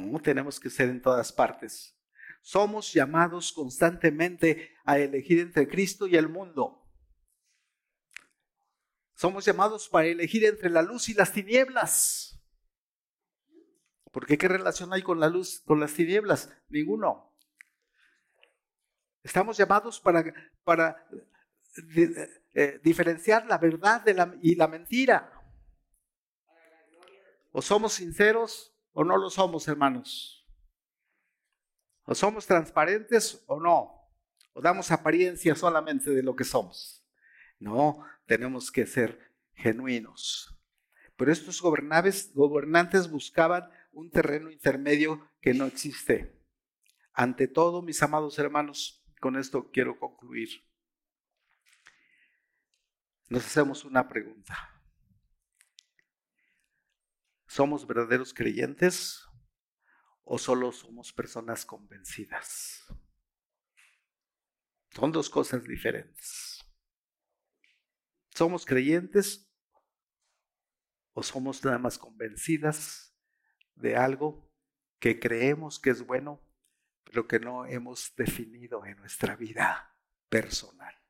No, 0.00 0.20
tenemos 0.20 0.58
que 0.58 0.70
ser 0.70 0.88
en 0.88 1.00
todas 1.00 1.32
partes. 1.32 1.96
Somos 2.42 2.92
llamados 2.92 3.52
constantemente 3.52 4.74
a 4.84 4.98
elegir 4.98 5.38
entre 5.40 5.68
Cristo 5.68 6.06
y 6.06 6.16
el 6.16 6.28
mundo. 6.28 6.84
Somos 9.14 9.44
llamados 9.44 9.88
para 9.88 10.06
elegir 10.06 10.44
entre 10.44 10.68
la 10.68 10.82
luz 10.82 11.08
y 11.08 11.14
las 11.14 11.32
tinieblas. 11.32 12.42
Porque 14.10 14.36
¿qué 14.36 14.48
relación 14.48 14.92
hay 14.92 15.02
con 15.02 15.20
la 15.20 15.28
luz, 15.28 15.62
con 15.64 15.80
las 15.80 15.94
tinieblas? 15.94 16.50
Ninguno. 16.68 17.32
Estamos 19.22 19.56
llamados 19.56 20.00
para, 20.00 20.24
para 20.64 21.08
eh, 22.54 22.80
diferenciar 22.82 23.46
la 23.46 23.58
verdad 23.58 24.04
y 24.42 24.54
la 24.54 24.68
mentira. 24.68 25.32
O 27.52 27.62
somos 27.62 27.94
sinceros 27.94 28.73
o 28.94 29.04
no 29.04 29.18
lo 29.18 29.28
somos, 29.28 29.68
hermanos. 29.68 30.46
O 32.04 32.14
somos 32.14 32.46
transparentes 32.46 33.44
o 33.46 33.60
no. 33.60 34.08
O 34.52 34.62
damos 34.62 34.90
apariencia 34.90 35.54
solamente 35.54 36.10
de 36.10 36.22
lo 36.22 36.34
que 36.36 36.44
somos. 36.44 37.04
No, 37.58 38.04
tenemos 38.24 38.70
que 38.70 38.86
ser 38.86 39.32
genuinos. 39.54 40.56
Pero 41.16 41.32
estos 41.32 41.60
gobernantes 41.60 43.10
buscaban 43.10 43.70
un 43.92 44.10
terreno 44.10 44.50
intermedio 44.50 45.28
que 45.40 45.54
no 45.54 45.66
existe. 45.66 46.40
Ante 47.12 47.48
todo, 47.48 47.82
mis 47.82 48.02
amados 48.02 48.38
hermanos, 48.38 49.04
con 49.20 49.36
esto 49.36 49.70
quiero 49.72 49.98
concluir. 49.98 50.50
Nos 53.28 53.44
hacemos 53.46 53.84
una 53.84 54.08
pregunta. 54.08 54.73
¿Somos 57.54 57.86
verdaderos 57.86 58.34
creyentes 58.34 59.28
o 60.24 60.38
solo 60.38 60.72
somos 60.72 61.12
personas 61.12 61.64
convencidas? 61.64 62.84
Son 64.90 65.12
dos 65.12 65.30
cosas 65.30 65.62
diferentes. 65.62 66.58
¿Somos 68.30 68.66
creyentes 68.66 69.48
o 71.12 71.22
somos 71.22 71.64
nada 71.64 71.78
más 71.78 71.96
convencidas 71.96 73.16
de 73.76 73.94
algo 73.94 74.52
que 74.98 75.20
creemos 75.20 75.78
que 75.78 75.90
es 75.90 76.04
bueno, 76.04 76.44
pero 77.04 77.28
que 77.28 77.38
no 77.38 77.66
hemos 77.66 78.16
definido 78.16 78.84
en 78.84 78.96
nuestra 78.96 79.36
vida 79.36 79.96
personal? 80.28 81.03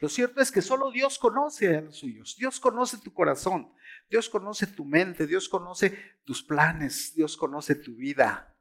Lo 0.00 0.08
cierto 0.08 0.40
es 0.40 0.50
que 0.50 0.62
solo 0.62 0.90
Dios 0.90 1.18
conoce 1.18 1.76
a 1.76 1.80
los 1.80 1.98
suyos. 1.98 2.36
Dios 2.36 2.60
conoce 2.60 2.98
tu 2.98 3.12
corazón, 3.12 3.72
Dios 4.08 4.28
conoce 4.28 4.66
tu 4.66 4.84
mente, 4.84 5.26
Dios 5.26 5.48
conoce 5.48 6.18
tus 6.24 6.42
planes, 6.42 7.14
Dios 7.14 7.36
conoce 7.36 7.74
tu 7.74 7.96
vida. 7.96 8.56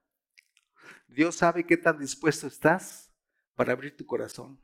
Dios 1.08 1.36
sabe 1.36 1.66
qué 1.66 1.78
tan 1.78 2.00
dispuesto 2.00 2.48
estás 2.48 3.12
para 3.56 3.74
abrir 3.74 3.98
tu 3.98 4.06
corazón 4.06 4.62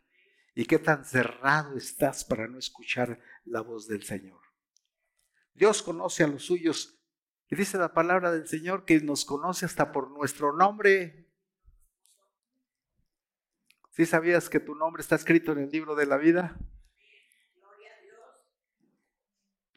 y 0.53 0.65
qué 0.65 0.79
tan 0.79 1.03
cerrado 1.03 1.75
estás 1.75 2.23
para 2.23 2.47
no 2.47 2.57
escuchar 2.57 3.19
la 3.43 3.61
voz 3.61 3.87
del 3.87 4.03
Señor. 4.03 4.39
Dios 5.53 5.81
conoce 5.81 6.23
a 6.23 6.27
los 6.27 6.45
suyos 6.45 7.01
y 7.49 7.55
dice 7.55 7.77
la 7.77 7.93
palabra 7.93 8.31
del 8.31 8.47
Señor 8.47 8.85
que 8.85 8.99
nos 9.01 9.25
conoce 9.25 9.65
hasta 9.65 9.91
por 9.91 10.11
nuestro 10.11 10.55
nombre. 10.55 11.24
¿Sí 13.95 14.05
sabías 14.05 14.49
que 14.49 14.59
tu 14.59 14.75
nombre 14.75 15.01
está 15.01 15.15
escrito 15.15 15.53
en 15.53 15.59
el 15.59 15.69
libro 15.69 15.95
de 15.95 16.05
la 16.05 16.17
vida? 16.17 16.59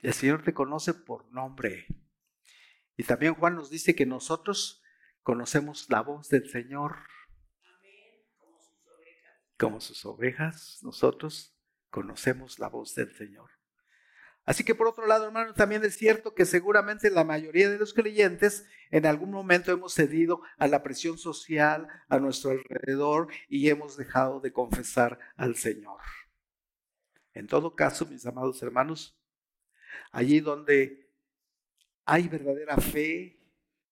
Y 0.03 0.09
el 0.09 0.13
Señor 0.13 0.43
te 0.43 0.53
conoce 0.53 0.93
por 0.93 1.31
nombre. 1.31 1.87
Y 2.97 3.05
también 3.05 3.35
Juan 3.35 3.55
nos 3.55 3.71
dice 3.71 3.95
que 3.95 4.07
nosotros 4.07 4.83
conocemos 5.23 5.89
la 5.89 6.01
voz 6.01 6.29
del 6.31 6.51
Señor 6.51 6.97
como 9.57 9.81
sus 9.81 10.05
ovejas, 10.05 10.81
nosotros 10.83 11.57
conocemos 11.89 12.59
la 12.59 12.69
voz 12.69 12.97
del 12.97 13.15
Señor. 13.15 13.58
Así 14.49 14.65
que 14.65 14.75
por 14.75 14.87
otro 14.89 15.07
lado, 15.07 15.27
hermano, 15.27 15.53
también 15.53 15.85
es 15.85 15.99
cierto 15.99 16.35
que 16.35 16.47
seguramente 16.47 17.11
la 17.11 17.23
mayoría 17.23 17.69
de 17.69 17.77
los 17.77 17.93
creyentes 17.93 18.67
en 18.91 19.05
algún 19.05 19.31
momento 19.31 19.71
hemos 19.71 19.93
cedido 19.93 20.41
a 20.57 20.67
la 20.69 20.83
presión 20.83 21.19
social 21.19 21.87
a 22.09 22.19
nuestro 22.19 22.53
alrededor 22.53 23.29
y 23.51 23.69
hemos 23.69 23.99
dejado 23.99 24.41
de 24.41 24.51
confesar 24.51 25.19
al 25.37 25.55
Señor. 25.57 26.01
En 27.35 27.47
todo 27.47 27.77
caso, 27.77 28.07
mis 28.07 28.25
amados 28.25 28.63
hermanos, 28.63 29.21
allí 30.13 30.41
donde 30.41 31.13
hay 32.07 32.27
verdadera 32.27 32.79
fe, 32.79 33.39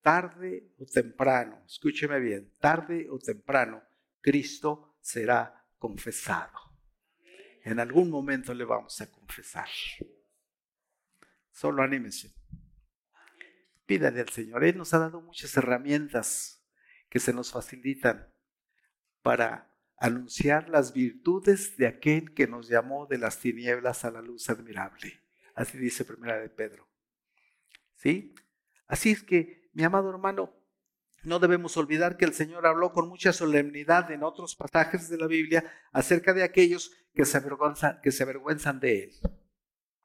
tarde 0.00 0.72
o 0.78 0.86
temprano, 0.86 1.62
escúcheme 1.66 2.18
bien, 2.18 2.50
tarde 2.58 3.08
o 3.10 3.18
temprano, 3.18 3.82
Cristo 4.22 4.96
será 5.02 5.66
confesado. 5.76 6.58
En 7.62 7.78
algún 7.78 8.08
momento 8.08 8.54
le 8.54 8.64
vamos 8.64 8.98
a 9.02 9.10
confesar. 9.10 9.68
Solo 11.56 11.82
anímese. 11.82 12.34
Pídale 13.86 14.20
al 14.20 14.28
Señor. 14.28 14.62
Él 14.62 14.76
nos 14.76 14.92
ha 14.92 14.98
dado 14.98 15.22
muchas 15.22 15.56
herramientas 15.56 16.62
que 17.08 17.18
se 17.18 17.32
nos 17.32 17.50
facilitan 17.50 18.30
para 19.22 19.74
anunciar 19.96 20.68
las 20.68 20.92
virtudes 20.92 21.78
de 21.78 21.86
aquel 21.86 22.34
que 22.34 22.46
nos 22.46 22.68
llamó 22.68 23.06
de 23.06 23.16
las 23.16 23.38
tinieblas 23.38 24.04
a 24.04 24.10
la 24.10 24.20
luz 24.20 24.50
admirable. 24.50 25.18
Así 25.54 25.78
dice 25.78 26.04
Primera 26.04 26.38
de 26.38 26.50
Pedro. 26.50 26.86
¿Sí? 27.94 28.34
Así 28.86 29.12
es 29.12 29.22
que, 29.22 29.70
mi 29.72 29.82
amado 29.82 30.10
hermano, 30.10 30.54
no 31.22 31.38
debemos 31.38 31.78
olvidar 31.78 32.18
que 32.18 32.26
el 32.26 32.34
Señor 32.34 32.66
habló 32.66 32.92
con 32.92 33.08
mucha 33.08 33.32
solemnidad 33.32 34.10
en 34.10 34.24
otros 34.24 34.56
pasajes 34.56 35.08
de 35.08 35.16
la 35.16 35.26
Biblia 35.26 35.64
acerca 35.90 36.34
de 36.34 36.42
aquellos 36.42 36.92
que 37.14 37.24
se 37.24 37.38
avergüenzan, 37.38 37.98
que 38.02 38.12
se 38.12 38.24
avergüenzan 38.24 38.78
de 38.78 39.04
Él. 39.04 39.12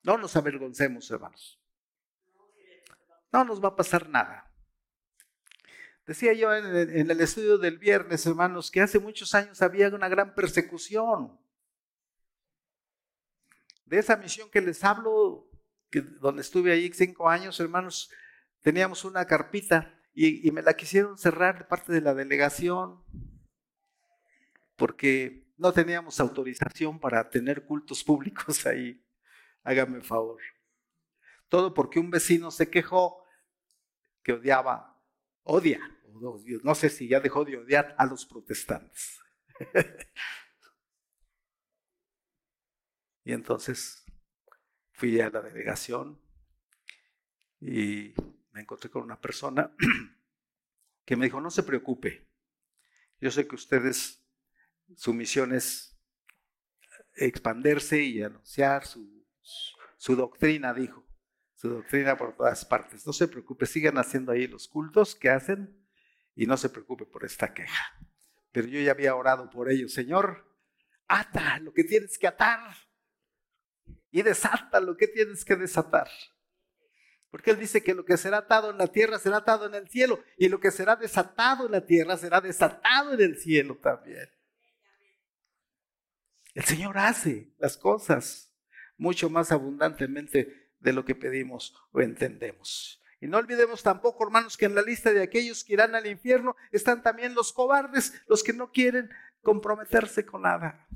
No 0.04 0.18
nos 0.18 0.36
avergoncemos, 0.36 1.10
hermanos. 1.12 1.60
No 3.32 3.46
nos 3.46 3.64
va 3.64 3.70
a 3.70 3.76
pasar 3.76 4.10
nada. 4.10 4.52
Decía 6.06 6.34
yo 6.34 6.54
en 6.54 7.10
el, 7.10 7.22
estudio 7.22 7.58
del 7.58 7.78
viernes, 7.78 8.26
hermanos, 8.26 8.72
que 8.72 8.82
hace 8.82 9.00
muchos 9.00 9.34
años 9.36 9.62
había 9.62 9.88
una 9.90 10.10
gran 10.10 10.34
persecución. 10.34 11.40
De 13.86 14.00
esa 14.00 14.18
misión 14.18 14.50
que 14.50 14.62
les 14.62 14.84
hablo, 14.84 15.50
donde 16.20 16.42
estuve 16.42 16.72
ahí 16.72 16.92
cinco 16.94 17.30
años, 17.30 17.60
hermanos, 17.60 18.10
teníamos 18.62 19.06
una 19.06 19.26
carpita 19.26 19.98
y, 20.14 20.50
me 20.52 20.62
la 20.62 20.74
quisieron 20.74 21.18
cerrar 21.18 21.60
de 21.60 21.66
parte 21.66 21.94
de 21.94 22.02
la 22.02 22.14
delegación 22.14 23.02
porque 24.76 25.54
no 25.58 25.72
teníamos 25.72 26.20
autorización 26.20 27.00
para 27.00 27.30
tener 27.30 27.66
cultos 27.66 28.04
públicos 28.04 28.66
ahí. 28.66 29.02
Hágame 29.64 30.02
favor. 30.02 30.42
Todo 31.50 31.74
porque 31.74 32.00
un 32.00 32.10
vecino 32.10 32.52
se 32.52 32.70
quejó 32.70 33.24
que 34.24 34.34
odiaba, 34.34 35.02
odia, 35.44 35.80
no 36.64 36.76
sé 36.76 36.90
si 36.90 37.08
ya 37.08 37.20
dejó 37.20 37.44
de 37.46 37.58
odiar 37.58 37.96
a 37.98 38.06
los 38.06 38.26
protestantes. 38.26 39.20
y 43.24 43.34
entonces 43.34 44.04
fui 44.92 45.20
a 45.20 45.30
la 45.30 45.42
delegación 45.42 46.20
y 47.60 48.14
me 48.52 48.62
encontré 48.62 48.90
con 48.90 49.04
una 49.04 49.20
persona 49.20 49.76
que 51.06 51.16
me 51.16 51.26
dijo, 51.26 51.42
no 51.42 51.52
se 51.52 51.64
preocupe, 51.64 52.28
yo 53.20 53.30
sé 53.32 53.48
que 53.48 53.56
ustedes, 53.56 54.24
su 54.96 55.14
misión 55.14 55.54
es 55.54 55.98
expandirse 57.14 58.02
y 58.02 58.22
anunciar 58.24 58.86
su, 58.86 59.21
su 59.98 60.16
doctrina, 60.16 60.74
dijo, 60.74 61.06
su 61.56 61.70
doctrina 61.70 62.18
por 62.18 62.36
todas 62.36 62.66
partes. 62.66 63.06
No 63.06 63.14
se 63.14 63.28
preocupe, 63.28 63.66
sigan 63.66 63.98
haciendo 63.98 64.32
ahí 64.32 64.48
los 64.48 64.68
cultos 64.68 65.16
que 65.16 65.30
hacen 65.30 65.86
y 66.36 66.46
no 66.46 66.58
se 66.58 66.70
preocupe 66.70 67.06
por 67.06 67.24
esta 67.24 67.54
queja. 67.54 68.00
Pero 68.52 68.68
yo 68.68 68.82
ya 68.82 68.92
había 68.92 69.16
orado 69.16 69.50
por 69.50 69.70
ellos, 69.70 69.94
Señor, 69.94 70.48
ata 71.08 71.60
lo 71.60 71.74
que 71.74 71.84
tienes 71.84 72.18
que 72.18 72.28
atar 72.28 72.76
y 74.10 74.22
desata 74.22 74.80
lo 74.80 74.98
que 74.98 75.08
tienes 75.08 75.46
que 75.46 75.56
desatar. 75.56 76.10
Porque 77.30 77.52
Él 77.52 77.60
dice 77.60 77.82
que 77.82 77.94
lo 77.94 78.04
que 78.04 78.18
será 78.18 78.40
atado 78.40 78.72
en 78.72 78.78
la 78.78 78.88
tierra 78.88 79.18
será 79.18 79.38
atado 79.38 79.66
en 79.66 79.74
el 79.74 79.88
cielo 79.88 80.22
y 80.38 80.50
lo 80.50 80.60
que 80.60 80.70
será 80.70 80.98
desatado 80.98 81.66
en 81.66 81.72
la 81.72 81.86
tierra 81.86 82.18
será 82.18 82.42
desatado 82.42 83.14
en 83.14 83.22
el 83.22 83.38
cielo 83.38 83.78
también. 83.78 84.30
El 86.54 86.66
Señor 86.66 86.98
hace 86.98 87.54
las 87.58 87.78
cosas 87.78 88.51
mucho 89.02 89.32
más 89.32 89.52
abundantemente 89.52 90.70
de 90.80 90.94
lo 90.94 91.04
que 91.04 91.16
pedimos 91.16 91.76
o 91.92 92.02
entendemos. 92.02 93.02
Y 93.20 93.26
no 93.26 93.40
olvidemos 93.40 93.82
tampoco, 93.82 94.24
hermanos, 94.24 94.56
que 94.56 94.66
en 94.66 94.76
la 94.76 94.84
lista 94.84 95.12
de 95.12 95.24
aquellos 95.24 95.64
que 95.64 95.74
irán 95.74 95.96
al 95.96 96.06
infierno 96.06 96.56
están 96.72 97.02
también 97.02 97.34
los 97.34 97.52
cobardes, 97.52 98.14
los 98.28 98.44
que 98.44 98.54
no 98.54 98.72
quieren 98.72 99.10
comprometerse 99.42 100.24
con 100.24 100.44
nada. 100.44 100.88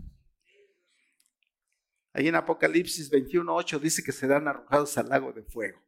Ahí 2.13 2.27
en 2.27 2.35
Apocalipsis 2.35 3.11
21.8 3.11 3.79
dice 3.79 4.03
que 4.03 4.11
serán 4.11 4.47
arrojados 4.47 4.95
al 4.99 5.09
lago 5.09 5.33
de 5.33 5.41
fuego. 5.41 5.81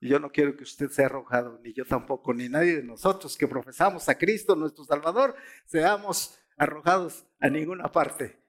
Y 0.00 0.10
yo 0.10 0.20
no 0.20 0.30
quiero 0.30 0.56
que 0.56 0.62
usted 0.62 0.90
sea 0.90 1.06
arrojado, 1.06 1.58
ni 1.64 1.72
yo 1.72 1.84
tampoco, 1.84 2.32
ni 2.32 2.48
nadie 2.48 2.76
de 2.76 2.84
nosotros 2.84 3.36
que 3.36 3.48
profesamos 3.48 4.08
a 4.08 4.16
Cristo, 4.16 4.54
nuestro 4.54 4.84
Salvador, 4.84 5.34
seamos 5.66 6.38
arrojados 6.56 7.26
a 7.40 7.48
ninguna 7.48 7.90
parte 7.90 8.40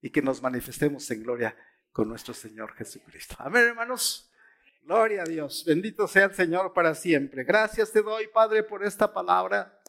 y 0.00 0.10
que 0.10 0.22
nos 0.22 0.40
manifestemos 0.40 1.10
en 1.10 1.24
gloria 1.24 1.56
con 1.96 2.10
nuestro 2.10 2.34
Señor 2.34 2.74
Jesucristo. 2.74 3.36
Amén, 3.38 3.68
hermanos. 3.68 4.30
Gloria 4.82 5.22
a 5.22 5.24
Dios. 5.24 5.64
Bendito 5.66 6.06
sea 6.06 6.26
el 6.26 6.34
Señor 6.34 6.74
para 6.74 6.94
siempre. 6.94 7.42
Gracias 7.42 7.90
te 7.90 8.02
doy, 8.02 8.26
Padre, 8.26 8.62
por 8.62 8.84
esta 8.84 9.10
palabra. 9.10 9.80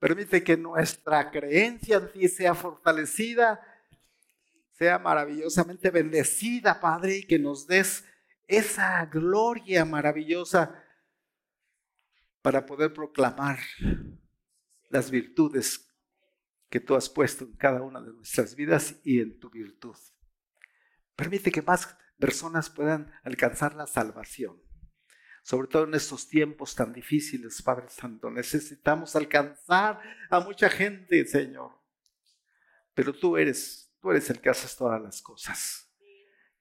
Permite 0.00 0.42
que 0.42 0.56
nuestra 0.56 1.30
creencia 1.30 1.98
en 1.98 2.10
ti 2.10 2.26
sea 2.26 2.52
fortalecida 2.56 3.60
sea 4.72 4.98
maravillosamente 4.98 5.90
bendecida, 5.90 6.80
Padre, 6.80 7.18
y 7.18 7.26
que 7.28 7.38
nos 7.38 7.68
des 7.68 8.04
esa 8.48 9.06
gloria 9.06 9.84
maravillosa 9.84 10.82
para 12.42 12.66
poder 12.66 12.92
proclamar 12.92 13.60
las 14.88 15.12
virtudes 15.12 15.88
que 16.68 16.80
tú 16.80 16.96
has 16.96 17.08
puesto 17.08 17.44
en 17.44 17.52
cada 17.52 17.82
una 17.82 18.00
de 18.00 18.12
nuestras 18.14 18.56
vidas 18.56 18.96
y 19.04 19.20
en 19.20 19.38
tu 19.38 19.48
virtud. 19.48 19.94
Permite 21.20 21.52
que 21.52 21.62
más 21.62 21.96
personas 22.18 22.70
puedan 22.70 23.12
alcanzar 23.22 23.74
la 23.74 23.86
salvación. 23.86 24.60
Sobre 25.42 25.68
todo 25.68 25.84
en 25.84 25.94
estos 25.94 26.28
tiempos 26.28 26.74
tan 26.74 26.92
difíciles, 26.92 27.62
Padre 27.62 27.88
Santo, 27.88 28.30
necesitamos 28.30 29.16
alcanzar 29.16 30.00
a 30.28 30.40
mucha 30.40 30.68
gente, 30.68 31.24
Señor. 31.26 31.72
Pero 32.94 33.14
tú 33.14 33.36
eres 33.36 33.90
Tú 34.00 34.10
eres 34.10 34.30
el 34.30 34.40
que 34.40 34.48
haces 34.48 34.76
todas 34.76 35.00
las 35.00 35.20
cosas. 35.20 35.86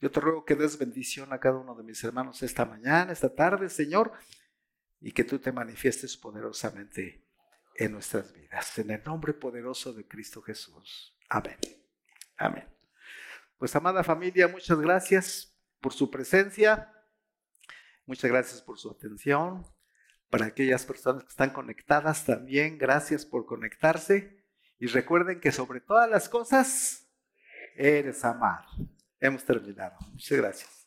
Yo 0.02 0.12
te 0.12 0.20
ruego 0.20 0.46
que 0.46 0.56
des 0.56 0.78
bendición 0.78 1.34
a 1.34 1.40
cada 1.40 1.58
uno 1.58 1.76
de 1.76 1.84
mis 1.84 2.04
hermanos 2.04 2.42
esta 2.44 2.66
mañana, 2.66 3.12
esta 3.12 3.34
tarde, 3.34 3.70
Señor, 3.70 4.14
y 5.00 5.12
que 5.12 5.24
tú 5.24 5.40
te 5.40 5.52
manifiestes 5.52 6.18
poderosamente 6.18 7.26
en 7.76 7.94
nuestras 7.94 8.34
vidas. 8.34 8.78
En 8.78 8.92
el 8.92 9.04
nombre 9.04 9.34
poderoso 9.34 9.94
de 9.94 10.08
Cristo 10.08 10.42
Jesús. 10.42 11.18
Amén. 11.30 11.58
Amén. 12.38 12.79
Pues 13.60 13.76
amada 13.76 14.06
familia, 14.06 14.48
muchas 14.48 14.80
gracias 14.80 15.54
por 15.82 15.92
su 15.92 16.10
presencia. 16.10 16.94
Muchas 18.06 18.32
gracias 18.32 18.62
por 18.62 18.80
su 18.80 18.90
atención. 18.90 19.68
Para 20.30 20.46
aquellas 20.46 20.86
personas 20.86 21.24
que 21.24 21.30
están 21.30 21.50
conectadas 21.50 22.26
también, 22.26 22.78
gracias 22.78 23.26
por 23.26 23.46
conectarse. 23.46 24.46
Y 24.80 24.88
recuerden 24.88 25.42
que 25.42 25.52
sobre 25.52 25.82
todas 25.82 26.10
las 26.10 26.30
cosas, 26.30 27.12
eres 27.76 28.24
amado. 28.24 28.66
Hemos 29.20 29.44
terminado. 29.44 29.98
Muchas 30.14 30.38
gracias. 30.38 30.79